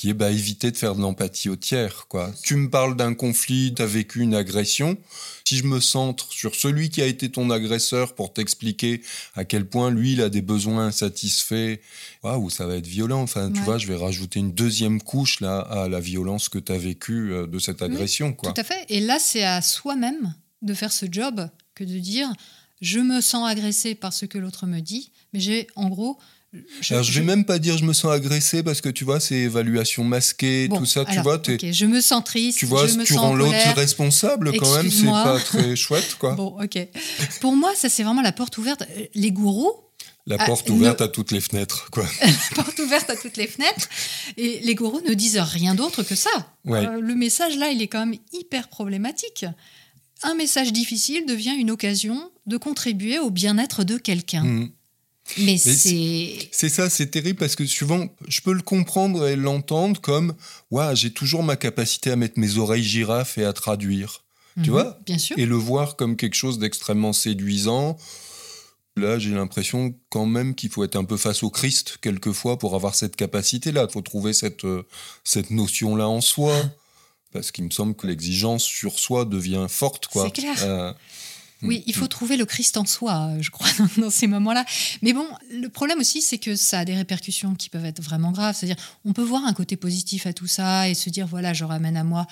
qui 0.00 0.08
est 0.08 0.14
bah, 0.14 0.30
éviter 0.30 0.70
de 0.70 0.78
faire 0.78 0.94
de 0.94 1.02
l'empathie 1.02 1.50
au 1.50 1.56
tiers. 1.56 2.06
Quoi. 2.08 2.32
Tu 2.42 2.56
me 2.56 2.70
parles 2.70 2.96
d'un 2.96 3.12
conflit, 3.12 3.74
tu 3.76 3.82
as 3.82 3.86
vécu 3.86 4.20
une 4.20 4.34
agression. 4.34 4.96
Si 5.44 5.58
je 5.58 5.64
me 5.64 5.78
centre 5.78 6.32
sur 6.32 6.54
celui 6.54 6.88
qui 6.88 7.02
a 7.02 7.06
été 7.06 7.30
ton 7.30 7.50
agresseur 7.50 8.14
pour 8.14 8.32
t'expliquer 8.32 9.02
à 9.34 9.44
quel 9.44 9.66
point 9.66 9.90
lui, 9.90 10.14
il 10.14 10.22
a 10.22 10.30
des 10.30 10.40
besoins 10.40 10.86
insatisfaits, 10.86 11.80
waouh, 12.22 12.48
ça 12.48 12.66
va 12.66 12.76
être 12.76 12.86
violent. 12.86 13.20
Enfin, 13.20 13.52
tu 13.52 13.60
vois, 13.60 13.76
je 13.76 13.86
vais 13.88 13.96
rajouter 13.96 14.40
une 14.40 14.52
deuxième 14.52 15.02
couche 15.02 15.40
là, 15.40 15.58
à 15.58 15.86
la 15.90 16.00
violence 16.00 16.48
que 16.48 16.58
tu 16.58 16.72
as 16.72 16.78
vécue 16.78 17.34
euh, 17.34 17.46
de 17.46 17.58
cette 17.58 17.82
agression. 17.82 18.32
quoi. 18.32 18.52
Tout 18.52 18.60
à 18.62 18.64
fait. 18.64 18.86
Et 18.88 19.00
là, 19.00 19.18
c'est 19.18 19.44
à 19.44 19.60
soi-même 19.60 20.34
de 20.62 20.72
faire 20.72 20.92
ce 20.92 21.04
job 21.10 21.46
que 21.80 21.90
de 21.90 21.98
dire 21.98 22.32
je 22.80 22.98
me 22.98 23.20
sens 23.20 23.48
agressé 23.48 23.94
par 23.94 24.12
ce 24.12 24.26
que 24.26 24.38
l'autre 24.38 24.66
me 24.66 24.80
dit, 24.80 25.12
mais 25.32 25.40
j'ai 25.40 25.66
en 25.76 25.88
gros 25.88 26.18
je, 26.80 26.94
Alors, 26.94 27.04
je 27.04 27.12
vais 27.12 27.24
même 27.24 27.44
pas 27.44 27.60
dire 27.60 27.78
je 27.78 27.84
me 27.84 27.92
sens 27.92 28.10
agressé 28.10 28.64
parce 28.64 28.80
que 28.80 28.88
tu 28.88 29.04
vois, 29.04 29.20
c'est 29.20 29.36
évaluation 29.36 30.02
masquée, 30.02 30.68
tout 30.74 30.84
ça, 30.84 31.04
tu 31.04 31.20
vois. 31.20 31.40
je 31.46 31.86
me 31.86 32.00
sens 32.00 32.24
triste. 32.24 32.58
Tu 32.58 32.66
vois, 32.66 32.88
je 32.88 32.94
me 32.94 33.04
tu 33.04 33.14
rends 33.14 33.34
l'autre 33.34 33.74
responsable 33.76 34.52
quand 34.58 34.74
même, 34.74 34.90
c'est 34.90 35.06
pas 35.06 35.38
très 35.38 35.76
chouette, 35.84 36.16
quoi. 36.18 36.34
Bon, 36.34 36.60
ok. 36.60 36.88
Pour 37.40 37.54
moi, 37.54 37.72
ça, 37.76 37.88
c'est 37.88 38.02
vraiment 38.02 38.22
la 38.22 38.32
porte 38.32 38.58
ouverte. 38.58 38.82
Les 39.14 39.30
gourous, 39.30 39.72
La 40.26 40.36
ah, 40.40 40.46
porte 40.46 40.68
ouverte 40.70 41.00
à 41.00 41.06
toutes 41.06 41.30
les 41.30 41.40
fenêtres, 41.40 41.88
quoi. 41.92 42.04
la 42.20 42.62
porte 42.64 42.80
ouverte 42.80 43.08
à 43.10 43.16
toutes 43.16 43.36
les 43.36 43.46
fenêtres. 43.46 43.88
Et 44.36 44.58
les 44.64 44.74
gourous 44.74 45.02
ne 45.02 45.14
disent 45.14 45.38
rien 45.38 45.76
d'autre 45.76 46.02
que 46.02 46.16
ça. 46.16 46.30
Euh, 46.66 47.00
le 47.00 47.14
message 47.14 47.56
là, 47.58 47.68
il 47.70 47.80
est 47.80 47.88
quand 47.88 48.04
même 48.04 48.18
hyper 48.32 48.66
problématique. 48.66 49.46
Un 50.22 50.34
message 50.34 50.72
difficile 50.72 51.26
devient 51.26 51.54
une 51.58 51.70
occasion 51.70 52.30
de 52.46 52.56
contribuer 52.56 53.18
au 53.18 53.30
bien-être 53.30 53.84
de 53.84 53.96
quelqu'un. 53.96 54.44
Mmh. 54.44 54.70
Mais, 55.38 55.58
c'est. 55.58 56.48
C'est 56.50 56.68
ça, 56.68 56.90
c'est 56.90 57.06
terrible 57.06 57.38
parce 57.38 57.54
que 57.54 57.64
souvent, 57.64 58.08
je 58.26 58.40
peux 58.40 58.52
le 58.52 58.62
comprendre 58.62 59.28
et 59.28 59.36
l'entendre 59.36 60.00
comme 60.00 60.34
ouais, 60.70 60.96
j'ai 60.96 61.12
toujours 61.12 61.42
ma 61.42 61.56
capacité 61.56 62.10
à 62.10 62.16
mettre 62.16 62.38
mes 62.38 62.58
oreilles 62.58 62.82
girafes 62.82 63.38
et 63.38 63.44
à 63.44 63.52
traduire. 63.52 64.24
tu 64.62 64.70
mmh, 64.70 64.72
vois? 64.72 64.98
Bien 65.06 65.18
sûr. 65.18 65.38
Et 65.38 65.46
le 65.46 65.54
voir 65.54 65.96
comme 65.96 66.16
quelque 66.16 66.34
chose 66.34 66.58
d'extrêmement 66.58 67.12
séduisant 67.12 67.96
Là, 68.96 69.18
j'ai 69.18 69.30
l'impression 69.30 69.94
quand 70.10 70.26
même 70.26 70.54
qu'il 70.54 70.68
faut 70.68 70.84
être 70.84 70.96
un 70.96 71.04
peu 71.04 71.16
face 71.16 71.42
au 71.42 71.50
Christ 71.50 71.98
quelquefois 72.00 72.58
pour 72.58 72.74
avoir 72.74 72.94
cette 72.94 73.16
capacité-là. 73.16 73.86
Il 73.88 73.92
faut 73.92 74.02
trouver 74.02 74.32
cette, 74.32 74.64
euh, 74.64 74.86
cette 75.24 75.50
notion-là 75.50 76.08
en 76.08 76.20
soi. 76.20 76.54
Parce 77.32 77.52
qu'il 77.52 77.64
me 77.64 77.70
semble 77.70 77.94
que 77.94 78.06
l'exigence 78.06 78.64
sur 78.64 78.98
soi 78.98 79.24
devient 79.24 79.66
forte. 79.68 80.08
Quoi. 80.08 80.24
C'est 80.24 80.40
clair. 80.40 80.56
Euh, 80.62 80.92
oui, 81.62 81.82
il 81.86 81.94
faut 81.94 82.08
trouver 82.08 82.36
le 82.36 82.46
Christ 82.46 82.76
en 82.76 82.86
soi, 82.86 83.28
euh, 83.28 83.42
je 83.42 83.50
crois, 83.50 83.68
dans 83.98 84.10
ces 84.10 84.26
moments-là. 84.26 84.64
Mais 85.02 85.12
bon, 85.12 85.26
le 85.52 85.68
problème 85.68 86.00
aussi, 86.00 86.22
c'est 86.22 86.38
que 86.38 86.56
ça 86.56 86.80
a 86.80 86.84
des 86.84 86.94
répercussions 86.94 87.54
qui 87.54 87.68
peuvent 87.68 87.84
être 87.84 88.02
vraiment 88.02 88.32
graves. 88.32 88.56
C'est-à-dire, 88.56 88.82
on 89.04 89.12
peut 89.12 89.22
voir 89.22 89.44
un 89.44 89.52
côté 89.52 89.76
positif 89.76 90.26
à 90.26 90.32
tout 90.32 90.46
ça 90.46 90.88
et 90.88 90.94
se 90.94 91.10
dire, 91.10 91.26
voilà, 91.26 91.52
je 91.52 91.64
ramène 91.64 91.96
à 91.96 92.04
moi 92.04 92.26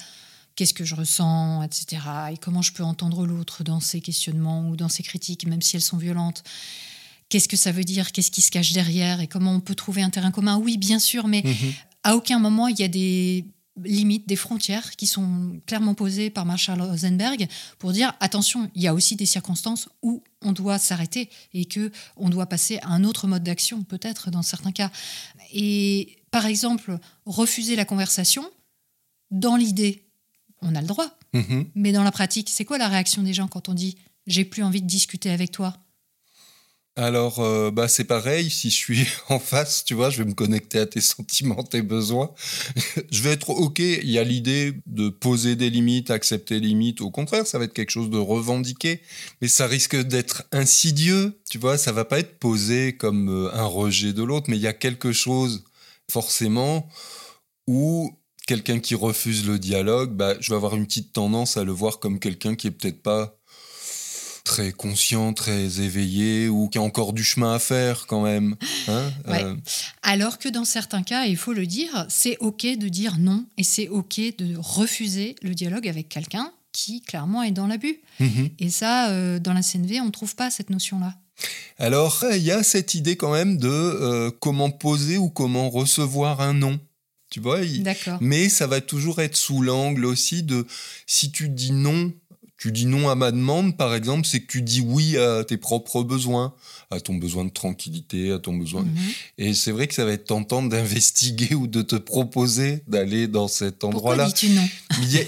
qu'est-ce 0.56 0.74
que 0.74 0.84
je 0.84 0.94
ressens, 0.94 1.62
etc. 1.62 2.02
Et 2.32 2.36
comment 2.36 2.62
je 2.62 2.72
peux 2.72 2.82
entendre 2.82 3.26
l'autre 3.26 3.62
dans 3.62 3.80
ses 3.80 4.00
questionnements 4.00 4.68
ou 4.68 4.76
dans 4.76 4.88
ses 4.88 5.02
critiques, 5.02 5.46
même 5.46 5.62
si 5.62 5.76
elles 5.76 5.82
sont 5.82 5.98
violentes. 5.98 6.42
Qu'est-ce 7.28 7.48
que 7.48 7.56
ça 7.56 7.70
veut 7.70 7.84
dire? 7.84 8.10
Qu'est-ce 8.10 8.30
qui 8.30 8.40
se 8.40 8.50
cache 8.50 8.72
derrière? 8.72 9.20
Et 9.20 9.28
comment 9.28 9.52
on 9.52 9.60
peut 9.60 9.74
trouver 9.74 10.02
un 10.02 10.10
terrain 10.10 10.30
commun? 10.30 10.56
Oui, 10.56 10.78
bien 10.78 10.98
sûr, 10.98 11.28
mais 11.28 11.42
mhm. 11.44 11.72
à 12.02 12.16
aucun 12.16 12.38
moment 12.38 12.66
il 12.66 12.80
y 12.80 12.82
a 12.82 12.88
des 12.88 13.44
limites, 13.84 14.28
des 14.28 14.36
frontières 14.36 14.96
qui 14.96 15.06
sont 15.06 15.60
clairement 15.66 15.94
posées 15.94 16.30
par 16.30 16.44
Marshall 16.44 16.80
Rosenberg 16.80 17.46
pour 17.78 17.92
dire 17.92 18.12
attention, 18.20 18.70
il 18.74 18.82
y 18.82 18.88
a 18.88 18.94
aussi 18.94 19.16
des 19.16 19.26
circonstances 19.26 19.88
où 20.02 20.22
on 20.42 20.52
doit 20.52 20.78
s'arrêter 20.78 21.30
et 21.54 21.64
que 21.64 21.90
on 22.16 22.28
doit 22.28 22.46
passer 22.46 22.78
à 22.82 22.88
un 22.88 23.04
autre 23.04 23.26
mode 23.26 23.44
d'action, 23.44 23.82
peut-être 23.82 24.30
dans 24.30 24.42
certains 24.42 24.72
cas. 24.72 24.90
Et 25.52 26.16
par 26.30 26.46
exemple, 26.46 26.98
refuser 27.26 27.76
la 27.76 27.84
conversation 27.84 28.48
dans 29.30 29.56
l'idée 29.56 30.08
on 30.62 30.74
a 30.74 30.80
le 30.80 30.86
droit. 30.86 31.18
Mhm. 31.34 31.66
Mais 31.74 31.92
dans 31.92 32.02
la 32.02 32.10
pratique, 32.10 32.48
c'est 32.48 32.64
quoi 32.64 32.78
la 32.78 32.88
réaction 32.88 33.22
des 33.22 33.32
gens 33.32 33.48
quand 33.48 33.68
on 33.68 33.74
dit 33.74 33.96
j'ai 34.26 34.44
plus 34.44 34.62
envie 34.62 34.82
de 34.82 34.86
discuter 34.86 35.30
avec 35.30 35.50
toi? 35.50 35.76
Alors, 36.98 37.38
euh, 37.38 37.70
bah 37.70 37.86
c'est 37.86 38.02
pareil. 38.02 38.50
Si 38.50 38.70
je 38.70 38.74
suis 38.74 39.06
en 39.28 39.38
face, 39.38 39.84
tu 39.84 39.94
vois, 39.94 40.10
je 40.10 40.18
vais 40.18 40.28
me 40.28 40.34
connecter 40.34 40.80
à 40.80 40.86
tes 40.86 41.00
sentiments, 41.00 41.62
tes 41.62 41.80
besoins. 41.80 42.32
je 43.12 43.22
vais 43.22 43.30
être 43.30 43.50
ok. 43.50 43.78
Il 43.78 44.10
y 44.10 44.18
a 44.18 44.24
l'idée 44.24 44.74
de 44.86 45.08
poser 45.08 45.54
des 45.54 45.70
limites, 45.70 46.10
accepter 46.10 46.58
les 46.58 46.66
limites. 46.66 47.00
Au 47.00 47.12
contraire, 47.12 47.46
ça 47.46 47.56
va 47.58 47.66
être 47.66 47.72
quelque 47.72 47.90
chose 47.90 48.10
de 48.10 48.18
revendiqué, 48.18 49.00
mais 49.40 49.46
ça 49.46 49.68
risque 49.68 49.94
d'être 49.94 50.42
insidieux. 50.50 51.38
Tu 51.48 51.58
vois, 51.58 51.78
ça 51.78 51.92
va 51.92 52.04
pas 52.04 52.18
être 52.18 52.40
posé 52.40 52.96
comme 52.96 53.28
euh, 53.28 53.54
un 53.54 53.66
rejet 53.66 54.12
de 54.12 54.24
l'autre, 54.24 54.46
mais 54.50 54.56
il 54.56 54.62
y 54.62 54.66
a 54.66 54.72
quelque 54.72 55.12
chose 55.12 55.62
forcément 56.10 56.88
où 57.68 58.10
quelqu'un 58.48 58.80
qui 58.80 58.96
refuse 58.96 59.46
le 59.46 59.60
dialogue, 59.60 60.16
bah, 60.16 60.34
je 60.40 60.50
vais 60.50 60.56
avoir 60.56 60.74
une 60.74 60.86
petite 60.86 61.12
tendance 61.12 61.56
à 61.56 61.62
le 61.62 61.70
voir 61.70 62.00
comme 62.00 62.18
quelqu'un 62.18 62.56
qui 62.56 62.66
est 62.66 62.72
peut-être 62.72 63.02
pas 63.02 63.37
très 64.48 64.72
conscient, 64.72 65.34
très 65.34 65.80
éveillé 65.80 66.48
ou 66.48 66.68
qui 66.68 66.78
a 66.78 66.82
encore 66.82 67.12
du 67.12 67.22
chemin 67.22 67.54
à 67.54 67.58
faire 67.58 68.06
quand 68.06 68.22
même. 68.22 68.56
Hein, 68.88 69.12
euh. 69.28 69.54
Alors 70.02 70.38
que 70.38 70.48
dans 70.48 70.64
certains 70.64 71.02
cas, 71.02 71.26
il 71.26 71.36
faut 71.36 71.52
le 71.52 71.66
dire, 71.66 72.06
c'est 72.08 72.38
OK 72.38 72.62
de 72.62 72.88
dire 72.88 73.18
non 73.18 73.44
et 73.58 73.62
c'est 73.62 73.88
OK 73.88 74.18
de 74.38 74.56
refuser 74.56 75.36
le 75.42 75.54
dialogue 75.54 75.86
avec 75.86 76.08
quelqu'un 76.08 76.50
qui 76.72 77.02
clairement 77.02 77.42
est 77.42 77.50
dans 77.50 77.66
l'abus. 77.66 78.00
Mhm. 78.20 78.48
Et 78.58 78.70
ça, 78.70 79.10
euh, 79.10 79.38
dans 79.38 79.52
la 79.52 79.62
CNV, 79.62 80.00
on 80.00 80.06
ne 80.06 80.10
trouve 80.10 80.34
pas 80.34 80.50
cette 80.50 80.70
notion-là. 80.70 81.14
Alors, 81.78 82.24
il 82.32 82.42
y 82.42 82.50
a 82.50 82.62
cette 82.62 82.94
idée 82.94 83.16
quand 83.16 83.32
même 83.32 83.58
de 83.58 83.68
euh, 83.68 84.30
comment 84.40 84.70
poser 84.70 85.18
ou 85.18 85.28
comment 85.28 85.68
recevoir 85.68 86.40
un 86.40 86.54
non. 86.54 86.80
Tu 87.30 87.40
vois 87.40 87.60
Mais 88.22 88.48
ça 88.48 88.66
va 88.66 88.80
toujours 88.80 89.20
être 89.20 89.36
sous 89.36 89.60
l'angle 89.60 90.06
aussi 90.06 90.42
de 90.42 90.66
si 91.06 91.30
tu 91.30 91.50
dis 91.50 91.72
non, 91.72 92.10
tu 92.58 92.72
dis 92.72 92.86
non 92.86 93.08
à 93.08 93.14
ma 93.14 93.30
demande, 93.30 93.76
par 93.76 93.94
exemple, 93.94 94.26
c'est 94.26 94.40
que 94.40 94.50
tu 94.50 94.62
dis 94.62 94.80
oui 94.80 95.16
à 95.16 95.44
tes 95.44 95.56
propres 95.56 96.02
besoins, 96.02 96.52
à 96.90 96.98
ton 96.98 97.14
besoin 97.14 97.44
de 97.44 97.50
tranquillité, 97.50 98.32
à 98.32 98.40
ton 98.40 98.56
besoin. 98.56 98.82
Mhm. 98.82 98.96
Et 99.38 99.54
c'est 99.54 99.70
vrai 99.70 99.86
que 99.86 99.94
ça 99.94 100.04
va 100.04 100.12
être 100.12 100.24
tentant 100.24 100.62
d'investiguer 100.62 101.54
ou 101.54 101.68
de 101.68 101.82
te 101.82 101.94
proposer 101.94 102.82
d'aller 102.88 103.28
dans 103.28 103.46
cet 103.46 103.84
endroit-là. 103.84 104.24
Pourquoi 104.24 104.40
dis-tu 104.40 104.50
non 104.50 104.68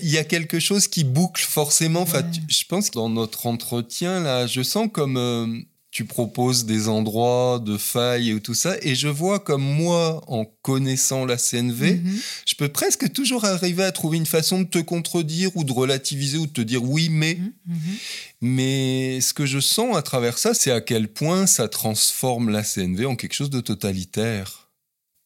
il, 0.02 0.10
y 0.10 0.18
a, 0.18 0.24
quelque 0.24 0.58
chose 0.58 0.88
qui 0.88 1.04
boucle 1.04 1.42
forcément. 1.42 2.04
je 2.48 2.64
pense 2.68 2.90
que 2.90 2.94
dans 2.94 3.08
notre 3.08 3.46
entretien 3.46 4.20
là, 4.20 4.48
je 4.48 4.62
sens 4.62 4.88
comme 4.92 5.16
euh, 5.16 5.46
tu 5.90 6.04
proposes 6.04 6.66
des 6.66 6.88
endroits 6.88 7.60
de 7.64 7.76
failles 7.76 8.30
et 8.30 8.40
tout 8.40 8.54
ça. 8.54 8.76
Et 8.82 8.94
je 8.94 9.08
vois 9.08 9.40
comme 9.40 9.62
moi, 9.62 10.22
en 10.28 10.44
connaissant 10.62 11.24
la 11.24 11.36
CNV, 11.36 11.94
mhm. 11.94 12.20
je 12.46 12.54
peux 12.54 12.68
presque 12.68 13.12
toujours 13.12 13.44
arriver 13.44 13.82
à 13.82 13.90
trouver 13.90 14.16
une 14.16 14.26
façon 14.26 14.60
de 14.60 14.68
te 14.68 14.78
contredire 14.78 15.50
ou 15.56 15.64
de 15.64 15.72
relativiser 15.72 16.38
ou 16.38 16.46
de 16.46 16.52
te 16.52 16.60
dire 16.60 16.84
oui, 16.84 17.08
mais. 17.10 17.34
Mhm, 17.34 17.52
mhm. 17.66 17.96
Mais 18.42 19.20
ce 19.20 19.34
que 19.34 19.46
je 19.46 19.58
sens 19.58 19.96
à 19.96 20.02
travers 20.02 20.38
ça, 20.38 20.54
c'est 20.54 20.70
à 20.70 20.80
quel 20.80 21.08
point 21.08 21.46
ça 21.46 21.68
transforme 21.68 22.50
la 22.50 22.62
CNV 22.62 23.04
en 23.06 23.16
quelque 23.16 23.34
chose 23.34 23.50
de 23.50 23.60
totalitaire 23.60 24.59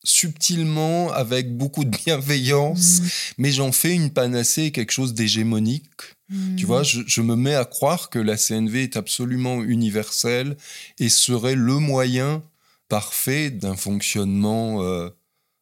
subtilement, 0.05 1.11
avec 1.13 1.57
beaucoup 1.57 1.85
de 1.85 1.97
bienveillance, 2.05 3.01
mais 3.39 3.51
j'en 3.51 3.73
fais 3.73 3.95
une 3.95 4.11
panacée, 4.11 4.71
quelque 4.71 4.93
chose 4.93 5.15
d'hégémonique 5.15 6.15
tu 6.57 6.65
vois, 6.65 6.83
je, 6.83 7.21
me 7.21 7.37
mets 7.37 7.55
à 7.55 7.65
croire 7.65 8.09
que 8.09 8.19
la 8.19 8.37
CNV 8.37 8.83
est 8.83 8.97
absolument 8.97 9.63
universelle 9.63 10.57
et 10.99 11.09
serait 11.11 11.55
le 11.55 11.79
moyen 11.79 12.43
parfait 12.89 13.51
d'un 13.51 13.77
fonctionnement 13.77 14.83
euh, 14.83 15.11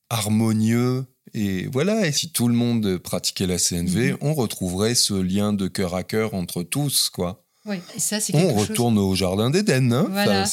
harmonieux. 0.09 1.05
Et 1.35 1.67
voilà, 1.73 2.07
et 2.07 2.13
si 2.13 2.31
tout 2.31 2.47
le 2.47 2.55
monde 2.55 2.99
pratiquait 2.99 3.47
la 3.47 3.59
CNV, 3.59 4.13
mhm. 4.13 4.19
on 4.21 4.35
retrouverait 4.35 4.95
ce 4.95 5.15
lien 5.15 5.53
de 5.53 5.67
cœur 5.67 5.95
à 5.95 6.05
cœur 6.05 6.35
entre 6.35 6.63
tous, 6.63 7.11
quoi. 7.11 7.45
Oui, 7.65 7.77
et 7.95 8.01
ça, 8.01 8.21
c'est 8.21 8.35
On 8.35 8.55
retourne 8.55 8.99
au 8.99 9.15
jardin 9.15 9.51
d'Éden. 9.51 9.93
Hein 9.93 10.09
voilà. 10.11 10.47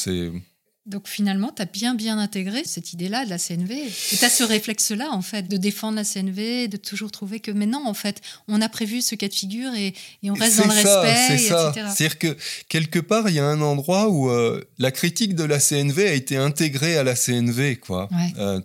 Donc 0.90 1.08
finalement, 1.08 1.52
tu 1.56 1.62
as 1.62 1.66
bien 1.66 1.94
bien 1.94 2.18
intégré 2.18 2.64
cette 2.66 2.94
idée-là 2.94 3.26
de 3.26 3.30
la 3.30 3.38
CNV. 3.38 3.74
Et 3.74 4.18
tu 4.18 4.26
as 4.26 4.30
ce 4.30 4.44
réflexe-là, 4.44 5.10
en 5.12 5.22
fait, 5.22 5.48
de 5.48 5.58
défendre 5.58 5.96
la 5.96 6.04
CNV, 6.04 6.68
de 6.68 6.78
toujours 6.78 7.12
trouver 7.12 7.40
que, 7.40 7.52
mais 7.52 7.68
non, 7.68 7.86
en 7.86 7.94
fait, 7.94 8.22
on 8.48 8.62
a 8.62 8.70
prévu 8.70 9.02
ce 9.02 9.16
cas 9.16 9.28
de 9.28 9.34
figure 9.34 9.74
et, 9.76 9.94
on 10.24 10.34
reste 10.34 10.58
dans 10.58 10.66
le 10.66 10.74
respect, 10.74 11.36
etc. 11.36 11.54
C'est-à-dire 11.96 12.18
que 12.18 12.38
quelque 12.68 13.00
part, 13.00 13.30
il 13.30 13.36
y 13.36 13.40
a 13.40 13.46
un 13.46 13.62
endroit 13.62 14.10
où 14.10 14.30
euh, 14.30 14.64
la 14.80 14.92
critique 14.92 15.36
de 15.36 15.44
la 15.44 15.60
CNV 15.60 16.08
a 16.08 16.14
été 16.14 16.38
intégrée 16.38 16.98
à 16.98 17.04
la 17.04 17.16
CNV, 17.16 17.78
quoi. 17.78 18.10
Euh, 18.38 18.60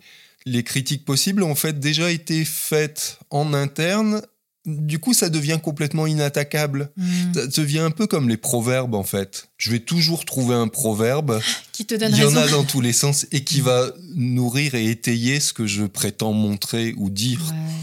les 0.46 0.62
critiques 0.62 1.04
possibles 1.04 1.42
ont 1.42 1.52
en 1.52 1.54
fait 1.54 1.78
déjà 1.80 2.10
été 2.10 2.44
faites 2.44 3.18
en 3.30 3.54
interne 3.54 4.22
du 4.66 4.98
coup, 4.98 5.12
ça 5.12 5.28
devient 5.28 5.58
complètement 5.62 6.06
inattaquable. 6.06 6.90
Hmm. 6.96 7.34
Ça 7.34 7.46
devient 7.46 7.80
un 7.80 7.90
peu 7.90 8.06
comme 8.06 8.30
les 8.30 8.38
proverbes, 8.38 8.94
en 8.94 9.02
fait. 9.02 9.48
Je 9.58 9.70
vais 9.70 9.80
toujours 9.80 10.24
trouver 10.24 10.54
un 10.54 10.68
proverbe. 10.68 11.38
qui 11.72 11.84
te 11.84 11.94
donne 11.94 12.12
Il 12.14 12.22
y 12.22 12.24
en 12.24 12.36
a 12.36 12.48
dans 12.48 12.64
tous 12.64 12.80
les 12.80 12.94
sens 12.94 13.26
et 13.30 13.44
qui 13.44 13.60
va 13.60 13.92
nourrir 14.14 14.74
et 14.74 14.88
étayer 14.88 15.40
ce 15.40 15.52
que 15.52 15.66
je 15.66 15.84
prétends 15.84 16.32
montrer 16.32 16.94
ou 16.96 17.10
dire. 17.10 17.40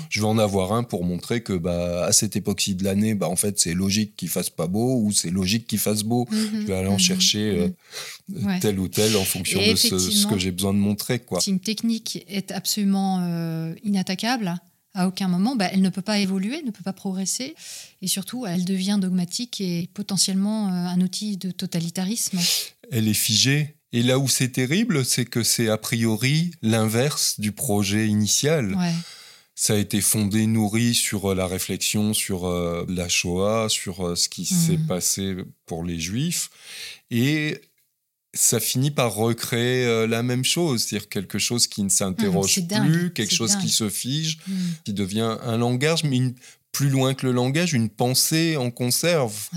Je 0.10 0.22
vais 0.22 0.28
en 0.28 0.40
avoir 0.40 0.74
un 0.74 0.84
pour 0.84 1.06
montrer 1.06 1.42
que, 1.42 1.54
bah, 1.54 2.06
à 2.06 2.12
cette 2.14 2.36
époque-ci 2.36 2.74
de 2.74 2.84
l'année, 2.84 3.14
bah, 3.14 3.30
en 3.30 3.36
fait, 3.36 3.60
c'est 3.60 3.76
logique 3.76 4.16
qu'il 4.16 4.30
fasse 4.30 4.50
pas 4.50 4.68
beau 4.68 5.02
ou 5.04 5.12
c'est 5.12 5.30
logique 5.30 5.68
qu'il 5.68 5.80
fasse 5.80 6.02
beau. 6.02 6.28
Mhm. 6.32 6.62
je 6.62 6.68
vais 6.68 6.76
aller 6.76 6.88
en 6.88 6.94
mhm. 6.94 7.00
chercher 7.00 7.72
euh, 8.40 8.58
tel 8.60 8.80
ou 8.80 8.88
tel 8.88 9.16
en 9.18 9.24
fonction 9.24 9.60
de 9.60 9.76
ce, 9.76 10.26
que 10.26 10.40
j'ai 10.40 10.52
besoin 10.52 10.74
de 10.74 10.80
montrer, 10.80 11.20
quoi. 11.20 11.42
Si 11.42 11.52
une 11.52 11.60
technique 11.60 12.26
est 12.28 12.52
absolument 12.52 13.20
euh, 13.22 13.76
inattaquable, 13.84 14.56
à 14.94 15.08
aucun 15.08 15.28
moment, 15.28 15.56
bah, 15.56 15.70
elle 15.72 15.82
ne 15.82 15.90
peut 15.90 16.02
pas 16.02 16.20
évoluer, 16.20 16.62
ne 16.64 16.72
peut 16.72 16.84
pas 16.84 16.94
progresser, 16.94 17.56
et 18.02 18.08
surtout, 18.08 18.46
elle 18.46 18.66
devient 18.66 18.98
dogmatique 19.00 19.62
et 19.62 19.90
potentiellement 19.94 20.68
euh, 20.68 20.88
un 20.88 21.02
outil 21.02 21.38
de 21.38 21.52
totalitarisme. 21.52 22.40
Elle 22.92 23.08
est 23.08 23.14
figée. 23.14 23.76
Et 23.94 24.04
là 24.04 24.20
où 24.20 24.28
c'est 24.28 24.50
terrible, 24.50 25.04
c'est 25.04 25.26
que 25.26 25.44
c'est 25.44 25.70
a 25.70 25.78
priori 25.78 26.52
l'inverse 26.62 27.40
du 27.40 27.52
projet 27.52 28.08
initial. 28.08 28.78
Ça 29.54 29.74
a 29.74 29.78
été 29.78 30.02
fondé, 30.02 30.48
nourri 30.48 30.96
sur 30.96 31.32
euh, 31.32 31.36
la 31.36 31.46
réflexion 31.46 32.14
sur 32.14 32.48
euh, 32.48 32.86
la 32.90 33.10
Shoah, 33.10 33.68
sur 33.70 34.18
ce 34.18 34.28
qui 34.30 34.46
s'est 34.46 34.78
mmh. 34.78 34.88
passé 34.88 35.36
pour 35.66 35.84
les 35.84 36.00
Juifs. 36.00 36.50
Et 37.12 37.62
ça 38.34 38.60
finit 38.60 38.92
par 38.92 39.14
recréer 39.14 39.86
euh, 39.86 40.08
la 40.08 40.24
même 40.24 40.46
chose, 40.46 40.84
c'est-à-dire 40.84 41.10
quelque 41.10 41.38
chose 41.38 41.68
qui 41.68 41.84
ne 41.84 41.90
s'interroge 41.90 42.62
ah, 42.72 42.80
plus, 42.80 43.12
quelque 43.12 43.34
chose 43.34 43.56
qui 43.58 43.70
se 43.70 43.90
fige, 43.90 44.40
hmm. 44.48 44.54
qui 44.86 44.94
devient 44.94 45.38
un 45.44 45.58
langage, 45.58 46.04
mais 46.04 46.20
plus 46.72 46.90
loin 46.90 47.14
que 47.14 47.26
le 47.26 47.34
langage, 47.34 47.74
une 47.74 47.90
pensée 47.90 48.56
en 48.56 48.72
conserve. 48.72 49.50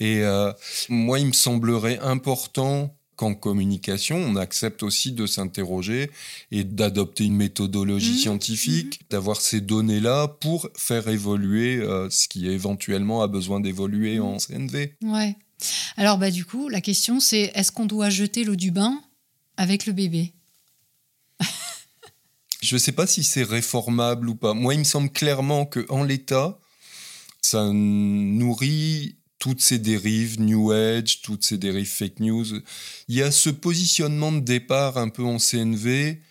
Et 0.00 0.22
euh, 0.22 0.52
moi, 0.88 1.18
il 1.18 1.26
me 1.26 1.32
semblerait 1.32 1.98
important 1.98 2.96
qu'en 3.16 3.34
communication, 3.34 4.16
on 4.16 4.36
accepte 4.36 4.82
aussi 4.82 5.12
de 5.12 5.26
s'interroger 5.26 6.10
et 6.50 6.64
d'adopter 6.64 7.24
une 7.24 7.36
méthodologie 7.36 8.14
mmh. 8.14 8.18
scientifique, 8.18 9.00
mmh. 9.00 9.04
d'avoir 9.10 9.40
ces 9.40 9.60
données-là 9.60 10.28
pour 10.28 10.68
faire 10.76 11.08
évoluer 11.08 11.76
euh, 11.76 12.10
ce 12.10 12.26
qui 12.26 12.48
éventuellement 12.48 13.22
a 13.22 13.28
besoin 13.28 13.60
d'évoluer 13.60 14.18
en 14.18 14.38
CNV. 14.38 14.96
Ouais. 15.02 15.36
Alors 15.96 16.18
bah 16.18 16.30
du 16.30 16.44
coup, 16.44 16.68
la 16.68 16.80
question 16.80 17.20
c'est 17.20 17.52
est-ce 17.54 17.72
qu'on 17.72 17.86
doit 17.86 18.10
jeter 18.10 18.44
l'eau 18.44 18.56
du 18.56 18.70
bain 18.70 19.02
avec 19.56 19.86
le 19.86 19.92
bébé? 19.92 20.32
Je 22.62 22.76
ne 22.76 22.78
sais 22.78 22.92
pas 22.92 23.06
si 23.06 23.24
c'est 23.24 23.42
réformable 23.42 24.28
ou 24.30 24.34
pas. 24.34 24.54
Moi, 24.54 24.72
il 24.72 24.78
me 24.78 24.84
semble 24.84 25.10
clairement 25.10 25.66
que 25.66 25.84
en 25.90 26.02
l'état, 26.02 26.58
ça 27.42 27.70
nourrit 27.70 29.18
toutes 29.38 29.60
ces 29.60 29.78
dérives 29.78 30.40
New 30.40 30.72
Age, 30.72 31.20
toutes 31.20 31.44
ces 31.44 31.58
dérives 31.58 31.90
fake 31.90 32.20
news. 32.20 32.46
Il 33.08 33.16
y 33.16 33.22
a 33.22 33.30
ce 33.30 33.50
positionnement 33.50 34.32
de 34.32 34.40
départ 34.40 34.96
un 34.96 35.10
peu 35.10 35.22
en 35.22 35.36
CNV 35.36 36.22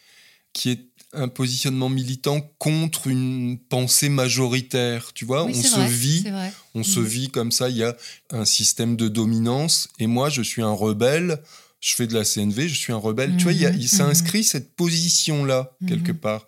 qui 0.53 0.69
est 0.71 0.92
un 1.13 1.27
positionnement 1.27 1.89
militant 1.89 2.41
contre 2.57 3.07
une 3.07 3.57
pensée 3.57 4.09
majoritaire. 4.09 5.11
Tu 5.13 5.25
vois, 5.25 5.45
on 5.45 5.53
se 5.53 5.79
vit, 5.79 6.25
on 6.75 6.83
se 6.83 6.99
mm. 6.99 7.05
vit 7.05 7.29
comme 7.29 7.51
ça. 7.51 7.69
Il 7.69 7.77
y 7.77 7.83
a 7.83 7.95
un 8.31 8.45
système 8.45 8.95
de 8.95 9.07
dominance 9.07 9.87
et 9.99 10.07
moi, 10.07 10.29
je 10.29 10.41
suis 10.41 10.61
un 10.61 10.73
rebelle. 10.73 11.41
Je 11.79 11.95
fais 11.95 12.07
de 12.07 12.13
la 12.13 12.23
CNV, 12.23 12.69
je 12.69 12.75
suis 12.75 12.93
un 12.93 12.97
rebelle. 12.97 13.35
Tu 13.35 13.43
vois, 13.43 13.51
il, 13.51 13.59
y 13.59 13.65
a, 13.65 13.71
il 13.71 13.89
s'inscrit 13.89 14.39
mm-hmm. 14.39 14.43
cette 14.43 14.73
position-là 14.75 15.75
quelque 15.85 16.13
mm-hmm. 16.13 16.17
part. 16.17 16.47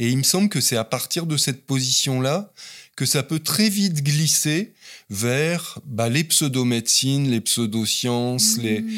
Et 0.00 0.08
il 0.08 0.18
me 0.18 0.24
semble 0.24 0.48
que 0.48 0.60
c'est 0.60 0.76
à 0.76 0.82
partir 0.82 1.26
de 1.26 1.36
cette 1.36 1.64
position-là 1.64 2.52
que 2.96 3.06
ça 3.06 3.22
peut 3.22 3.40
très 3.40 3.68
vite 3.68 4.02
glisser 4.02 4.74
vers 5.10 5.78
bah, 5.84 6.08
les 6.08 6.24
pseudomédecines, 6.24 7.30
les 7.30 7.40
pseudosciences, 7.40 8.58
les... 8.58 8.80
Mmh. 8.80 8.92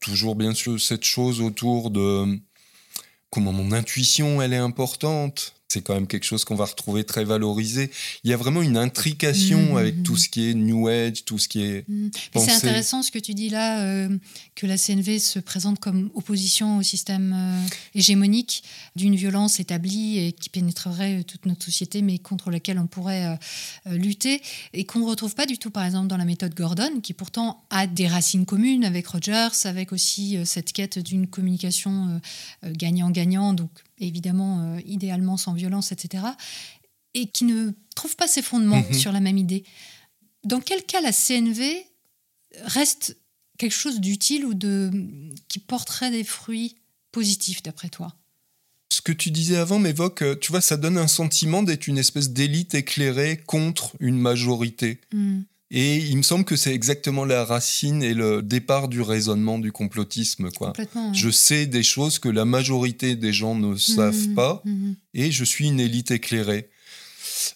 toujours 0.00 0.34
bien 0.34 0.54
sûr 0.54 0.80
cette 0.80 1.04
chose 1.04 1.40
autour 1.40 1.90
de 1.90 2.38
comment 3.34 3.52
mon 3.52 3.72
intuition 3.72 4.40
elle 4.40 4.52
est 4.52 4.58
importante 4.58 5.54
c'est 5.74 5.82
quand 5.82 5.94
même 5.94 6.06
quelque 6.06 6.24
chose 6.24 6.44
qu'on 6.44 6.54
va 6.54 6.66
retrouver 6.66 7.02
très 7.02 7.24
valorisé. 7.24 7.90
Il 8.22 8.30
y 8.30 8.32
a 8.32 8.36
vraiment 8.36 8.62
une 8.62 8.76
intrication 8.76 9.74
mmh, 9.74 9.76
avec 9.76 9.96
mmh, 9.96 10.02
tout 10.04 10.12
mmh. 10.12 10.18
ce 10.18 10.28
qui 10.28 10.48
est 10.48 10.54
New 10.54 10.86
Age, 10.86 11.24
tout 11.24 11.38
ce 11.38 11.48
qui 11.48 11.62
est. 11.62 11.84
C'est 12.36 12.52
intéressant 12.52 13.02
ce 13.02 13.10
que 13.10 13.18
tu 13.18 13.34
dis 13.34 13.50
là, 13.50 13.82
euh, 13.82 14.16
que 14.54 14.66
la 14.66 14.78
CNV 14.78 15.18
se 15.18 15.40
présente 15.40 15.80
comme 15.80 16.10
opposition 16.14 16.78
au 16.78 16.82
système 16.82 17.34
euh, 17.36 17.66
hégémonique 17.96 18.62
d'une 18.94 19.16
violence 19.16 19.58
établie 19.58 20.18
et 20.18 20.32
qui 20.32 20.48
pénétrerait 20.48 21.24
toute 21.24 21.44
notre 21.46 21.64
société, 21.64 22.02
mais 22.02 22.18
contre 22.18 22.50
laquelle 22.50 22.78
on 22.78 22.86
pourrait 22.86 23.36
euh, 23.86 23.96
lutter, 23.96 24.40
et 24.74 24.84
qu'on 24.84 25.00
ne 25.00 25.06
retrouve 25.06 25.34
pas 25.34 25.46
du 25.46 25.58
tout, 25.58 25.70
par 25.70 25.84
exemple, 25.84 26.06
dans 26.06 26.16
la 26.16 26.24
méthode 26.24 26.54
Gordon, 26.54 27.00
qui 27.02 27.14
pourtant 27.14 27.64
a 27.70 27.88
des 27.88 28.06
racines 28.06 28.46
communes 28.46 28.84
avec 28.84 29.08
Rogers, 29.08 29.64
avec 29.64 29.92
aussi 29.92 30.38
cette 30.44 30.72
quête 30.72 31.00
d'une 31.00 31.26
communication 31.26 32.20
gagnant-gagnant, 32.62 33.54
donc 33.54 33.70
évidemment 34.06 34.60
euh, 34.60 34.80
idéalement 34.84 35.36
sans 35.36 35.52
violence, 35.52 35.92
etc., 35.92 36.24
et 37.14 37.26
qui 37.26 37.44
ne 37.44 37.70
trouve 37.94 38.16
pas 38.16 38.26
ses 38.26 38.42
fondements 38.42 38.84
mhm. 38.88 38.94
sur 38.94 39.12
la 39.12 39.20
même 39.20 39.38
idée. 39.38 39.64
Dans 40.44 40.60
quel 40.60 40.82
cas 40.82 41.00
la 41.00 41.12
CNV 41.12 41.86
reste 42.64 43.16
quelque 43.56 43.72
chose 43.72 44.00
d'utile 44.00 44.44
ou 44.44 44.54
de 44.54 44.90
qui 45.48 45.58
porterait 45.58 46.10
des 46.10 46.24
fruits 46.24 46.76
positifs 47.12 47.62
d'après 47.62 47.88
toi? 47.88 48.14
Ce 48.90 49.00
que 49.00 49.12
tu 49.12 49.30
disais 49.30 49.56
avant 49.56 49.78
m'évoque, 49.78 50.22
euh, 50.22 50.36
tu 50.36 50.52
vois, 50.52 50.60
ça 50.60 50.76
donne 50.76 50.98
un 50.98 51.08
sentiment 51.08 51.62
d'être 51.62 51.86
une 51.88 51.98
espèce 51.98 52.30
d'élite 52.30 52.74
éclairée 52.74 53.42
contre 53.46 53.96
une 54.00 54.18
majorité. 54.18 55.00
Hmm. 55.12 55.42
Et 55.70 55.96
il 55.96 56.16
me 56.16 56.22
semble 56.22 56.44
que 56.44 56.56
c'est 56.56 56.74
exactement 56.74 57.24
la 57.24 57.44
racine 57.44 58.02
et 58.02 58.14
le 58.14 58.42
départ 58.42 58.88
du 58.88 59.00
raisonnement 59.00 59.58
du 59.58 59.72
complotisme. 59.72 60.50
Quoi. 60.50 60.72
Je 61.12 61.30
sais 61.30 61.66
des 61.66 61.82
choses 61.82 62.18
que 62.18 62.28
la 62.28 62.44
majorité 62.44 63.16
des 63.16 63.32
gens 63.32 63.54
ne 63.54 63.76
savent 63.76 64.28
mmh, 64.28 64.34
pas 64.34 64.62
mmh, 64.64 64.70
mmh. 64.70 64.96
et 65.14 65.32
je 65.32 65.44
suis 65.44 65.66
une 65.66 65.80
élite 65.80 66.10
éclairée. 66.10 66.68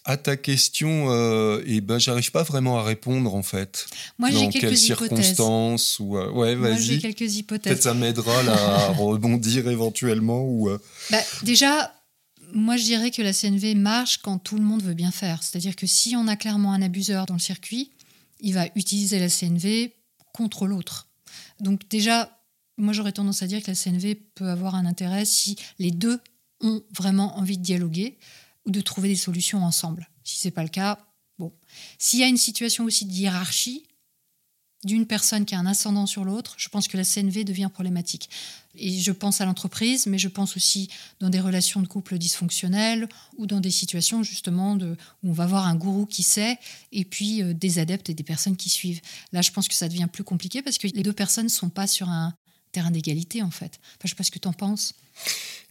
À 0.05 0.17
ta 0.17 0.37
question, 0.37 1.07
euh, 1.09 1.63
eh 1.65 1.81
ben, 1.81 1.99
j'arrive 1.99 2.31
pas 2.31 2.43
vraiment 2.43 2.77
à 2.77 2.83
répondre 2.83 3.33
en 3.33 3.43
fait. 3.43 3.87
Moi, 4.17 4.29
j'ai 4.31 4.49
quelques 4.49 4.77
circonstances 4.77 5.97
ou 5.99 6.17
euh, 6.17 6.29
ouais, 6.31 6.55
vas-y. 6.55 6.83
j'ai 6.83 6.99
quelques 6.99 7.35
hypothèses. 7.35 7.73
Peut-être 7.73 7.83
ça 7.83 7.93
m'aidera 7.93 8.39
à 8.39 8.87
rebondir 8.97 9.67
éventuellement 9.67 10.43
ou. 10.43 10.69
Euh. 10.69 10.77
Bah, 11.09 11.19
déjà, 11.43 11.93
moi, 12.53 12.77
je 12.77 12.83
dirais 12.83 13.11
que 13.11 13.21
la 13.21 13.33
CNV 13.33 13.75
marche 13.75 14.17
quand 14.17 14.37
tout 14.39 14.57
le 14.57 14.63
monde 14.63 14.83
veut 14.83 14.93
bien 14.93 15.11
faire. 15.11 15.41
C'est-à-dire 15.43 15.75
que 15.75 15.87
si 15.87 16.15
on 16.15 16.27
a 16.27 16.35
clairement 16.35 16.73
un 16.73 16.81
abuseur 16.81 17.25
dans 17.25 17.35
le 17.35 17.39
circuit, 17.39 17.91
il 18.39 18.53
va 18.53 18.67
utiliser 18.75 19.19
la 19.19 19.29
CNV 19.29 19.93
contre 20.33 20.67
l'autre. 20.67 21.09
Donc 21.59 21.87
déjà, 21.89 22.39
moi 22.77 22.93
j'aurais 22.93 23.11
tendance 23.11 23.43
à 23.43 23.47
dire 23.47 23.61
que 23.61 23.71
la 23.71 23.75
CNV 23.75 24.15
peut 24.15 24.49
avoir 24.49 24.75
un 24.75 24.85
intérêt 24.85 25.25
si 25.25 25.57
les 25.77 25.91
deux 25.91 26.19
ont 26.61 26.81
vraiment 26.91 27.37
envie 27.37 27.57
de 27.57 27.63
dialoguer 27.63 28.17
ou 28.65 28.71
de 28.71 28.81
trouver 28.81 29.09
des 29.09 29.15
solutions 29.15 29.63
ensemble. 29.63 30.09
Si 30.23 30.37
ce 30.37 30.47
n'est 30.47 30.51
pas 30.51 30.63
le 30.63 30.69
cas, 30.69 30.99
bon. 31.37 31.53
S'il 31.97 32.19
y 32.19 32.23
a 32.23 32.27
une 32.27 32.37
situation 32.37 32.85
aussi 32.85 33.05
de 33.05 33.11
hiérarchie, 33.11 33.85
d'une 34.83 35.05
personne 35.05 35.45
qui 35.45 35.55
a 35.55 35.59
un 35.59 35.65
ascendant 35.65 36.05
sur 36.05 36.23
l'autre, 36.23 36.55
je 36.57 36.69
pense 36.69 36.87
que 36.87 36.95
la 36.95 37.03
CNV 37.03 37.43
devient 37.43 37.69
problématique. 37.71 38.29
Et 38.75 38.97
je 38.97 39.11
pense 39.11 39.41
à 39.41 39.45
l'entreprise, 39.45 40.05
mais 40.07 40.17
je 40.17 40.29
pense 40.29 40.55
aussi 40.55 40.89
dans 41.19 41.29
des 41.29 41.39
relations 41.39 41.81
de 41.81 41.87
couple 41.87 42.17
dysfonctionnelles 42.17 43.09
ou 43.37 43.45
dans 43.45 43.59
des 43.59 43.71
situations 43.71 44.23
justement 44.23 44.75
où 44.75 44.95
on 45.23 45.33
va 45.33 45.47
voir 45.47 45.67
un 45.67 45.75
gourou 45.75 46.05
qui 46.05 46.23
sait 46.23 46.57
et 46.91 47.03
puis 47.03 47.41
euh, 47.41 47.53
des 47.53 47.79
adeptes 47.79 48.09
et 48.09 48.13
des 48.13 48.23
personnes 48.23 48.55
qui 48.55 48.69
suivent. 48.69 49.01
Là, 49.33 49.41
je 49.41 49.51
pense 49.51 49.67
que 49.67 49.73
ça 49.73 49.89
devient 49.89 50.07
plus 50.11 50.23
compliqué 50.23 50.61
parce 50.61 50.77
que 50.77 50.87
les 50.87 51.03
deux 51.03 51.13
personnes 51.13 51.45
ne 51.45 51.49
sont 51.49 51.69
pas 51.69 51.87
sur 51.87 52.07
un 52.07 52.33
terrain 52.71 52.91
d'égalité 52.91 53.41
en 53.41 53.51
fait. 53.51 53.79
Enfin, 53.81 53.99
je 54.03 54.07
ne 54.07 54.09
sais 54.09 54.15
pas 54.15 54.23
ce 54.23 54.31
que 54.31 54.39
tu 54.39 54.47
en 54.47 54.53
penses. 54.53 54.93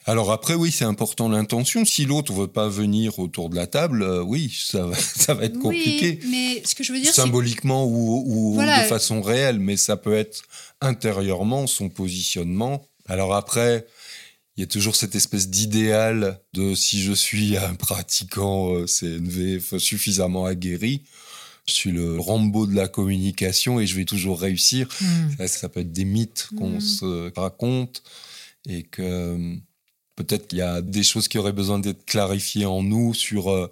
Alors 0.09 0.33
après, 0.33 0.55
oui, 0.55 0.73
c'est 0.73 0.87
important 0.87 1.29
l'intention. 1.29 1.85
Si 1.85 2.07
l'autre 2.07 2.33
veut 2.33 2.47
pas 2.47 2.69
venir 2.69 3.19
autour 3.19 3.51
de 3.51 3.57
la 3.57 3.67
table, 3.67 4.03
euh, 4.03 4.23
oui, 4.23 4.51
ça 4.59 4.87
va, 4.87 4.97
ça 4.99 5.35
va 5.35 5.45
être 5.45 5.59
compliqué. 5.59 6.19
Oui, 6.23 6.29
mais 6.31 6.63
ce 6.65 6.75
que 6.75 6.83
je 6.83 6.95
veux 6.95 7.01
dire, 7.01 7.13
symboliquement 7.13 7.85
ou, 7.87 8.57
de 8.59 8.89
façon 8.89 9.21
réelle, 9.21 9.59
mais 9.59 9.77
ça 9.77 9.99
peut 9.99 10.15
être 10.15 10.43
intérieurement 10.81 11.67
son 11.67 11.91
positionnement. 11.91 12.87
Alors 13.07 13.35
après, 13.35 13.87
il 14.57 14.63
y 14.63 14.65
a 14.65 14.67
toujours 14.67 14.97
cette 14.97 15.15
espèce 15.15 15.51
d'idéal 15.51 16.41
de 16.55 16.75
si 16.75 17.03
je 17.03 17.13
suis 17.13 17.59
un 17.59 17.75
pratiquant 17.75 18.75
euh, 18.75 18.87
CNV 18.87 19.61
suffisamment 19.79 20.47
aguerri, 20.47 21.03
je 21.69 21.75
suis 21.75 21.93
le 21.93 22.19
Rambo 22.19 22.67
de 22.67 22.75
la 22.75 22.89
communication 22.89 23.81
et 23.81 23.87
je 23.87 23.95
vais 23.95 24.05
toujours 24.05 24.41
réussir. 24.41 24.89
Hmm. 25.01 25.47
Ça, 25.47 25.69
peut 25.69 25.81
être 25.81 25.93
des 25.93 26.05
mythes 26.05 26.49
qu'on 26.57 26.79
hmm. 26.79 26.81
se 26.81 27.39
raconte 27.39 28.03
et 28.67 28.83
que 28.83 29.59
peut-être 30.19 30.49
qu'il 30.49 30.59
y 30.59 30.63
a 30.63 30.83
des 30.83 31.05
choses 31.05 31.29
qui 31.29 31.39
auraient 31.39 31.53
besoin 31.53 31.79
d'être 31.79 32.05
clarifiées 32.05 32.67
en 32.67 32.83
nous 32.83 33.15
sur 33.15 33.51
euh, 33.51 33.71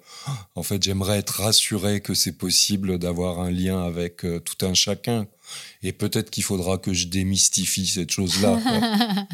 en 0.55 0.63
fait 0.63 0.81
j'aimerais 0.81 1.19
être 1.19 1.41
rassuré 1.41 1.99
que 1.99 2.13
c'est 2.13 2.37
possible 2.37 2.97
d'avoir 2.97 3.41
un 3.41 3.51
lien 3.51 3.83
avec 3.83 4.23
euh, 4.23 4.39
tout 4.39 4.65
un 4.65 4.73
chacun 4.73 5.27
et 5.83 5.91
peut-être 5.91 6.29
qu'il 6.29 6.43
faudra 6.43 6.77
que 6.77 6.93
je 6.93 7.07
démystifie 7.07 7.85
cette 7.85 8.11
chose 8.11 8.41
là 8.41 8.57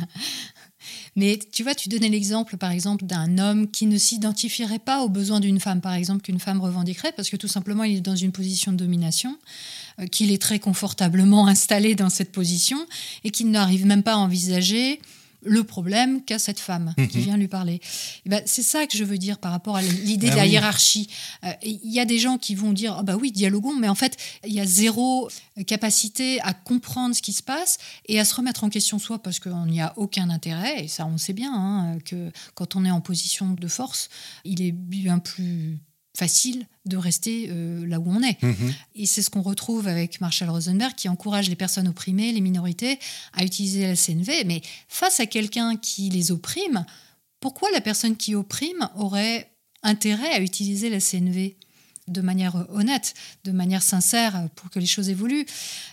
Mais 1.16 1.40
tu 1.52 1.64
vois, 1.64 1.76
tu 1.76 1.90
donnais 1.90 2.10
l'exemple, 2.10 2.58
par 2.58 2.72
exemple, 2.72 3.06
d'un 3.06 3.38
homme 3.38 3.70
qui 3.70 3.86
ne 3.86 3.98
s'identifierait 3.98 4.80
pas 4.80 5.02
aux 5.02 5.10
besoins 5.10 5.40
d'une 5.40 5.60
femme, 5.60 5.82
par 5.82 5.94
exemple, 5.94 6.22
qu'une 6.22 6.40
femme 6.40 6.62
revendiquerait, 6.62 7.12
parce 7.12 7.30
que 7.30 7.38
tout 7.38 7.48
simplement, 7.48 7.84
il 7.84 7.98
est 7.98 8.02
dans 8.02 8.16
une 8.16 8.32
position 8.32 8.72
de 8.72 8.78
domination, 8.78 9.38
euh, 10.00 10.08
qu'il 10.08 10.32
est 10.32 10.42
très 10.42 10.60
confortablement 10.60 11.48
installé 11.54 11.96
dans 11.96 12.10
cette 12.10 12.32
position, 12.32 12.86
et 13.24 13.30
qu'il 13.30 13.52
n'arrive 13.52 13.86
même 13.86 14.04
pas 14.04 14.14
à 14.14 14.18
envisager 14.18 15.00
le 15.46 15.64
problème 15.64 16.24
qu'a 16.24 16.40
cette 16.40 16.60
femme 16.60 16.94
qui 17.10 17.18
mhm. 17.18 17.24
vient 17.24 17.38
lui 17.38 17.48
parler. 17.48 17.82
Eh 18.26 18.30
ben, 18.30 18.42
c'est 18.46 18.64
ça 18.64 18.88
que 18.88 18.98
je 18.98 19.04
veux 19.04 19.18
dire 19.18 19.38
par 19.40 19.52
rapport 19.52 19.76
à 19.76 19.82
l'idée 19.82 20.28
ah 20.30 20.32
de 20.32 20.38
la 20.38 20.46
hiérarchie. 20.46 21.10
Euh, 21.44 21.52
il 21.64 21.92
y 21.92 22.00
a 22.00 22.06
des 22.06 22.20
gens 22.20 22.38
qui 22.38 22.56
vont 22.56 22.74
dire 22.74 22.96
ah 23.00 23.04
bah 23.04 23.16
oui, 23.16 23.32
dialoguons, 23.32 23.76
mais 23.76 23.90
en 23.90 23.96
fait, 23.96 24.18
il 24.46 24.54
y 24.54 24.60
a 24.60 24.66
zéro 24.66 25.30
capacité 25.68 26.42
à 26.42 26.54
comprendre 26.54 27.16
ce 27.16 27.22
qui 27.22 27.34
se 27.34 27.44
passe 27.44 27.78
et 28.08 28.20
à 28.20 28.26
se 28.26 28.36
remettre 28.36 28.64
en 28.64 28.70
question 28.70 29.00
soi 29.00 29.20
parce 29.20 29.40
qu'on 29.40 29.66
n'y 29.66 29.82
a 29.82 29.94
aucun 29.98 30.30
intérêt. 30.30 30.86
Et 30.86 30.88
ça, 30.88 31.06
on 31.06 31.18
sait 31.18 31.34
bien 31.34 31.54
hein, 31.54 31.98
que 32.06 32.32
quand 32.56 32.76
on 32.76 32.86
est 32.86 32.92
en 32.92 33.02
position 33.02 33.52
de 33.52 33.68
force, 33.68 34.10
il 34.46 34.62
est 34.62 34.72
bien 34.72 35.20
plus 35.20 35.80
facile 36.16 36.68
de 36.86 36.98
rester 36.98 37.48
euh, 37.50 37.86
là 37.88 38.00
où 38.00 38.06
on 38.08 38.22
est. 38.22 38.42
Mhm. 38.42 38.74
Et 38.96 39.06
c'est 39.06 39.22
ce 39.22 39.30
qu'on 39.30 39.42
retrouve 39.42 39.88
avec 39.88 40.22
Marshall 40.22 40.50
Rosenberg 40.50 40.94
qui 40.96 41.10
encourage 41.10 41.50
les 41.50 41.56
personnes 41.56 41.88
opprimées, 41.88 42.32
les 42.32 42.42
minorités, 42.42 43.00
à 43.34 43.44
utiliser 43.44 43.88
la 43.88 43.96
CNV. 43.96 44.44
Mais 44.46 44.62
face 44.88 45.20
à 45.20 45.26
quelqu'un 45.26 45.76
qui 45.76 46.10
les 46.10 46.32
opprime, 46.32 46.86
pourquoi 47.40 47.72
la 47.72 47.82
personne 47.82 48.16
qui 48.16 48.36
opprime 48.36 48.90
aurait 48.96 49.52
intérêt 49.82 50.32
à 50.32 50.42
utiliser 50.42 50.90
la 50.90 51.00
CNV 51.00 51.56
de 52.08 52.22
manière 52.22 52.66
honnête, 52.70 53.14
de 53.44 53.52
manière 53.52 53.82
sincère, 53.82 54.50
pour 54.56 54.70
que 54.70 54.80
les 54.80 54.86
choses 54.86 55.10
évoluent? 55.10 55.46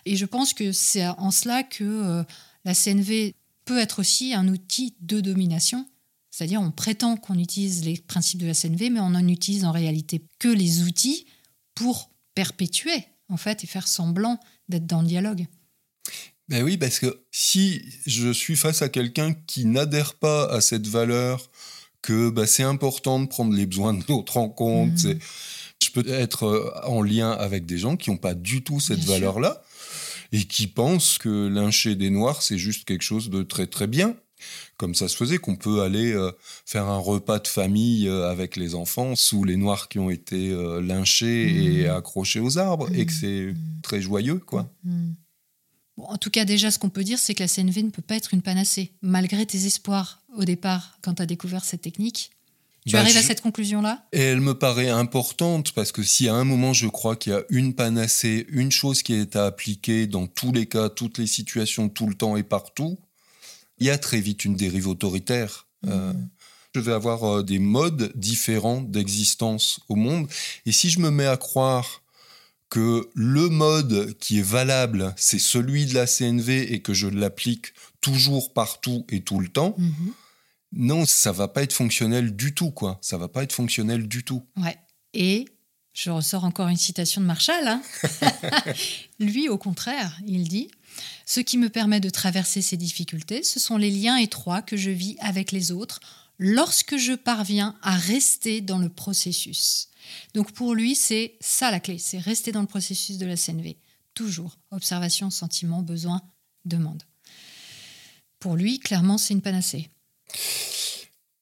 Et 0.05 0.17
je 0.17 0.27
pense 0.27 0.53
que 0.53 0.73
c'est 0.73 1.07
en 1.07 1.31
cela 1.31 1.63
que 1.63 1.85
euh, 1.85 2.23
la 2.65 2.75
CNV 2.75 3.35
peut 3.65 3.79
être 3.79 4.01
aussi 4.01 4.35
un 4.35 4.49
outil 4.49 4.95
de 5.01 5.21
domination 5.21 5.87
c'est-à-dire, 6.31 6.63
on 6.63 6.71
prétend 6.71 7.17
qu'on 7.17 7.39
utilise 7.39 7.85
les 7.85 7.99
principes 7.99 8.41
de 8.41 8.47
la 8.47 8.55
CNV, 8.55 8.91
mais 8.91 9.01
on 9.01 9.11
n'en 9.11 9.27
utilise 9.27 9.65
en 9.65 9.73
réalité 9.73 10.23
que 10.39 10.49
les 10.49 10.83
outils 10.83 11.27
pour 11.75 12.11
perpétuer, 12.35 13.05
en 13.29 13.37
fait, 13.37 13.65
et 13.65 13.67
faire 13.67 13.89
semblant 13.89 14.39
d'être 14.69 14.87
dans 14.87 15.03
le 15.03 15.09
dialogue. 15.09 15.47
Ben 16.49 16.63
oui, 16.63 16.77
parce 16.77 16.99
que 16.99 17.23
si 17.31 17.83
je 18.07 18.33
suis 18.33 18.57
face 18.57 18.83
à 18.83 18.89
quelqu'un 18.89 19.35
qui 19.47 19.67
n'adhère 19.67 20.15
pas 20.15 20.49
à 20.51 20.61
cette 20.61 20.87
valeur, 20.87 21.51
que 22.03 22.31
ben, 22.31 22.47
c'est 22.47 22.63
important 22.63 23.21
de 23.21 23.27
prendre 23.27 23.55
les 23.55 23.67
besoins 23.67 23.95
de 23.95 24.03
l'autre 24.09 24.37
en 24.37 24.49
compte, 24.49 25.05
mmh. 25.05 25.19
je 25.83 25.91
peux 25.91 26.09
être 26.09 26.45
euh, 26.45 26.71
en 26.87 27.03
lien 27.03 27.31
avec 27.31 27.67
des 27.67 27.79
gens 27.79 27.97
qui 27.97 28.11
n'ont 28.11 28.17
pas 28.17 28.35
du 28.35 28.63
tout 28.63 28.81
cette 28.81 29.05
valeur-là 29.05 29.63
et 30.33 30.45
qui 30.45 30.67
pensent 30.67 31.19
que 31.19 31.49
lyncher 31.49 31.97
des 31.97 32.11
noirs, 32.11 32.43
c'est 32.43 32.59
juste 32.59 32.85
quelque 32.85 33.03
chose 33.03 33.31
de 33.31 33.43
très 33.43 33.67
très 33.67 33.87
bien 33.87 34.17
comme 34.77 34.95
ça 34.95 35.09
se 35.09 35.17
faisait, 35.17 35.39
qu'on 35.39 35.57
peut 35.57 35.83
aller 35.83 36.13
euh, 36.13 36.33
faire 36.65 36.87
un 36.87 36.99
repas 36.99 37.39
de 37.39 37.49
famille 37.49 38.09
euh, 38.09 38.31
avec 38.31 38.57
les 38.57 38.75
enfants 38.75 39.17
sous 39.17 39.45
les 39.45 39.57
noirs 39.57 39.89
qui 39.89 39.99
ont 39.99 40.11
été 40.11 40.51
euh, 40.51 40.81
lynchés 40.81 41.49
et 41.49 41.87
mmh. 41.87 41.91
accrochés 41.91 42.41
aux 42.41 42.59
arbres, 42.59 42.89
et 42.95 43.07
que 43.07 43.13
c'est 43.13 43.53
mmh. 43.53 43.57
très 43.83 44.01
joyeux, 44.01 44.39
quoi. 44.39 44.71
Mmh. 44.85 45.13
en 45.99 46.17
tout 46.17 46.31
cas, 46.31 46.45
déjà, 46.45 46.71
ce 46.71 46.79
qu'on 46.79 46.91
peut 46.91 47.05
dire, 47.05 47.19
c'est 47.19 47.35
que 47.35 47.43
la 47.43 47.49
CNV 47.49 47.83
ne 47.83 47.91
peut 47.91 48.03
pas 48.03 48.17
être 48.17 48.35
une 48.35 48.43
panacée, 48.43 48.93
malgré 49.03 49.47
tes 49.47 49.67
espoirs 49.67 50.23
au 50.37 50.45
départ 50.45 50.99
quand 51.03 51.15
tu 51.15 51.23
as 51.23 51.27
découvert 51.27 51.65
cette 51.65 51.83
technique. 51.83 52.31
Tu 52.87 52.93
bah, 52.93 53.01
arrives 53.01 53.17
à 53.17 53.23
cette 53.23 53.43
conclusion-là? 53.43 54.07
Et 54.13 54.21
elle 54.21 54.41
me 54.41 54.55
paraît 54.55 54.89
importante 54.89 55.73
parce 55.73 55.93
que 55.93 56.03
si 56.03 56.29
à 56.29 56.35
un 56.35 56.45
moment 56.45 56.73
je 56.73 56.89
crois 56.89 57.15
qu'il 57.15 57.33
y 57.33 57.37
a 57.37 57.43
une 57.51 57.75
panacée, 57.75 58.47
une 58.49 58.73
chose 58.73 59.03
qui 59.03 59.13
est 59.13 59.37
à 59.37 59.47
appliquer 59.47 60.07
dans 60.07 60.27
tous 60.27 60.53
les 60.53 60.67
cas, 60.67 60.89
toutes 60.89 61.19
les 61.19 61.27
situations, 61.27 61.89
tout 61.89 62.07
le 62.07 62.15
temps 62.15 62.37
et 62.37 62.43
partout, 62.43 62.99
il 63.81 63.87
y 63.87 63.91
a 63.91 63.99
très 63.99 64.21
vite 64.21 64.45
une 64.45 64.55
dérive 64.55 64.89
autoritaire. 64.89 65.67
Euh, 65.87 66.13
mmh. 66.13 66.29
je 66.75 66.81
vais 66.81 66.93
avoir 66.93 67.25
euh, 67.25 67.43
des 67.43 67.59
modes 67.59 68.13
différents 68.15 68.83
d'existence 68.83 69.81
au 69.89 69.97
monde. 69.97 70.29
Et 70.67 70.73
si 70.73 70.91
je 70.91 71.01
me 71.01 71.11
mets 71.11 71.27
à 71.27 71.39
croire 71.39 72.03
que 72.69 73.09
le 73.15 73.49
mode 73.49 74.17
qui 74.19 74.39
est 74.39 74.47
valable, 74.47 75.13
c'est 75.17 75.41
celui 75.41 75.87
de 75.87 75.95
la 75.95 76.07
CNV 76.07 76.73
et 76.73 76.81
que 76.83 76.95
je 76.95 77.09
l'applique 77.09 77.73
toujours, 78.01 78.53
partout 78.53 79.05
et 79.09 79.23
tout 79.23 79.41
le 79.41 79.49
temps, 79.49 79.75
mmh. 79.77 79.91
non, 80.73 81.07
ça 81.07 81.33
va 81.33 81.49
pas 81.49 81.63
être 81.63 81.73
fonctionnel 81.73 82.37
du 82.37 82.55
tout, 82.55 82.71
quoi. 82.71 82.99
Ça 83.01 83.17
va 83.17 83.29
pas 83.29 83.43
être 83.43 83.53
fonctionnel 83.53 84.07
du 84.07 84.23
tout. 84.23 84.47
Ouais. 84.57 84.77
Et 85.15 85.47
je 85.93 86.11
ressors 86.11 86.45
encore 86.45 86.69
une 86.69 86.77
citation 86.77 87.21
de 87.21 87.27
Marshall. 87.27 87.67
Hein. 87.67 87.83
Lui, 89.19 89.49
au 89.49 89.59
contraire, 89.59 90.19
il 90.27 90.49
dit 90.49 90.69
ce 91.27 91.41
qui 91.41 91.59
me 91.59 91.69
permet 91.69 92.01
de 92.01 92.11
traverser 92.11 92.63
ces 92.63 92.77
difficultés, 92.77 93.43
ce 93.43 93.61
sont 93.61 93.77
les 93.77 93.91
liens 93.91 94.17
étroits 94.17 94.63
que 94.63 94.77
je 94.77 94.91
vis 94.91 95.17
avec 95.21 95.53
les 95.53 95.73
autres 95.73 96.01
lorsque 96.39 96.97
je 96.97 97.13
parviens 97.13 97.77
à 97.83 97.97
rester 97.97 98.61
dans 98.61 98.79
le 98.79 98.89
processus. 98.89 99.89
Donc 100.35 100.53
pour 100.53 100.75
lui, 100.75 100.95
c'est 100.95 101.37
ça 101.41 101.71
la 101.71 101.81
clé, 101.81 101.99
c'est 101.99 102.19
rester 102.19 102.51
dans 102.51 102.63
le 102.63 102.67
processus 102.67 103.19
de 103.19 103.27
la 103.27 103.37
CNV. 103.37 103.77
Toujours. 104.15 104.59
Observation, 104.71 105.31
sentiment, 105.31 105.83
besoin, 105.83 106.21
demande. 106.65 107.03
Pour 108.39 108.57
lui, 108.57 108.79
clairement, 108.79 109.19
c'est 109.19 109.35
une 109.35 109.43
panacée. 109.43 109.91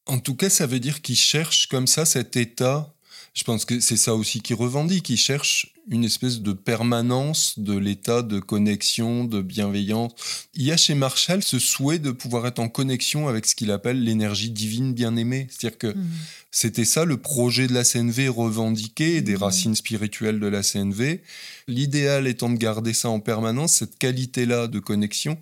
En 0.06 0.18
tout 0.18 0.34
cas, 0.34 0.50
ça 0.50 0.66
veut 0.66 0.80
dire 0.80 1.00
qu'il 1.00 1.16
cherche 1.16 1.68
comme 1.68 1.86
ça 1.86 2.04
cet 2.04 2.36
état 2.36 2.92
je 3.38 3.44
pense 3.44 3.64
que 3.64 3.78
c'est 3.78 3.96
ça 3.96 4.16
aussi 4.16 4.40
qui 4.40 4.52
revendique, 4.52 5.04
qui 5.04 5.16
cherche 5.16 5.72
une 5.88 6.02
espèce 6.02 6.40
de 6.40 6.52
permanence 6.52 7.56
de 7.56 7.78
l'état 7.78 8.22
de 8.22 8.40
connexion, 8.40 9.22
de 9.22 9.42
bienveillance. 9.42 10.10
Il 10.54 10.64
y 10.64 10.72
a 10.72 10.76
chez 10.76 10.94
Marshall 10.94 11.44
ce 11.44 11.60
souhait 11.60 12.00
de 12.00 12.10
pouvoir 12.10 12.48
être 12.48 12.58
en 12.58 12.68
connexion 12.68 13.28
avec 13.28 13.46
ce 13.46 13.54
qu'il 13.54 13.70
appelle 13.70 14.02
l'énergie 14.02 14.50
divine 14.50 14.92
bien-aimée. 14.92 15.46
C'est-à-dire 15.50 15.78
que 15.78 15.86
mmh. 15.86 16.08
c'était 16.50 16.84
ça 16.84 17.04
le 17.04 17.16
projet 17.16 17.68
de 17.68 17.74
la 17.74 17.84
CNV 17.84 18.28
revendiqué, 18.28 19.20
des 19.20 19.36
mmh. 19.36 19.42
racines 19.44 19.74
spirituelles 19.76 20.40
de 20.40 20.48
la 20.48 20.64
CNV. 20.64 21.20
L'idéal 21.68 22.26
étant 22.26 22.48
de 22.48 22.56
garder 22.56 22.94
ça 22.94 23.10
en 23.10 23.20
permanence, 23.20 23.74
cette 23.74 23.98
qualité-là 23.98 24.66
de 24.66 24.78
connexion. 24.78 25.38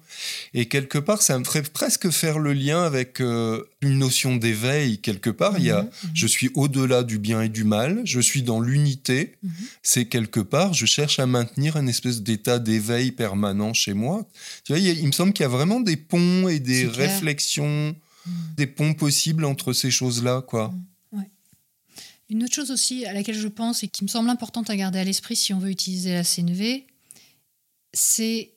Et 0.55 0.67
quelque 0.67 0.99
part, 0.99 1.23
ça 1.23 1.39
me 1.39 1.45
ferait 1.45 1.63
presque 1.63 2.11
faire 2.11 2.39
le 2.39 2.53
lien 2.53 2.83
avec 2.83 3.21
euh, 3.21 3.63
une 3.81 3.99
notion 3.99 4.37
d'éveil. 4.37 4.99
Quelque 4.99 5.31
part, 5.31 5.59
il 5.59 5.67
y 5.67 5.71
a, 5.71 5.83
mmh, 5.83 5.87
mmh. 5.87 6.09
je 6.15 6.27
suis 6.27 6.51
au-delà 6.55 7.03
du 7.03 7.19
bien 7.19 7.43
et 7.43 7.49
du 7.49 7.65
mal, 7.65 8.03
je 8.05 8.21
suis 8.21 8.43
dans 8.43 8.61
l'unité. 8.61 9.37
Mmh. 9.43 9.49
C'est 9.83 10.07
quelque 10.07 10.41
part, 10.41 10.75
je 10.75 10.85
cherche 10.85 11.19
à 11.19 11.27
maintenir 11.27 11.77
une 11.77 11.89
espèce 11.89 12.23
d'état 12.23 12.59
d'éveil 12.59 13.13
permanent 13.13 13.73
chez 13.73 13.95
moi. 13.95 14.27
Tu 14.65 14.73
vois, 14.73 14.81
il, 14.81 15.07
me 15.07 15.13
semble 15.13 15.33
qu'il 15.33 15.45
y 15.45 15.47
a 15.47 15.49
vraiment 15.51 15.81
des 15.81 15.97
ponts 15.97 16.49
et 16.49 16.59
des 16.59 16.87
réflexions, 16.87 17.95
des 18.57 18.67
ponts 18.67 18.95
possibles 18.95 19.45
entre 19.45 19.73
ces 19.73 19.91
choses-là, 19.91 20.43
quoi. 20.47 20.75
Une 22.29 22.43
autre 22.43 22.55
chose 22.55 22.71
aussi 22.71 23.05
à 23.07 23.13
laquelle 23.13 23.39
je 23.39 23.49
pense 23.49 23.83
et 23.83 23.89
qui 23.89 24.03
me 24.03 24.09
semble 24.09 24.29
importante 24.31 24.69
à 24.69 24.77
garder 24.77 24.99
à 24.99 25.05
l'esprit 25.05 25.37
si 25.37 25.55
on 25.55 25.59
veut 25.59 25.71
utiliser 25.71 26.13
la 26.13 26.25
CNV, 26.25 26.87
c'est 27.93 28.57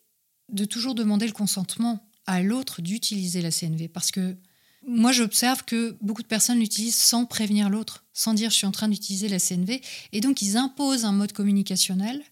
de 0.51 0.65
toujours 0.65 0.95
demander 0.95 1.27
le 1.27 1.33
consentement 1.33 2.09
à 2.25 2.41
l'autre 2.41 2.81
d'utiliser 2.81 3.41
la 3.41 3.51
CNV. 3.51 3.87
Parce 3.87 4.11
que 4.11 4.35
moi, 4.87 5.11
j'observe 5.11 5.63
que 5.65 5.97
beaucoup 6.01 6.23
de 6.23 6.27
personnes 6.27 6.59
l'utilisent 6.59 6.95
sans 6.95 7.25
prévenir 7.25 7.69
l'autre, 7.69 8.05
sans 8.13 8.33
dire 8.33 8.49
je 8.49 8.55
suis 8.55 8.67
en 8.67 8.71
train 8.71 8.87
d'utiliser 8.87 9.27
la 9.27 9.39
CNV. 9.39 9.81
Et 10.13 10.21
donc, 10.21 10.41
ils 10.41 10.57
imposent 10.57 11.05
un 11.05 11.11
mode 11.11 11.33
communicationnel 11.33 12.23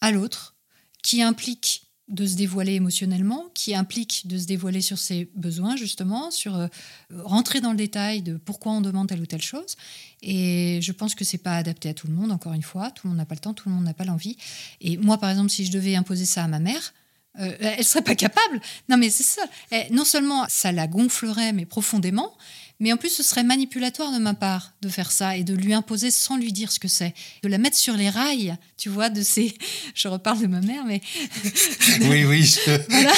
à 0.00 0.10
l'autre 0.10 0.56
qui 1.02 1.22
implique 1.22 1.87
de 2.08 2.26
se 2.26 2.36
dévoiler 2.36 2.74
émotionnellement, 2.74 3.46
qui 3.54 3.74
implique 3.74 4.26
de 4.26 4.38
se 4.38 4.46
dévoiler 4.46 4.80
sur 4.80 4.98
ses 4.98 5.30
besoins, 5.34 5.76
justement, 5.76 6.30
sur 6.30 6.56
euh, 6.56 6.66
rentrer 7.14 7.60
dans 7.60 7.70
le 7.70 7.76
détail 7.76 8.22
de 8.22 8.36
pourquoi 8.36 8.72
on 8.72 8.80
demande 8.80 9.08
telle 9.08 9.20
ou 9.20 9.26
telle 9.26 9.42
chose. 9.42 9.76
Et 10.22 10.80
je 10.82 10.92
pense 10.92 11.14
que 11.14 11.24
c'est 11.24 11.38
pas 11.38 11.56
adapté 11.56 11.88
à 11.88 11.94
tout 11.94 12.06
le 12.06 12.14
monde, 12.14 12.32
encore 12.32 12.54
une 12.54 12.62
fois. 12.62 12.90
Tout 12.90 13.06
le 13.06 13.10
monde 13.10 13.18
n'a 13.18 13.26
pas 13.26 13.34
le 13.34 13.40
temps, 13.40 13.54
tout 13.54 13.68
le 13.68 13.74
monde 13.74 13.84
n'a 13.84 13.94
pas 13.94 14.04
l'envie. 14.04 14.36
Et 14.80 14.96
moi, 14.96 15.18
par 15.18 15.30
exemple, 15.30 15.50
si 15.50 15.66
je 15.66 15.70
devais 15.70 15.96
imposer 15.96 16.24
ça 16.24 16.44
à 16.44 16.48
ma 16.48 16.60
mère, 16.60 16.94
euh, 17.40 17.54
elle 17.60 17.84
serait 17.84 18.02
pas 18.02 18.14
capable. 18.14 18.60
Non, 18.88 18.96
mais 18.96 19.10
c'est 19.10 19.22
ça. 19.22 19.42
non 19.90 20.04
seulement 20.04 20.46
ça 20.48 20.72
la 20.72 20.86
gonflerait, 20.86 21.52
mais 21.52 21.66
profondément, 21.66 22.36
mais 22.80 22.92
en 22.92 22.96
plus, 22.96 23.08
ce 23.08 23.24
serait 23.24 23.42
manipulatoire 23.42 24.12
de 24.12 24.18
ma 24.18 24.34
part 24.34 24.72
de 24.82 24.88
faire 24.88 25.10
ça 25.10 25.36
et 25.36 25.42
de 25.42 25.52
lui 25.52 25.74
imposer 25.74 26.12
sans 26.12 26.36
lui 26.36 26.52
dire 26.52 26.70
ce 26.70 26.78
que 26.78 26.86
c'est. 26.86 27.12
De 27.42 27.48
la 27.48 27.58
mettre 27.58 27.76
sur 27.76 27.94
les 27.94 28.08
rails, 28.08 28.56
tu 28.76 28.88
vois, 28.88 29.08
de 29.08 29.22
ces. 29.22 29.52
Je 29.94 30.06
reparle 30.06 30.40
de 30.40 30.46
ma 30.46 30.60
mère, 30.60 30.84
mais. 30.86 31.00
oui, 32.02 32.24
oui. 32.24 32.54
Voilà. 32.88 33.12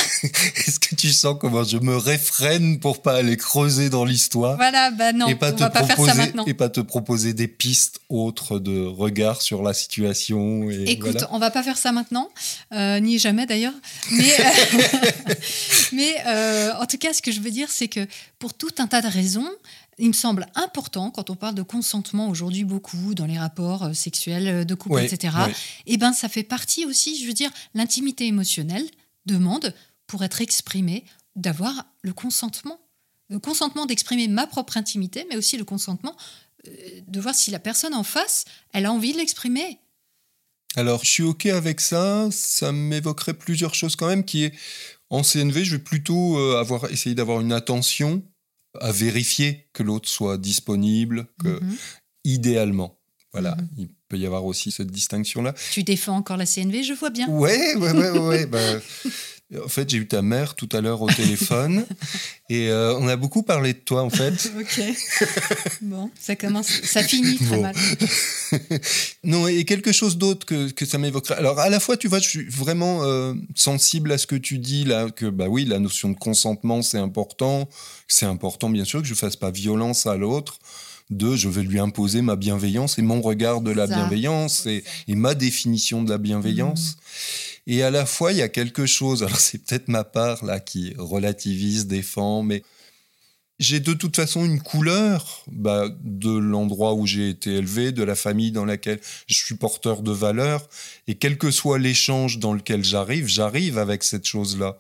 Est-ce 0.57 0.81
que 0.81 0.95
tu 0.95 1.11
sens 1.11 1.37
comment 1.39 1.65
je 1.65 1.77
me 1.79 1.97
réfrène 1.97 2.81
pour 2.81 3.03
pas 3.03 3.17
aller 3.17 3.37
creuser 3.37 3.91
dans 3.91 4.05
l'histoire 4.05 4.57
Voilà, 4.57 4.91
bah 4.91 5.13
non, 5.13 5.27
et 5.27 5.35
pas 5.35 5.53
on 5.53 5.57
va 5.57 5.71
pas 5.71 5.85
faire 5.85 5.97
ça 5.97 6.15
maintenant. 6.15 6.45
Et 6.47 6.55
pas 6.55 6.69
te 6.69 6.81
proposer 6.81 7.35
des 7.35 7.49
pistes 7.49 8.01
autres 8.09 8.59
de 8.59 8.85
regard 8.85 9.43
sur 9.43 9.63
la 9.63 9.75
situation. 9.75 10.71
Et 10.71 10.91
Écoute, 10.91 11.25
on 11.31 11.39
va 11.39 11.51
pas 11.51 11.63
faire 11.63 11.77
ça 11.79 11.93
maintenant, 11.93 12.29
euh, 12.73 13.01
ni 13.01 13.19
jamais 13.19 13.47
d'ailleurs. 13.47 13.75
Mais, 14.11 14.37
mais 15.93 16.15
euh, 16.27 16.73
en 16.81 16.87
tout 16.87 16.99
cas, 16.99 17.13
ce 17.13 17.23
que 17.23 17.33
je 17.33 17.41
veux 17.41 17.51
dire, 17.51 17.69
c'est 17.71 17.89
que 17.89 18.07
pour 18.39 18.55
tout 18.55 18.75
un 18.79 18.87
tas 18.87 19.03
de 19.03 19.09
raisons, 19.09 19.50
il 20.01 20.09
me 20.09 20.13
semble 20.13 20.47
important, 20.55 21.11
quand 21.11 21.31
on 21.31 21.37
parle 21.37 21.55
de 21.55 21.63
consentement 21.63 22.29
aujourd'hui 22.29 22.65
beaucoup 22.65 23.15
dans 23.15 23.27
les 23.27 23.39
rapports 23.39 23.85
euh, 23.85 23.93
sexuels 23.93 24.49
euh, 24.49 24.65
de 24.65 24.75
couple, 24.75 25.01
etc., 25.01 25.37
et 25.87 25.95
eh 25.95 25.97
ben, 25.97 26.13
ça 26.13 26.29
fait 26.29 26.43
partie 26.43 26.85
aussi, 26.87 27.21
je 27.21 27.27
veux 27.27 27.33
dire, 27.33 27.51
l'intimité 27.75 28.27
émotionnelle 28.27 28.87
demande, 29.27 29.75
pour 30.07 30.25
être 30.25 30.41
exprimée, 30.41 31.05
d'avoir 31.37 31.87
le 32.03 32.13
consentement. 32.13 32.81
Le 33.29 33.39
consentement 33.39 33.87
d'exprimer 33.87 34.27
ma 34.27 34.47
propre 34.47 34.77
intimité, 34.77 35.25
mais 35.31 35.37
aussi 35.37 35.57
le 35.57 35.65
consentement 35.65 36.17
euh, 36.67 37.01
de 37.07 37.21
voir 37.21 37.35
si 37.35 37.51
la 37.51 37.61
personne 37.61 37.95
en 37.95 38.03
face, 38.03 38.45
elle 38.73 38.87
a 38.87 38.93
envie 38.93 39.13
de 39.13 39.19
l'exprimer. 39.19 39.79
Alors, 40.77 41.05
je 41.05 41.11
suis 41.11 41.23
OK 41.23 41.47
avec 41.47 41.81
ça. 41.81 42.29
Ça 42.33 42.73
m'évoquerait 42.73 43.35
plusieurs 43.35 43.75
choses 43.75 43.97
quand 43.97 44.09
même, 44.09 44.25
qui 44.25 44.45
est, 44.45 44.55
en 45.11 45.23
CNV, 45.23 45.65
je 45.65 45.77
vais 45.77 45.83
plutôt 45.83 46.39
avoir, 46.39 46.91
essayer 46.91 47.15
d'avoir 47.15 47.41
une 47.41 47.53
attention 47.53 48.23
à 48.79 48.93
vérifier 48.93 49.69
que 49.73 49.83
l'autre 49.83 50.09
soit 50.09 50.39
disponible, 50.39 51.27
que 51.43 51.63
mhm. 51.63 51.77
idéalement. 52.25 52.99
Voilà, 53.33 53.55
mhm. 53.57 53.69
il 53.79 53.89
peut 54.09 54.19
y 54.19 54.27
avoir 54.27 54.45
aussi 54.45 54.71
cette 54.71 54.91
distinction-là. 54.91 55.55
Tu 55.73 55.83
défends 55.83 56.17
encore 56.17 56.37
la 56.37 56.47
CNV, 56.47 56.83
je 56.83 56.95
vois 56.95 57.11
bien. 57.11 57.29
Ouais, 57.29 57.77
ouais, 57.77 57.93
ouais, 57.93 58.19
ouais. 58.19 58.47
bah, 58.47 58.59
en 59.65 59.69
fait, 59.69 59.91
j'ai 59.91 59.99
eu 59.99 60.07
ta 60.07 60.23
mère 60.23 60.55
tout 60.55 60.69
à 60.73 60.81
l'heure 60.81 61.03
au 61.03 61.11
téléphone 61.11 61.85
et 62.51 62.69
euh, 62.69 62.97
on 62.99 63.09
a 63.09 63.17
beaucoup 63.17 63.43
parlé 63.43 63.73
de 63.73 63.79
toi, 63.79 64.03
en 64.03 64.11
fait. 64.11 64.53
ok. 64.59 64.83
Bon, 65.83 66.11
ça 66.21 66.37
commence, 66.37 66.69
ça 66.69 67.03
finit 67.03 67.37
très 67.37 67.59
mal. 67.59 67.75
non, 69.25 69.49
et 69.49 69.65
quelque 69.65 69.93
chose 69.93 70.19
d'autre 70.19 70.47
que, 70.47 70.71
que 70.71 70.87
ça 70.87 70.99
m'évoquerait. 70.99 71.37
Alors, 71.37 71.59
à 71.59 71.69
la 71.69 71.81
fois, 71.81 71.97
tu 71.97 72.09
vois, 72.09 72.21
je 72.21 72.29
suis 72.29 72.49
vraiment 72.49 73.03
euh, 73.05 73.35
sensible 73.55 74.13
à 74.13 74.19
ce 74.19 74.27
que 74.27 74.37
tu 74.37 74.59
dis 74.59 74.85
là, 74.85 75.11
que 75.11 75.27
bah 75.27 75.49
oui, 75.49 75.65
la 75.65 75.79
notion 75.79 76.11
de 76.11 76.17
consentement, 76.17 76.83
c'est 76.83 76.99
important. 76.99 77.69
C'est 78.07 78.27
important, 78.27 78.71
bien 78.71 78.85
sûr, 78.85 79.03
que 79.03 79.09
je 79.09 79.15
fasse 79.15 79.37
pas 79.37 79.51
violence 79.51 80.07
à 80.07 80.17
l'autre 80.17 80.59
de 81.11 81.37
je 81.37 81.49
vais 81.49 81.63
lui 81.63 81.79
imposer 81.79 82.23
ma 82.23 82.37
bienveillance 82.37 82.99
et 82.99 83.03
mon 83.03 83.21
regard 83.21 83.61
de 83.61 83.71
la 83.71 83.87
bienveillance 83.87 84.67
et, 84.67 84.85
et, 85.09 85.15
ma 85.15 85.35
définition 85.35 86.03
de 86.03 86.11
la 86.11 86.19
bienveillance. 86.19 86.97
Mmh. 86.97 87.71
Et 87.73 87.83
à 87.83 87.91
la 87.91 88.07
fois, 88.07 88.33
il 88.33 88.39
y 88.39 88.43
a 88.43 88.49
quelque 88.49 88.87
chose, 88.87 89.23
alors 89.23 89.39
c'est 89.39 89.59
peut-être 89.59 89.89
ma 89.89 90.05
part 90.05 90.45
là 90.45 90.61
qui 90.61 90.95
relativise, 90.99 91.87
défend, 91.87 92.43
mais 92.43 92.63
j'ai 93.61 93.79
de 93.79 93.93
toute 93.93 94.17
façon 94.17 94.45
une 94.45 94.61
couleur 94.61 95.45
bah, 95.53 95.89
de 96.03 96.31
l'endroit 96.31 96.95
où 96.95 97.07
j'ai 97.07 97.29
été 97.29 97.57
élevé, 97.57 97.93
de 97.93 98.03
la 98.03 98.15
famille 98.15 98.53
dans 98.53 98.65
laquelle 98.65 99.01
je 99.27 99.35
suis 99.35 99.55
porteur 99.55 100.03
de 100.03 100.11
valeurs. 100.11 100.67
Et 101.07 101.15
quel 101.15 101.37
que 101.37 101.51
soit 101.51 101.79
l'échange 101.79 102.39
dans 102.39 102.55
lequel 102.55 102.83
j'arrive, 102.83 103.29
j'arrive 103.29 103.77
avec 103.77 104.03
cette 104.03 104.27
chose-là. 104.27 104.79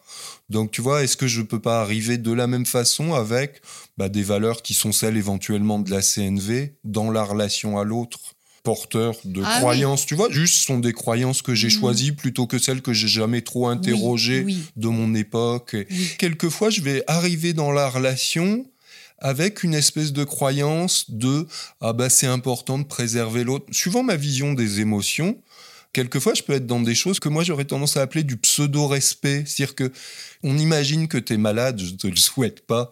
Donc 0.49 0.71
tu 0.71 0.81
vois, 0.81 1.05
est-ce 1.05 1.19
que 1.19 1.27
je 1.27 1.43
ne 1.43 1.47
peux 1.47 1.61
pas 1.61 1.83
arriver 1.83 2.17
de 2.17 2.33
la 2.33 2.47
même 2.47 2.67
façon 2.67 3.13
avec 3.13 3.61
bah, 3.99 4.09
des 4.09 4.23
valeurs 4.23 4.63
qui 4.63 4.73
sont 4.73 4.93
celles 4.93 5.19
éventuellement 5.19 5.79
de 5.79 5.91
la 5.91 6.01
CNV 6.01 6.73
dans 6.83 7.11
la 7.11 7.23
relation 7.23 7.79
à 7.79 7.85
l'autre? 7.85 8.35
Porteur 8.63 9.17
de 9.25 9.43
ah 9.45 9.59
croyances, 9.59 10.07
tu 10.07 10.15
vois, 10.15 10.31
juste 10.31 10.67
sont 10.67 10.79
des 10.79 10.93
croyances 10.93 11.43
que 11.43 11.55
j'ai 11.55 11.69
mhm. 11.69 11.81
choisies 11.81 12.13
plutôt 12.13 12.47
que 12.47 12.59
celles 12.59 12.83
que 12.83 12.93
j'ai 12.93 13.09
jamais 13.09 13.43
trop 13.43 13.69
interrogées 13.69 14.47
de 14.77 14.89
mon 14.89 15.15
époque. 15.15 15.77
Quelquefois, 16.19 16.71
je 16.71 16.81
vais 16.81 17.03
arriver 17.07 17.53
dans 17.53 17.73
la 17.73 17.89
relation 17.89 18.67
avec 19.21 19.63
une 19.63 19.75
espèce 19.75 20.13
de 20.13 20.25
croyance 20.25 21.11
de 21.11 21.47
ah 21.81 21.93
bah 21.93 22.09
c'est 22.09 22.27
important 22.27 22.79
de 22.79 22.85
préserver 22.85 23.45
l'autre. 23.45 23.67
Suivant 23.71 24.03
ma 24.03 24.17
vision 24.17 24.55
des 24.55 24.81
émotions, 24.81 25.39
quelquefois 25.93 26.35
je 26.35 26.43
peux 26.43 26.55
être 26.55 26.67
dans 26.67 26.81
des 26.81 26.95
choses 26.95 27.21
que 27.21 27.29
moi 27.29 27.45
j'aurais 27.45 27.67
tendance 27.67 27.97
à 27.97 28.03
appeler 28.03 28.25
du 28.25 28.37
pseudo-respect. 28.37 29.45
C'est-à-dire 29.47 29.75
que 29.75 29.93
on 30.43 30.57
imagine 30.57 31.07
que 31.07 31.19
tu 31.19 31.35
es 31.35 31.37
malade, 31.37 31.81
je 31.81 31.91
te 31.95 32.07
le 32.07 32.17
souhaite 32.17 32.67
pas, 32.67 32.91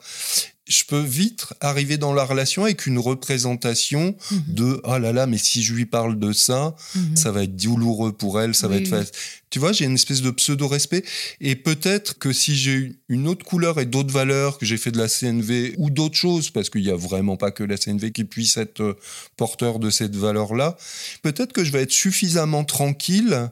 je 0.68 0.84
peux 0.84 1.00
vite 1.00 1.46
arriver 1.60 1.96
dans 1.96 2.12
la 2.12 2.24
relation 2.24 2.64
avec 2.64 2.86
une 2.86 2.98
représentation 2.98 4.14
mhm. 4.30 4.42
de 4.48 4.80
oh 4.84 4.98
là 4.98 5.12
là 5.12 5.26
mais 5.26 5.38
si 5.38 5.62
je 5.62 5.72
lui 5.72 5.86
parle 5.86 6.18
de 6.18 6.32
ça 6.32 6.76
mhm. 6.94 7.16
ça 7.16 7.32
va 7.32 7.44
être 7.44 7.56
douloureux 7.56 8.12
pour 8.12 8.40
elle 8.40 8.54
ça 8.54 8.68
va 8.68 8.76
être 8.76 8.88
facile. 8.88 9.12
tu 9.48 9.58
vois 9.58 9.72
j'ai 9.72 9.86
une 9.86 9.94
espèce 9.94 10.20
de 10.20 10.30
pseudo 10.30 10.68
respect 10.68 11.04
et 11.40 11.56
peut-être 11.56 12.18
que 12.18 12.32
si 12.32 12.54
j'ai 12.54 12.92
une 13.08 13.28
autre 13.28 13.46
couleur 13.46 13.80
et 13.80 13.86
d'autres 13.86 14.12
valeurs 14.12 14.58
que 14.58 14.66
j'ai 14.66 14.76
fait 14.76 14.90
de 14.92 14.98
la 14.98 15.08
CNV 15.08 15.74
ou 15.78 15.88
d'autres 15.88 16.16
choses 16.16 16.50
parce 16.50 16.68
qu'il 16.68 16.82
y 16.82 16.90
a 16.90 16.96
vraiment 16.96 17.38
pas 17.38 17.50
que 17.50 17.64
la 17.64 17.78
CNV 17.78 18.12
qui 18.12 18.24
puisse 18.24 18.58
être 18.58 18.82
euh, 18.82 18.98
porteur 19.36 19.78
de 19.78 19.88
cette 19.88 20.16
valeur 20.16 20.54
là 20.54 20.76
peut-être 21.22 21.54
que 21.54 21.64
je 21.64 21.72
vais 21.72 21.82
être 21.82 21.92
suffisamment 21.92 22.64
tranquille 22.64 23.50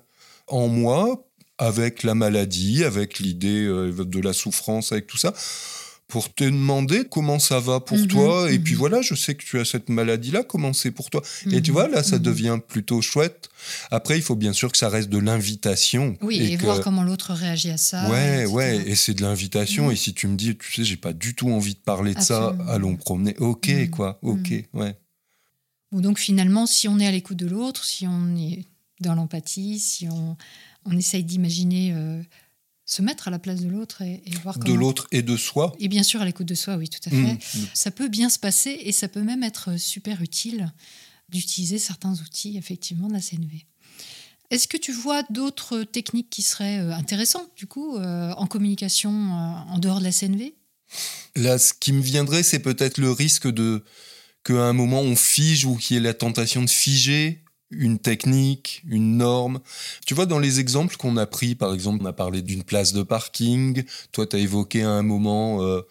en 0.49 0.69
moi 0.69 1.25
avec 1.57 2.03
la 2.03 2.15
maladie 2.15 2.85
avec 2.85 3.21
l'idée 3.21 3.65
euh, 3.65 4.05
de 4.05 4.21
la 4.21 4.35
souffrance 4.35 4.93
avec 4.93 5.07
tout 5.07 5.17
ça 5.17 5.33
pour 6.09 6.33
te 6.33 6.45
demander 6.45 7.05
comment 7.11 7.39
ça 7.39 7.59
va 7.59 7.81
pour 7.81 7.99
mhm, 7.99 8.07
toi. 8.07 8.53
Et 8.53 8.59
puis 8.59 8.75
mhm. 8.75 8.79
voilà, 8.79 9.03
je 9.03 9.15
sais 9.15 9.35
que 9.35 9.45
tu 9.45 9.59
as 9.59 9.65
cette 9.65 9.89
maladie-là, 9.89 10.45
comment 10.45 10.73
c'est 10.73 10.93
pour 10.93 11.11
toi? 11.11 11.23
Et 11.51 11.61
tu 11.61 11.71
mhm, 11.71 11.75
vois, 11.75 11.89
là, 11.89 12.03
ça 12.03 12.19
devient 12.19 12.59
plutôt 12.67 13.03
chouette. 13.03 13.49
Après, 13.91 14.17
il 14.17 14.23
faut 14.23 14.37
bien 14.37 14.53
sûr 14.53 14.71
que 14.71 14.79
ça 14.79 14.89
reste 14.89 15.09
de 15.09 15.19
l'invitation. 15.19 16.17
Oui, 16.21 16.37
et, 16.39 16.57
voir 16.57 16.81
comment 16.81 17.03
l'autre 17.03 17.33
réagit 17.33 17.71
à 17.71 17.77
ça. 17.77 18.09
Ouais, 18.09 18.47
ouais, 18.47 18.89
et 18.89 18.95
c'est 18.95 19.15
de 19.15 19.23
l'invitation. 19.23 19.91
Et 19.91 19.97
si 19.97 20.15
tu 20.15 20.29
me 20.29 20.37
dis, 20.37 20.57
tu 20.57 20.73
sais, 20.73 20.85
j'ai 20.85 20.97
pas 20.97 21.13
du 21.13 21.35
tout 21.35 21.51
envie 21.51 21.75
de 21.75 21.81
parler 21.81 22.15
de 22.15 22.21
ça, 22.21 22.57
allons 22.69 22.97
promener. 22.97 23.35
Ok, 23.39 23.91
quoi, 23.91 24.19
ok, 24.23 24.53
ouais. 24.75 24.97
donc 25.93 26.19
finalement, 26.19 26.67
si 26.67 26.87
on 26.89 27.01
est 27.01 27.07
à 27.07 27.11
l'écoute 27.11 27.37
de 27.37 27.47
l'autre, 27.47 27.85
si 27.85 28.07
on 28.07 28.37
est 28.37 28.65
dans 29.01 29.15
l'empathie, 29.15 29.79
si 29.79 30.09
on, 30.09 30.37
on 30.85 30.97
essaye 30.97 31.25
d'imaginer... 31.25 31.93
Euh, 31.95 32.23
se 32.87 33.03
mettre 33.03 33.27
à 33.29 33.31
la 33.33 33.41
place 33.41 33.61
de 33.61 33.69
l'autre 33.69 34.03
et, 34.03 34.23
voir 34.43 34.55
comment... 34.55 34.73
De 34.73 34.79
l'autre 34.79 35.09
et 35.11 35.23
de 35.23 35.37
soi. 35.37 35.75
Et 35.81 35.89
bien 35.89 36.05
sûr, 36.05 36.23
à 36.23 36.25
l'écoute 36.25 36.47
de 36.47 36.55
soi, 36.55 36.77
oui, 36.77 36.89
tout 36.89 37.01
à 37.07 37.11
fait. 37.11 37.17
Mmh. 37.17 37.39
Ça 37.75 37.91
peut 37.91 38.09
bien 38.09 38.31
se 38.31 38.39
passer 38.39 38.79
et 38.85 38.93
ça 38.93 39.09
peut 39.09 39.23
même 39.23 39.43
être 39.43 39.77
super 39.77 40.23
utile 40.23 40.73
d'utiliser 41.29 41.79
certains 41.79 42.15
outils, 42.15 42.57
effectivement, 42.57 43.09
de 43.09 43.13
la 43.13 43.21
CNV. 43.21 43.67
Est-ce 44.51 44.69
que 44.69 44.77
tu 44.77 44.93
vois 44.93 45.25
d'autres 45.31 45.83
techniques 45.83 46.31
qui 46.31 46.43
seraient 46.43 46.79
euh, 46.79 46.93
intéressantes, 46.93 47.51
du 47.57 47.67
coup, 47.67 47.97
euh, 47.97 48.33
en 48.37 48.47
communication 48.47 49.11
euh, 49.11 49.73
en 49.73 49.79
dehors 49.79 49.99
de 49.99 50.05
la 50.05 50.13
CNV 50.13 50.55
Là, 51.35 51.59
ce 51.59 51.73
qui 51.75 51.93
me 51.93 52.01
viendrait, 52.01 52.45
c'est 52.45 52.61
peut-être 52.61 52.99
le 52.99 53.11
risque 53.11 53.49
de 53.49 53.83
qu'à 54.45 54.63
un 54.63 54.73
moment 54.73 55.01
on 55.01 55.17
fige 55.17 55.65
ou 55.65 55.75
qu'il 55.75 55.97
y 55.97 55.99
ait 55.99 56.03
la 56.03 56.15
tentation 56.15 56.63
de 56.63 56.71
figer 56.71 57.43
une 57.71 57.99
technique, 57.99 58.83
une 58.89 59.17
norme. 59.17 59.61
Tu 60.07 60.15
vois, 60.15 60.27
dans 60.27 60.39
les 60.39 60.61
exemples 60.61 60.97
qu'on 60.97 61.17
a 61.17 61.27
pris, 61.27 61.55
par 61.55 61.75
exemple, 61.75 62.03
on 62.03 62.07
a 62.07 62.13
parlé 62.13 62.43
d'une 62.43 62.63
place 62.63 62.93
de 62.93 63.03
parking. 63.03 63.83
Toi, 64.13 64.27
tu 64.27 64.37
as 64.37 64.39
évoqué 64.39 64.83
à 64.83 64.91
un 64.91 65.03
moment, 65.03 65.63
euh, 65.63 65.83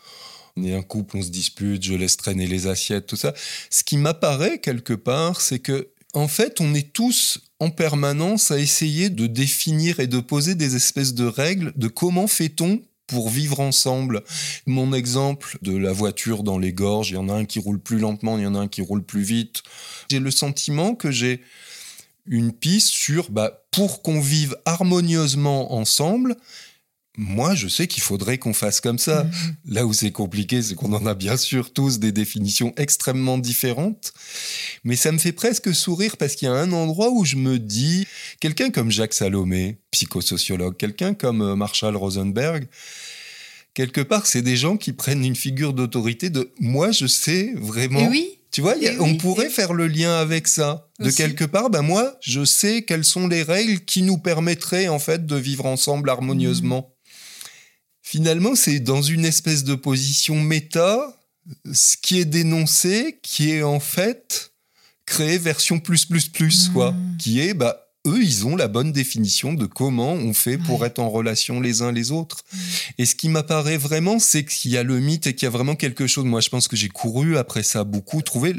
on 0.55 0.63
est 0.63 0.73
un 0.73 0.81
couple, 0.81 1.17
on 1.17 1.21
se 1.21 1.29
dispute, 1.29 1.83
je 1.83 1.93
laisse 1.93 2.17
traîner 2.17 2.47
les 2.47 2.67
assiettes, 2.67 3.07
tout 3.07 3.17
ça. 3.17 3.33
Ce 3.69 3.83
qui 3.83 3.97
m'apparaît 3.97 4.59
quelque 4.59 4.93
part, 4.93 5.41
c'est 5.41 5.59
que, 5.59 5.89
en 6.13 6.29
fait, 6.29 6.61
on 6.61 6.73
est 6.73 6.93
tous 6.93 7.39
en 7.59 7.69
permanence 7.69 8.51
à 8.51 8.59
essayer 8.59 9.09
de 9.09 9.27
définir 9.27 9.99
et 9.99 10.07
de 10.07 10.19
poser 10.19 10.55
des 10.55 10.75
espèces 10.75 11.13
de 11.13 11.25
règles 11.25 11.73
de 11.75 11.87
comment 11.87 12.27
fait-on 12.27 12.81
pour 13.07 13.29
vivre 13.29 13.59
ensemble. 13.59 14.23
Mon 14.65 14.93
exemple 14.93 15.57
de 15.61 15.75
la 15.75 15.93
voiture 15.93 16.43
dans 16.43 16.57
les 16.57 16.73
gorges, 16.73 17.11
il 17.11 17.15
y 17.15 17.17
en 17.17 17.29
a 17.29 17.33
un 17.33 17.45
qui 17.45 17.59
roule 17.59 17.79
plus 17.79 17.99
lentement, 17.99 18.37
il 18.37 18.43
y 18.43 18.47
en 18.47 18.55
a 18.55 18.59
un 18.59 18.67
qui 18.67 18.81
roule 18.81 19.03
plus 19.03 19.23
vite. 19.23 19.63
J'ai 20.09 20.19
le 20.19 20.31
sentiment 20.31 20.95
que 20.95 21.11
j'ai 21.11 21.41
une 22.27 22.51
piste 22.51 22.87
sur 22.87 23.29
bah, 23.29 23.65
pour 23.71 24.01
qu'on 24.01 24.19
vive 24.19 24.55
harmonieusement 24.65 25.73
ensemble. 25.73 26.35
Moi, 27.17 27.55
je 27.55 27.67
sais 27.67 27.87
qu'il 27.87 28.03
faudrait 28.03 28.37
qu'on 28.37 28.53
fasse 28.53 28.81
comme 28.81 28.99
ça. 28.99 29.23
Mhm. 29.23 29.55
Là 29.67 29.85
où 29.85 29.93
c'est 29.93 30.11
compliqué, 30.11 30.61
c'est 30.61 30.75
qu'on 30.75 30.93
en 30.93 31.05
a 31.05 31.13
bien 31.13 31.37
sûr 31.37 31.71
tous 31.71 31.99
des 31.99 32.11
définitions 32.11 32.73
extrêmement 32.77 33.37
différentes. 33.37 34.13
Mais 34.83 34.95
ça 34.95 35.11
me 35.11 35.17
fait 35.17 35.31
presque 35.31 35.73
sourire 35.73 36.17
parce 36.17 36.35
qu'il 36.35 36.47
y 36.47 36.51
a 36.51 36.53
un 36.53 36.71
endroit 36.71 37.09
où 37.11 37.25
je 37.25 37.35
me 37.35 37.59
dis, 37.59 38.05
quelqu'un 38.39 38.69
comme 38.69 38.91
Jacques 38.91 39.13
Salomé, 39.13 39.79
psychosociologue, 39.91 40.77
quelqu'un 40.77 41.13
comme 41.13 41.41
euh, 41.41 41.55
Marshall 41.55 41.95
Rosenberg, 41.95 42.67
quelque 43.73 44.01
part, 44.01 44.25
c'est 44.25 44.41
des 44.41 44.57
gens 44.57 44.77
qui 44.77 44.93
prennent 44.93 45.23
une 45.23 45.35
figure 45.35 45.73
d'autorité 45.73 46.29
de 46.29 46.51
moi, 46.59 46.91
je 46.91 47.07
sais 47.07 47.53
vraiment. 47.55 48.07
oui. 48.09 48.39
Tu 48.55 48.61
vois, 48.61 48.75
on 49.01 49.17
pourrait 49.17 49.49
faire 49.49 49.73
le 49.73 49.85
lien 49.85 50.15
avec 50.15 50.47
ça. 50.47 50.87
De 50.99 51.11
quelque 51.11 51.43
part, 51.43 51.69
ben 51.69 51.81
moi, 51.81 52.15
je 52.21 52.45
sais 52.45 52.83
quelles 52.83 53.03
sont 53.03 53.27
les 53.27 53.43
règles 53.43 53.81
qui 53.81 54.01
nous 54.01 54.17
permettraient 54.17 54.87
en 54.87 54.97
fait 54.97 55.25
de 55.25 55.35
vivre 55.35 55.65
ensemble 55.65 56.09
harmonieusement. 56.09 56.89
Mmh. 56.89 56.94
Finalement, 58.07 58.53
c'est 58.53 58.79
dans 58.79 59.01
une 59.01 59.25
espèce 59.25 59.63
de 59.63 59.73
position 59.73 60.39
méta, 60.39 61.19
ce 61.73 61.97
qui 61.99 62.19
est 62.19 62.25
dénoncé, 62.25 63.17
qui 63.23 63.49
est 63.49 63.63
en 63.63 63.79
fait 63.79 64.51
créé 65.07 65.39
version 65.39 65.79
plus 65.79 66.05
plus 66.05 66.27
plus 66.27 66.69
quoi, 66.69 66.91
mmh. 66.91 67.17
qui 67.17 67.39
est 67.39 67.55
bah 67.55 67.81
eux, 68.05 68.21
ils 68.21 68.45
ont 68.45 68.55
la 68.55 68.67
bonne 68.67 68.91
définition 68.91 69.53
de 69.53 69.65
comment 69.65 70.13
on 70.13 70.35
fait 70.35 70.59
pour 70.59 70.85
être 70.85 70.99
en 70.99 71.09
relation 71.09 71.59
les 71.59 71.81
uns 71.81 71.91
les 71.91 72.11
autres. 72.11 72.43
Mm. 72.53 72.57
Et 72.99 73.05
ce 73.07 73.15
qui 73.15 73.27
m'apparaît 73.27 73.77
vraiment, 73.77 74.19
c'est 74.19 74.45
qu'il 74.45 74.69
y 74.69 74.77
a 74.77 74.83
le 74.83 74.99
mythe 74.99 75.25
et 75.25 75.33
qu'il 75.33 75.47
y 75.47 75.47
a 75.47 75.49
vraiment 75.49 75.75
quelque 75.75 76.05
chose. 76.05 76.25
Moi, 76.25 76.41
je 76.41 76.49
pense 76.49 76.67
que 76.67 76.75
j'ai 76.75 76.89
couru 76.89 77.37
après 77.37 77.63
ça 77.63 77.83
beaucoup, 77.83 78.21
trouver 78.21 78.53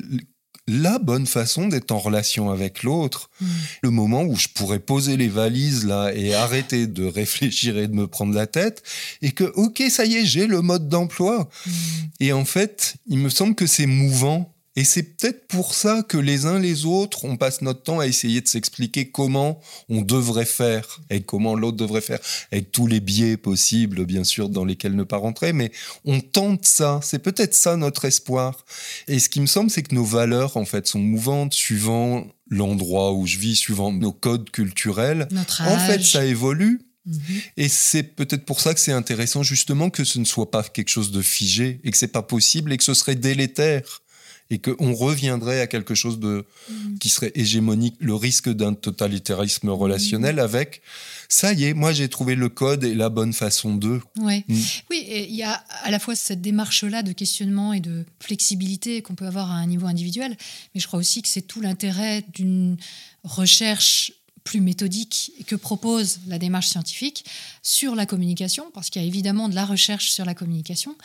la 0.69 0.99
bonne 0.99 1.27
façon 1.27 1.69
d'être 1.69 1.93
en 1.93 1.99
relation 1.99 2.51
avec 2.51 2.83
l'autre. 2.83 3.31
Mm. 3.41 3.47
Le 3.83 3.91
moment 3.91 4.23
où 4.23 4.37
je 4.37 4.49
pourrais 4.49 4.79
poser 4.79 5.17
les 5.17 5.29
valises 5.29 5.87
là 5.87 6.11
et 6.15 6.35
arrêter 6.47 6.87
de 6.87 7.05
réfléchir 7.05 7.79
et 7.79 7.89
de 7.89 7.95
me 7.95 8.07
prendre 8.07 8.35
la 8.35 8.47
tête 8.47 8.83
et 9.23 9.33
que, 9.33 9.45
ok, 9.45 9.83
ça 9.89 10.05
y 10.05 10.17
est, 10.17 10.27
j'ai 10.27 10.47
le 10.47 10.63
mode 10.63 10.89
d'emploi. 10.89 11.49
Mm. 11.67 11.71
Et 12.21 12.33
en 12.33 12.45
fait, 12.45 12.97
il 13.07 13.19
me 13.19 13.29
semble 13.29 13.55
que 13.55 13.67
c'est 13.67 13.87
mouvant 13.87 14.53
et 14.77 14.85
c'est 14.85 15.03
peut-être 15.03 15.49
pour 15.49 15.75
ça 15.75 16.03
que 16.07 16.19
les 16.19 16.45
uns 16.45 16.59
les 16.59 16.85
autres, 16.85 17.25
on 17.25 17.39
passe 17.39 17.63
notre 17.63 17.83
temps 17.83 17.99
à 17.99 18.07
essayer 18.07 18.43
de 18.43 18.47
s'expliquer 18.49 19.11
comment 19.11 19.59
on 19.89 20.03
devrait 20.03 20.45
faire 20.45 21.01
et 21.09 21.23
comment 21.23 21.55
l'autre 21.55 21.79
devrait 21.79 22.03
faire, 22.03 22.21
avec 22.53 22.73
tous 22.73 22.87
les 22.87 23.01
biais 23.01 23.39
possibles, 23.39 24.05
bien 24.05 24.23
sûr, 24.23 24.51
dans 24.51 24.67
lesquels 24.67 24.95
ne 24.95 25.03
pas 25.03 25.17
rentrer, 25.17 25.55
mais 25.55 25.73
on 26.05 26.21
tente 26.21 26.67
ça. 26.67 27.01
C'est 27.03 27.21
peut-être 27.21 27.55
ça 27.55 27.77
notre 27.77 28.05
espoir. 28.05 28.67
Et 29.09 29.19
ce 29.19 29.31
qui 29.31 29.41
me 29.41 29.47
semble, 29.47 29.71
c'est 29.71 29.83
que 29.83 29.95
nos 29.95 30.05
valeurs, 30.05 30.59
en 30.59 30.67
fait, 30.67 30.87
sont 30.87 30.99
mouvantes 30.99 31.55
suivant 31.55 32.27
l'endroit 32.51 33.15
où 33.15 33.27
je 33.27 33.39
vis, 33.39 33.57
suivant 33.57 33.93
nos 33.93 34.13
codes 34.13 34.51
culturels. 34.51 35.27
Notre 35.31 35.63
En 35.63 35.79
fait, 35.79 36.03
ça 36.03 36.27
évolue. 36.27 36.83
Mhm. 37.07 37.19
Et 37.57 37.69
c'est 37.69 38.03
peut-être 38.03 38.45
pour 38.45 38.61
ça 38.61 38.75
que 38.75 38.81
c'est 38.81 38.93
intéressant 38.93 39.43
justement 39.43 39.91
que 39.91 40.05
ce 40.05 40.19
ne 40.19 40.25
soit 40.25 40.51
pas 40.51 40.65
quelque 40.65 40.89
chose 40.89 41.13
de 41.13 41.23
figé 41.23 41.81
et 41.85 41.91
que 41.91 41.97
c'est 41.97 42.09
pas 42.09 42.23
possible 42.23 42.73
et 42.73 42.77
que 42.77 42.85
ce 42.85 42.95
serait 42.95 43.15
délétère 43.15 44.03
et 44.51 44.59
qu'on 44.59 44.95
reviendrait 44.95 45.61
à 45.61 45.67
quelque 45.67 45.95
chose 45.95 46.21
de, 46.21 46.45
mm. 46.71 46.99
qui 46.99 47.09
serait 47.09 47.33
hégémonique, 47.35 47.97
le 47.99 48.15
risque 48.15 48.49
d'un 48.49 48.75
totalitarisme 48.75 49.69
relationnel 49.71 50.37
mm. 50.37 50.41
avec 50.41 50.83
ça 51.29 51.53
y 51.53 51.65
est, 51.65 51.75
moi 51.75 51.93
j'ai 51.93 52.09
trouvé 52.09 52.35
le 52.35 52.49
code 52.49 52.85
et 52.85 52.95
la 52.95 53.09
bonne 53.09 53.33
façon 53.33 53.75
de. 53.75 54.01
Ouais. 54.19 54.45
Mm. 54.49 54.61
Oui, 54.91 55.07
il 55.09 55.35
y 55.35 55.43
a 55.43 55.65
à 55.83 55.91
la 55.91 55.99
fois 55.99 56.15
cette 56.15 56.41
démarche-là 56.41 57.03
de 57.03 57.13
questionnement 57.13 57.73
et 57.73 57.81
de 57.81 58.05
flexibilité 58.21 59.03
qu'on 59.03 59.15
peut 59.15 59.27
avoir 59.27 59.51
à 59.51 59.57
un 59.57 59.67
niveau 59.67 59.87
individuel, 59.87 60.37
mais 60.75 60.81
je 60.81 60.87
crois 60.87 60.99
aussi 60.99 61.23
que 61.23 61.29
c'est 61.29 61.43
tout 61.43 61.61
l'intérêt 61.61 62.25
d'une 62.35 62.77
recherche 63.25 64.13
plus 64.47 64.61
méthodique 64.61 65.33
que 65.47 65.57
propose 65.57 66.21
la 66.29 66.39
démarche 66.39 66.69
scientifique 66.69 67.27
sur 67.63 67.95
la 67.97 68.07
communication, 68.07 68.71
parce 68.73 68.89
qu'il 68.89 69.03
y 69.03 69.05
a 69.05 69.09
évidemment 69.09 69.49
de 69.49 69.55
la 69.55 69.67
recherche 69.67 70.11
sur 70.11 70.25
la 70.25 70.35
communication, 70.35 70.97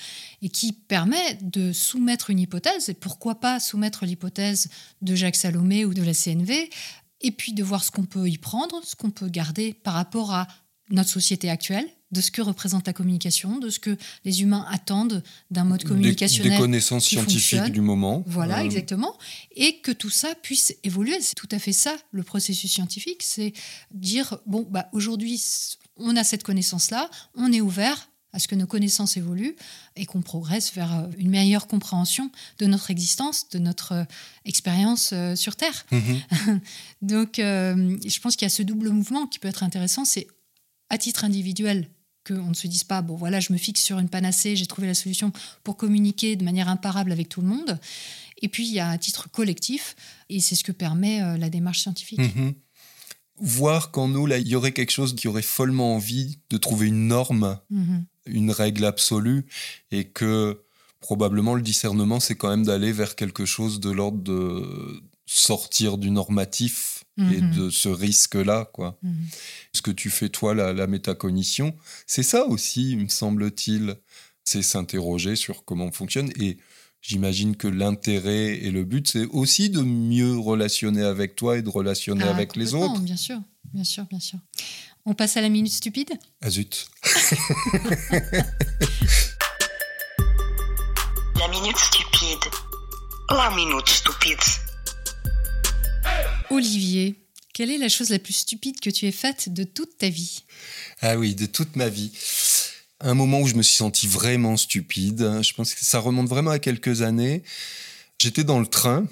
et 0.42 0.50
qui 0.50 0.72
permet 0.72 1.39
de 1.42 1.74
soumettre 1.74 2.30
une 2.30 2.39
hypothèse, 2.39 2.88
et 2.88 2.94
pourquoi 2.94 3.39
pas 3.39 3.60
soumettre 3.60 4.06
l'hypothèse 4.06 4.70
de 5.02 5.16
Jacques 5.16 5.36
Salomé 5.36 5.84
ou 5.84 5.94
de 5.94 6.04
la 6.04 6.14
CNV, 6.14 6.70
et 7.22 7.32
puis 7.32 7.54
de 7.54 7.64
voir 7.64 7.84
ce 7.84 7.92
qu'on 7.92 8.06
peut 8.06 8.30
y 8.30 8.38
prendre, 8.38 8.80
ce 8.86 8.96
qu'on 8.96 9.12
peut 9.12 9.28
garder 9.28 9.74
par 9.74 9.96
rapport 9.96 10.32
à 10.32 10.48
notre 10.92 11.10
société 11.10 11.50
actuelle, 11.50 11.89
de 12.12 12.22
ce 12.22 12.32
que 12.32 12.41
représente 12.41 12.88
la 12.88 12.93
communication, 12.93 13.59
de 13.59 13.70
ce 13.70 13.80
que 13.80 13.97
les 14.26 14.41
humains 14.41 14.66
attendent 14.70 15.24
d'un 15.49 15.64
mode 15.64 15.84
communicationnel. 15.84 16.53
Des, 16.53 16.57
connaissances 16.57 17.05
scientifiques 17.05 17.72
du 17.72 17.82
moment. 17.82 18.24
Voilà, 18.28 18.59
euh. 18.59 18.66
exactement. 18.66 19.18
Et 19.55 19.80
que 19.80 19.91
tout 19.91 20.09
ça 20.09 20.36
puisse 20.36 20.76
évoluer. 20.84 21.20
C'est 21.22 21.36
tout 21.36 21.49
à 21.51 21.59
fait 21.59 21.74
ça, 21.74 21.95
le 22.12 22.24
processus 22.24 22.72
scientifique. 22.72 23.24
C'est 23.24 23.53
dire, 23.91 24.38
bon, 24.45 24.68
bah, 24.70 24.89
aujourd'hui, 24.91 25.41
on 25.97 26.16
a 26.18 26.24
cette 26.24 26.43
connaissance-là, 26.43 27.09
on 27.36 27.51
est 27.51 27.62
ouvert 27.62 28.09
à 28.34 28.39
ce 28.39 28.47
que 28.47 28.55
nos 28.55 28.68
connaissances 28.68 29.18
évoluent 29.18 29.57
et 29.97 30.05
qu'on 30.05 30.22
progresse 30.22 30.74
vers 30.74 30.97
euh, 30.97 31.07
une 31.18 31.30
meilleure 31.30 31.68
compréhension 31.68 32.32
de 32.59 32.66
notre 32.66 32.89
existence, 32.89 33.49
de 33.49 33.59
notre 33.59 33.91
euh, 33.91 34.03
expérience 34.45 35.14
sur 35.36 35.55
Terre. 35.57 35.86
Mhm. 35.91 36.62
Donc, 37.01 37.34
je 37.38 38.20
pense 38.20 38.36
qu'il 38.36 38.45
y 38.45 38.47
a 38.47 38.49
ce 38.49 38.64
double 38.64 38.89
mouvement 38.89 39.28
qui 39.28 39.38
peut 39.39 39.49
être 39.49 39.64
intéressant. 39.64 40.05
C'est 40.05 40.28
à 40.89 40.97
titre 40.97 41.24
individuel 41.24 41.89
qu'on 42.26 42.49
ne 42.49 42.53
se 42.53 42.67
dise 42.67 42.84
pas, 42.84 43.01
bon 43.01 43.15
voilà, 43.15 43.39
je 43.39 43.53
me 43.53 43.57
fixe 43.57 43.82
sur 43.82 43.99
une 43.99 44.09
panacée, 44.09 44.55
j'ai 44.55 44.67
trouvé 44.67 44.88
la 44.88 44.93
solution 44.93 45.32
pour 45.63 45.78
communiquer 45.78 46.36
de 46.36 46.43
manière 46.43 46.69
imparable 46.69 47.11
avec 47.11 47.30
tout 47.30 47.41
le 47.41 47.47
monde. 47.47 47.80
Et 48.41 48.47
puis, 48.47 48.67
il 48.67 48.74
y 48.74 48.80
a 48.80 48.89
un 48.89 48.97
titre 48.97 49.30
collectif, 49.30 49.95
et 50.30 50.39
c'est 50.39 50.55
ce 50.55 50.63
que 50.63 50.72
permet 50.72 51.38
la 51.38 51.49
démarche 51.49 51.82
scientifique. 51.82 52.19
Mhm 52.19 52.55
voir 53.41 53.89
qu'en 53.91 54.07
nous, 54.07 54.28
là, 54.28 54.38
il 54.38 54.47
y 54.47 54.55
aurait 54.55 54.72
quelque 54.72 54.91
chose 54.91 55.15
qui 55.15 55.28
aurait 55.28 55.41
follement 55.41 55.95
envie 55.95 56.39
de 56.49 56.57
trouver 56.57 56.88
une 56.88 57.07
norme, 57.07 57.59
mhm. 57.72 58.05
une 58.28 58.51
règle 58.51 58.86
absolue, 58.86 59.47
et 59.91 60.05
que 60.05 60.63
probablement 60.99 61.55
le 61.55 61.63
discernement, 61.63 62.19
c'est 62.19 62.36
quand 62.36 62.49
même 62.49 62.65
d'aller 62.65 62.91
vers 62.91 63.15
quelque 63.15 63.45
chose 63.45 63.80
de 63.80 63.89
l'ordre 63.89 64.22
de 64.22 65.01
sortir 65.26 65.97
du 65.97 66.11
normatif 66.11 67.01
et 67.18 67.41
mhm. 67.41 67.55
de 67.55 67.70
ce 67.70 67.89
risque-là, 67.89 68.70
quoi. 68.74 68.97
Mhm. 69.03 69.28
Ce 69.74 69.82
que 69.82 69.91
tu 69.91 70.09
fais, 70.09 70.30
toi, 70.30 70.55
la, 70.55 70.74
la 70.74 70.88
métacognition, 70.88 71.76
c'est 72.07 72.24
ça 72.24 72.45
aussi, 72.45 72.95
me 72.95 73.07
semble-t-il, 73.07 73.95
c'est 74.43 74.62
s'interroger 74.62 75.36
sur 75.36 75.66
comment 75.66 75.86
on 75.86 75.91
fonctionne 75.91 76.32
et 76.39 76.57
J'imagine 77.01 77.55
que 77.55 77.68
l'intérêt 77.68 78.59
et 78.59 78.70
le 78.70 78.84
but, 78.84 79.09
c'est 79.09 79.26
aussi 79.26 79.72
de 79.72 79.82
mieux 79.82 80.38
relationner 80.38 81.01
avec 81.01 81.36
toi 81.36 81.57
et 81.57 81.64
de 81.64 81.70
relationner 81.70 82.26
ah, 82.28 82.30
avec 82.30 82.55
les 82.55 82.76
autres. 82.76 82.99
Bien 82.99 83.18
sûr, 83.18 83.41
bien 83.74 83.84
sûr, 83.84 84.05
bien 84.05 84.20
sûr. 84.20 84.38
On 85.05 85.16
passe 85.16 85.36
à 85.36 85.41
la 85.41 85.49
minute 85.49 85.74
stupide? 85.74 86.12
Ah 86.41 86.51
zut 86.51 86.88
La 91.39 91.47
minute 91.47 91.78
stupide. 91.78 92.38
La 93.32 93.49
minute 93.55 93.89
stupide. 93.89 94.38
Olivier, 96.52 97.16
quelle 97.54 97.72
est 97.72 97.78
la 97.78 97.89
chose 97.89 98.10
la 98.10 98.20
plus 98.20 98.34
stupide 98.34 98.80
que 98.80 98.89
tu 98.89 99.08
aies 99.08 99.12
faite 99.12 99.49
de 99.54 99.64
toute 99.64 99.97
ta 99.97 100.10
vie? 100.10 100.43
Ah 101.02 101.18
oui, 101.18 101.36
de 101.36 101.45
toute 101.45 101.76
ma 101.76 101.89
vie 101.89 102.12
un 103.04 103.14
moment 103.14 103.41
où 103.41 103.47
je 103.47 103.56
me 103.56 103.62
suis 103.62 103.76
senti 103.76 104.08
vraiment 104.08 104.58
stupide. 104.58 105.39
Je 105.41 105.54
pense 105.54 105.74
que 105.74 105.84
ça 105.84 105.99
remonte 105.99 106.28
vraiment 106.28 106.52
à 106.52 106.60
quelques 106.60 107.02
années. 107.02 107.43
J'étais 108.20 108.43
dans 108.43 108.60
le 108.60 108.68
train. 108.68 109.06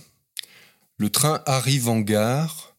Le 0.97 1.09
train 1.09 1.41
arrive 1.45 1.89
en 1.89 1.99
gare. 1.99 2.75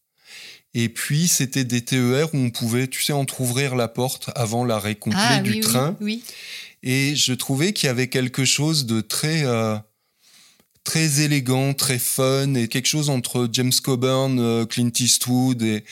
Et 0.72 0.88
puis, 0.88 1.26
c'était 1.26 1.64
des 1.64 1.84
TER 1.84 2.32
où 2.32 2.38
on 2.38 2.50
pouvait, 2.50 2.86
tu 2.86 3.02
sais, 3.02 3.12
entr'ouvrir 3.12 3.74
la 3.74 3.88
porte 3.88 4.30
avant 4.36 4.64
l'arrêt 4.64 4.94
complet 4.94 5.18
ah 5.20 5.40
du 5.40 5.58
train. 5.58 5.96
Oui, 6.00 6.22
Et 6.84 7.16
je 7.16 7.32
trouvais 7.32 7.72
qu'il 7.72 7.88
y 7.88 7.90
avait 7.90 8.08
quelque 8.08 8.44
chose 8.44 8.86
de 8.86 9.00
très, 9.00 9.44
euh, 9.44 9.76
très 10.84 11.20
élégant, 11.20 11.74
très 11.74 11.98
fun 11.98 12.54
et 12.54 12.68
quelque 12.68 12.86
chose 12.86 13.10
entre 13.10 13.48
James 13.52 13.72
Coburn, 13.82 14.38
euh, 14.38 14.66
Clint 14.66 14.90
Eastwood 14.98 15.62
et, 15.62 15.84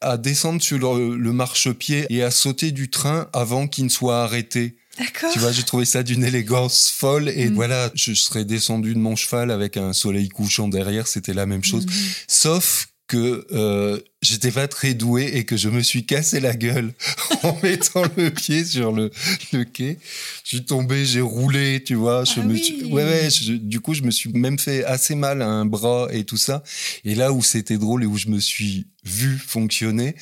à 0.00 0.16
descendre 0.16 0.62
sur 0.62 0.78
le, 0.78 1.32
marchepied 1.32 2.06
et 2.10 2.22
à 2.22 2.30
sauter 2.30 2.70
du 2.70 2.90
train 2.90 3.28
avant 3.32 3.66
qu'il 3.66 3.84
ne 3.84 3.88
soit 3.88 4.22
arrêté. 4.22 4.76
D'accord. 4.98 5.32
Tu 5.32 5.38
vois, 5.38 5.52
j'ai 5.52 5.62
trouvé 5.62 5.84
ça 5.84 6.02
d'une 6.02 6.24
élégance 6.24 6.90
folle 6.90 7.28
et 7.28 7.48
mm. 7.48 7.54
voilà, 7.54 7.90
je 7.94 8.14
serais 8.14 8.44
descendu 8.44 8.94
de 8.94 8.98
mon 8.98 9.16
cheval 9.16 9.50
avec 9.50 9.76
un 9.76 9.92
soleil 9.92 10.28
couchant 10.28 10.68
derrière, 10.68 11.06
c'était 11.06 11.34
la 11.34 11.46
même 11.46 11.64
chose. 11.64 11.86
Mm. 11.86 11.90
Sauf 12.28 12.88
que 13.06 13.46
euh, 13.52 14.00
j'étais 14.20 14.50
pas 14.50 14.66
très 14.66 14.94
doué 14.94 15.30
et 15.34 15.44
que 15.44 15.56
je 15.56 15.68
me 15.68 15.80
suis 15.80 16.04
cassé 16.04 16.40
la 16.40 16.54
gueule 16.54 16.92
en 17.44 17.56
mettant 17.62 18.02
le 18.16 18.30
pied 18.30 18.64
sur 18.64 18.92
le, 18.92 19.10
le 19.52 19.64
quai. 19.64 19.98
Je 20.44 20.56
suis 20.56 20.64
tombé, 20.64 21.04
j'ai 21.04 21.20
roulé, 21.20 21.82
tu 21.84 21.94
vois. 21.94 22.24
Je 22.24 22.40
ah 22.40 22.42
me 22.42 22.54
oui. 22.54 22.64
suis, 22.64 22.84
ouais, 22.84 23.04
ouais, 23.04 23.28
du 23.58 23.80
coup, 23.80 23.94
je 23.94 24.02
me 24.02 24.10
suis 24.10 24.30
même 24.32 24.58
fait 24.58 24.84
assez 24.84 25.14
mal 25.14 25.42
à 25.42 25.48
un 25.48 25.66
bras 25.66 26.08
et 26.10 26.24
tout 26.24 26.36
ça. 26.36 26.62
Et 27.04 27.14
là 27.14 27.32
où 27.32 27.42
c'était 27.42 27.78
drôle 27.78 28.02
et 28.02 28.06
où 28.06 28.16
je 28.16 28.28
me 28.28 28.40
suis 28.40 28.86
vu 29.04 29.38
fonctionner, 29.38 30.16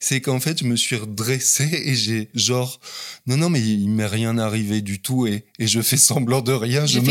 c'est 0.00 0.20
qu'en 0.20 0.40
fait, 0.40 0.58
je 0.60 0.64
me 0.64 0.76
suis 0.76 0.96
redressé 0.96 1.68
et 1.72 1.94
j'ai 1.94 2.28
genre, 2.34 2.80
non, 3.26 3.36
non, 3.36 3.50
mais 3.50 3.60
il 3.60 3.88
m'est 3.88 4.06
rien 4.06 4.38
arrivé 4.38 4.80
du 4.80 5.00
tout 5.00 5.26
et, 5.26 5.44
et 5.58 5.66
je 5.66 5.80
fais 5.80 5.96
semblant 5.96 6.40
de 6.40 6.52
rien. 6.52 6.86
Je 6.86 7.00
me, 7.00 7.06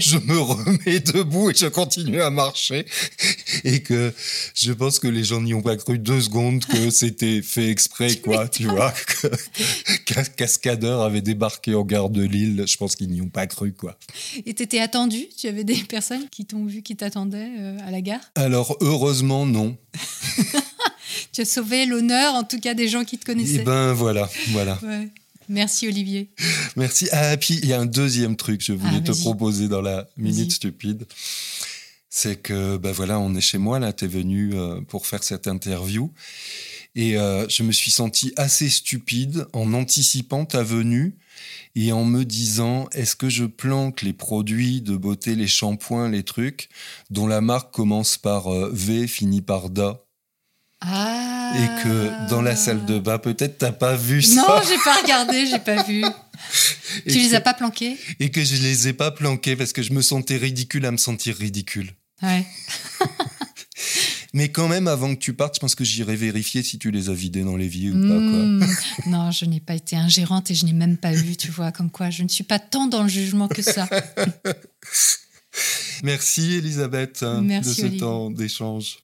je 0.00 0.18
me 0.18 0.38
remets 0.38 1.00
debout 1.00 1.50
et 1.50 1.54
je 1.54 1.66
continue 1.66 2.22
à 2.22 2.30
marcher. 2.30 2.86
Et 3.64 3.82
que 3.82 4.12
je 4.54 4.72
pense 4.72 4.98
que 4.98 5.08
les 5.08 5.24
gens 5.24 5.40
n'y 5.40 5.54
ont 5.54 5.62
pas 5.62 5.76
cru 5.76 5.98
deux 5.98 6.20
secondes 6.20 6.64
que 6.64 6.90
c'était 6.90 7.42
fait 7.42 7.68
exprès, 7.68 8.16
quoi, 8.22 8.48
tu 8.48 8.64
vois. 8.64 8.92
Que 10.06 10.28
Cascadeur 10.36 11.02
avait 11.02 11.20
débarqué 11.22 11.74
en 11.74 11.84
gare 11.84 12.10
de 12.10 12.22
Lille. 12.22 12.64
Je 12.66 12.76
pense 12.76 12.96
qu'ils 12.96 13.10
n'y 13.10 13.20
ont 13.20 13.28
pas 13.28 13.46
cru, 13.46 13.72
quoi. 13.72 13.98
Et 14.46 14.54
t'étais 14.54 14.80
attendu? 14.80 15.26
Tu 15.36 15.48
avais 15.48 15.64
des 15.64 15.76
personnes 15.88 16.28
qui 16.30 16.44
t'ont 16.46 16.64
vu, 16.64 16.82
qui 16.82 16.96
t'attendaient 16.96 17.50
euh, 17.58 17.76
à 17.86 17.90
la 17.90 18.00
gare? 18.00 18.20
Alors, 18.34 18.76
heureusement, 18.80 19.46
non. 19.46 19.76
tu 21.32 21.40
as 21.40 21.44
sauvé 21.44 21.86
l'honneur, 21.86 22.34
en 22.34 22.44
tout 22.44 22.60
cas, 22.60 22.74
des 22.74 22.88
gens 22.88 23.04
qui 23.04 23.18
te 23.18 23.24
connaissaient. 23.24 23.60
Eh 23.60 23.64
ben 23.64 23.92
voilà, 23.92 24.28
voilà. 24.48 24.78
Merci 25.50 25.88
Olivier. 25.88 26.30
Merci. 26.76 27.08
Ah, 27.10 27.36
puis 27.36 27.58
il 27.60 27.68
y 27.68 27.72
a 27.72 27.80
un 27.80 27.86
deuxième 27.86 28.36
truc 28.36 28.60
que 28.60 28.66
je 28.66 28.72
voulais 28.72 28.98
ah, 28.98 29.12
te 29.12 29.12
proposer 29.12 29.66
dans 29.66 29.82
la 29.82 30.08
minute 30.16 30.52
stupide. 30.52 31.06
C'est 32.08 32.40
que, 32.40 32.76
ben 32.76 32.92
voilà, 32.92 33.18
on 33.18 33.34
est 33.34 33.40
chez 33.40 33.58
moi, 33.58 33.80
là, 33.80 33.92
tu 33.92 34.04
es 34.04 34.08
venu 34.08 34.52
euh, 34.54 34.80
pour 34.80 35.06
faire 35.06 35.24
cette 35.24 35.48
interview. 35.48 36.12
Et 36.94 37.16
euh, 37.16 37.48
je 37.48 37.62
me 37.62 37.72
suis 37.72 37.90
senti 37.90 38.32
assez 38.36 38.68
stupide 38.68 39.46
en 39.52 39.74
anticipant 39.74 40.44
ta 40.44 40.62
venue 40.62 41.16
et 41.76 41.92
en 41.92 42.04
me 42.04 42.24
disant 42.24 42.88
est-ce 42.92 43.14
que 43.14 43.28
je 43.28 43.44
planque 43.44 44.02
les 44.02 44.12
produits 44.12 44.82
de 44.82 44.96
beauté, 44.96 45.34
les 45.34 45.46
shampoings, 45.46 46.08
les 46.08 46.24
trucs 46.24 46.68
dont 47.10 47.26
la 47.26 47.40
marque 47.40 47.72
commence 47.72 48.18
par 48.18 48.52
euh, 48.52 48.70
V, 48.72 49.06
finit 49.06 49.42
par 49.42 49.70
DA 49.70 50.04
ah. 50.80 51.52
Et 51.56 51.82
que 51.82 52.28
dans 52.30 52.40
la 52.40 52.56
salle 52.56 52.84
de 52.86 52.98
bain, 52.98 53.18
peut-être 53.18 53.58
t'as 53.58 53.72
pas 53.72 53.96
vu 53.96 54.22
ça. 54.22 54.42
Non, 54.42 54.60
j'ai 54.66 54.78
pas 54.78 54.96
regardé, 55.02 55.46
j'ai 55.46 55.58
pas 55.58 55.82
vu. 55.82 56.02
tu 57.06 57.18
les 57.18 57.34
as 57.34 57.40
pas 57.40 57.54
planqués? 57.54 57.98
Et 58.18 58.30
que 58.30 58.42
je 58.42 58.56
les 58.56 58.88
ai 58.88 58.92
pas 58.92 59.10
planqués 59.10 59.56
parce 59.56 59.72
que 59.72 59.82
je 59.82 59.92
me 59.92 60.00
sentais 60.00 60.36
ridicule 60.36 60.86
à 60.86 60.90
me 60.90 60.96
sentir 60.96 61.36
ridicule. 61.36 61.92
Ouais. 62.22 62.46
Mais 64.32 64.50
quand 64.50 64.68
même, 64.68 64.86
avant 64.86 65.12
que 65.14 65.18
tu 65.18 65.34
partes, 65.34 65.56
je 65.56 65.60
pense 65.60 65.74
que 65.74 65.82
j'irai 65.82 66.14
vérifier 66.14 66.62
si 66.62 66.78
tu 66.78 66.92
les 66.92 67.10
as 67.10 67.14
vidés 67.14 67.42
dans 67.42 67.56
l'évier 67.56 67.90
ou 67.90 67.94
pas. 67.94 68.14
Hmm. 68.14 68.64
Non, 69.06 69.30
je 69.32 69.44
n'ai 69.44 69.58
pas 69.58 69.74
été 69.74 69.96
ingérente 69.96 70.50
et 70.52 70.54
je 70.54 70.66
n'ai 70.66 70.72
même 70.72 70.96
pas 70.96 71.12
vu, 71.12 71.36
tu 71.36 71.50
vois, 71.50 71.72
comme 71.72 71.90
quoi 71.90 72.10
je 72.10 72.22
ne 72.22 72.28
suis 72.28 72.44
pas 72.44 72.60
tant 72.60 72.86
dans 72.86 73.02
le 73.02 73.08
jugement 73.08 73.48
que 73.48 73.62
ça. 73.62 73.88
Merci 76.04 76.54
Elisabeth 76.54 77.24
hein, 77.24 77.42
de 77.42 77.62
ce 77.62 77.86
temps 77.98 78.30
d'échange. 78.30 78.98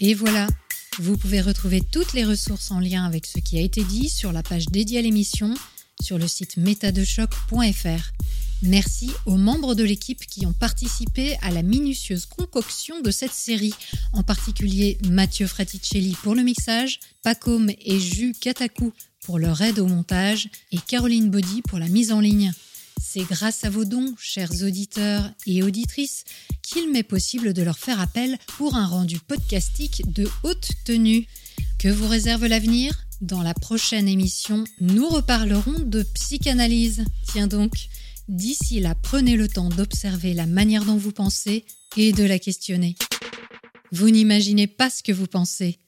Et 0.00 0.14
voilà, 0.14 0.46
vous 0.98 1.16
pouvez 1.16 1.40
retrouver 1.40 1.80
toutes 1.80 2.12
les 2.12 2.24
ressources 2.24 2.70
en 2.70 2.80
lien 2.80 3.04
avec 3.04 3.26
ce 3.26 3.38
qui 3.38 3.58
a 3.58 3.60
été 3.60 3.84
dit 3.84 4.08
sur 4.08 4.32
la 4.32 4.42
page 4.42 4.66
dédiée 4.66 4.98
à 4.98 5.02
l'émission 5.02 5.54
sur 6.02 6.18
le 6.18 6.26
site 6.26 6.56
métadechoc.fr. 6.56 8.12
Merci 8.62 9.10
aux 9.26 9.36
membres 9.36 9.74
de 9.74 9.84
l'équipe 9.84 10.24
qui 10.26 10.46
ont 10.46 10.52
participé 10.52 11.36
à 11.42 11.50
la 11.50 11.62
minutieuse 11.62 12.26
concoction 12.26 13.00
de 13.00 13.10
cette 13.10 13.32
série, 13.32 13.74
en 14.12 14.22
particulier 14.22 14.98
Mathieu 15.08 15.46
Fraticelli 15.46 16.16
pour 16.22 16.34
le 16.34 16.42
mixage, 16.42 17.00
Pacôme 17.22 17.70
et 17.84 18.00
Jus 18.00 18.34
Kataku 18.40 18.92
pour 19.20 19.38
leur 19.38 19.60
aide 19.60 19.78
au 19.78 19.86
montage 19.86 20.48
et 20.72 20.78
Caroline 20.78 21.30
Body 21.30 21.62
pour 21.62 21.78
la 21.78 21.88
mise 21.88 22.12
en 22.12 22.20
ligne. 22.20 22.52
C'est 23.00 23.24
grâce 23.24 23.64
à 23.64 23.70
vos 23.70 23.84
dons, 23.84 24.14
chers 24.18 24.62
auditeurs 24.62 25.30
et 25.46 25.62
auditrices, 25.62 26.24
qu'il 26.62 26.90
m'est 26.90 27.02
possible 27.02 27.52
de 27.52 27.62
leur 27.62 27.78
faire 27.78 28.00
appel 28.00 28.38
pour 28.56 28.76
un 28.76 28.86
rendu 28.86 29.18
podcastique 29.20 30.02
de 30.12 30.28
haute 30.42 30.70
tenue. 30.84 31.26
Que 31.78 31.88
vous 31.88 32.08
réserve 32.08 32.46
l'avenir? 32.46 33.04
Dans 33.20 33.42
la 33.42 33.54
prochaine 33.54 34.08
émission, 34.08 34.64
nous 34.80 35.08
reparlerons 35.08 35.78
de 35.84 36.02
psychanalyse. 36.02 37.04
Tiens 37.30 37.46
donc, 37.46 37.72
d'ici 38.28 38.80
là, 38.80 38.94
prenez 38.94 39.36
le 39.36 39.48
temps 39.48 39.68
d'observer 39.68 40.34
la 40.34 40.46
manière 40.46 40.84
dont 40.84 40.96
vous 40.96 41.12
pensez 41.12 41.64
et 41.96 42.12
de 42.12 42.24
la 42.24 42.38
questionner. 42.38 42.96
Vous 43.92 44.10
n'imaginez 44.10 44.66
pas 44.66 44.90
ce 44.90 45.02
que 45.02 45.12
vous 45.12 45.26
pensez. 45.26 45.78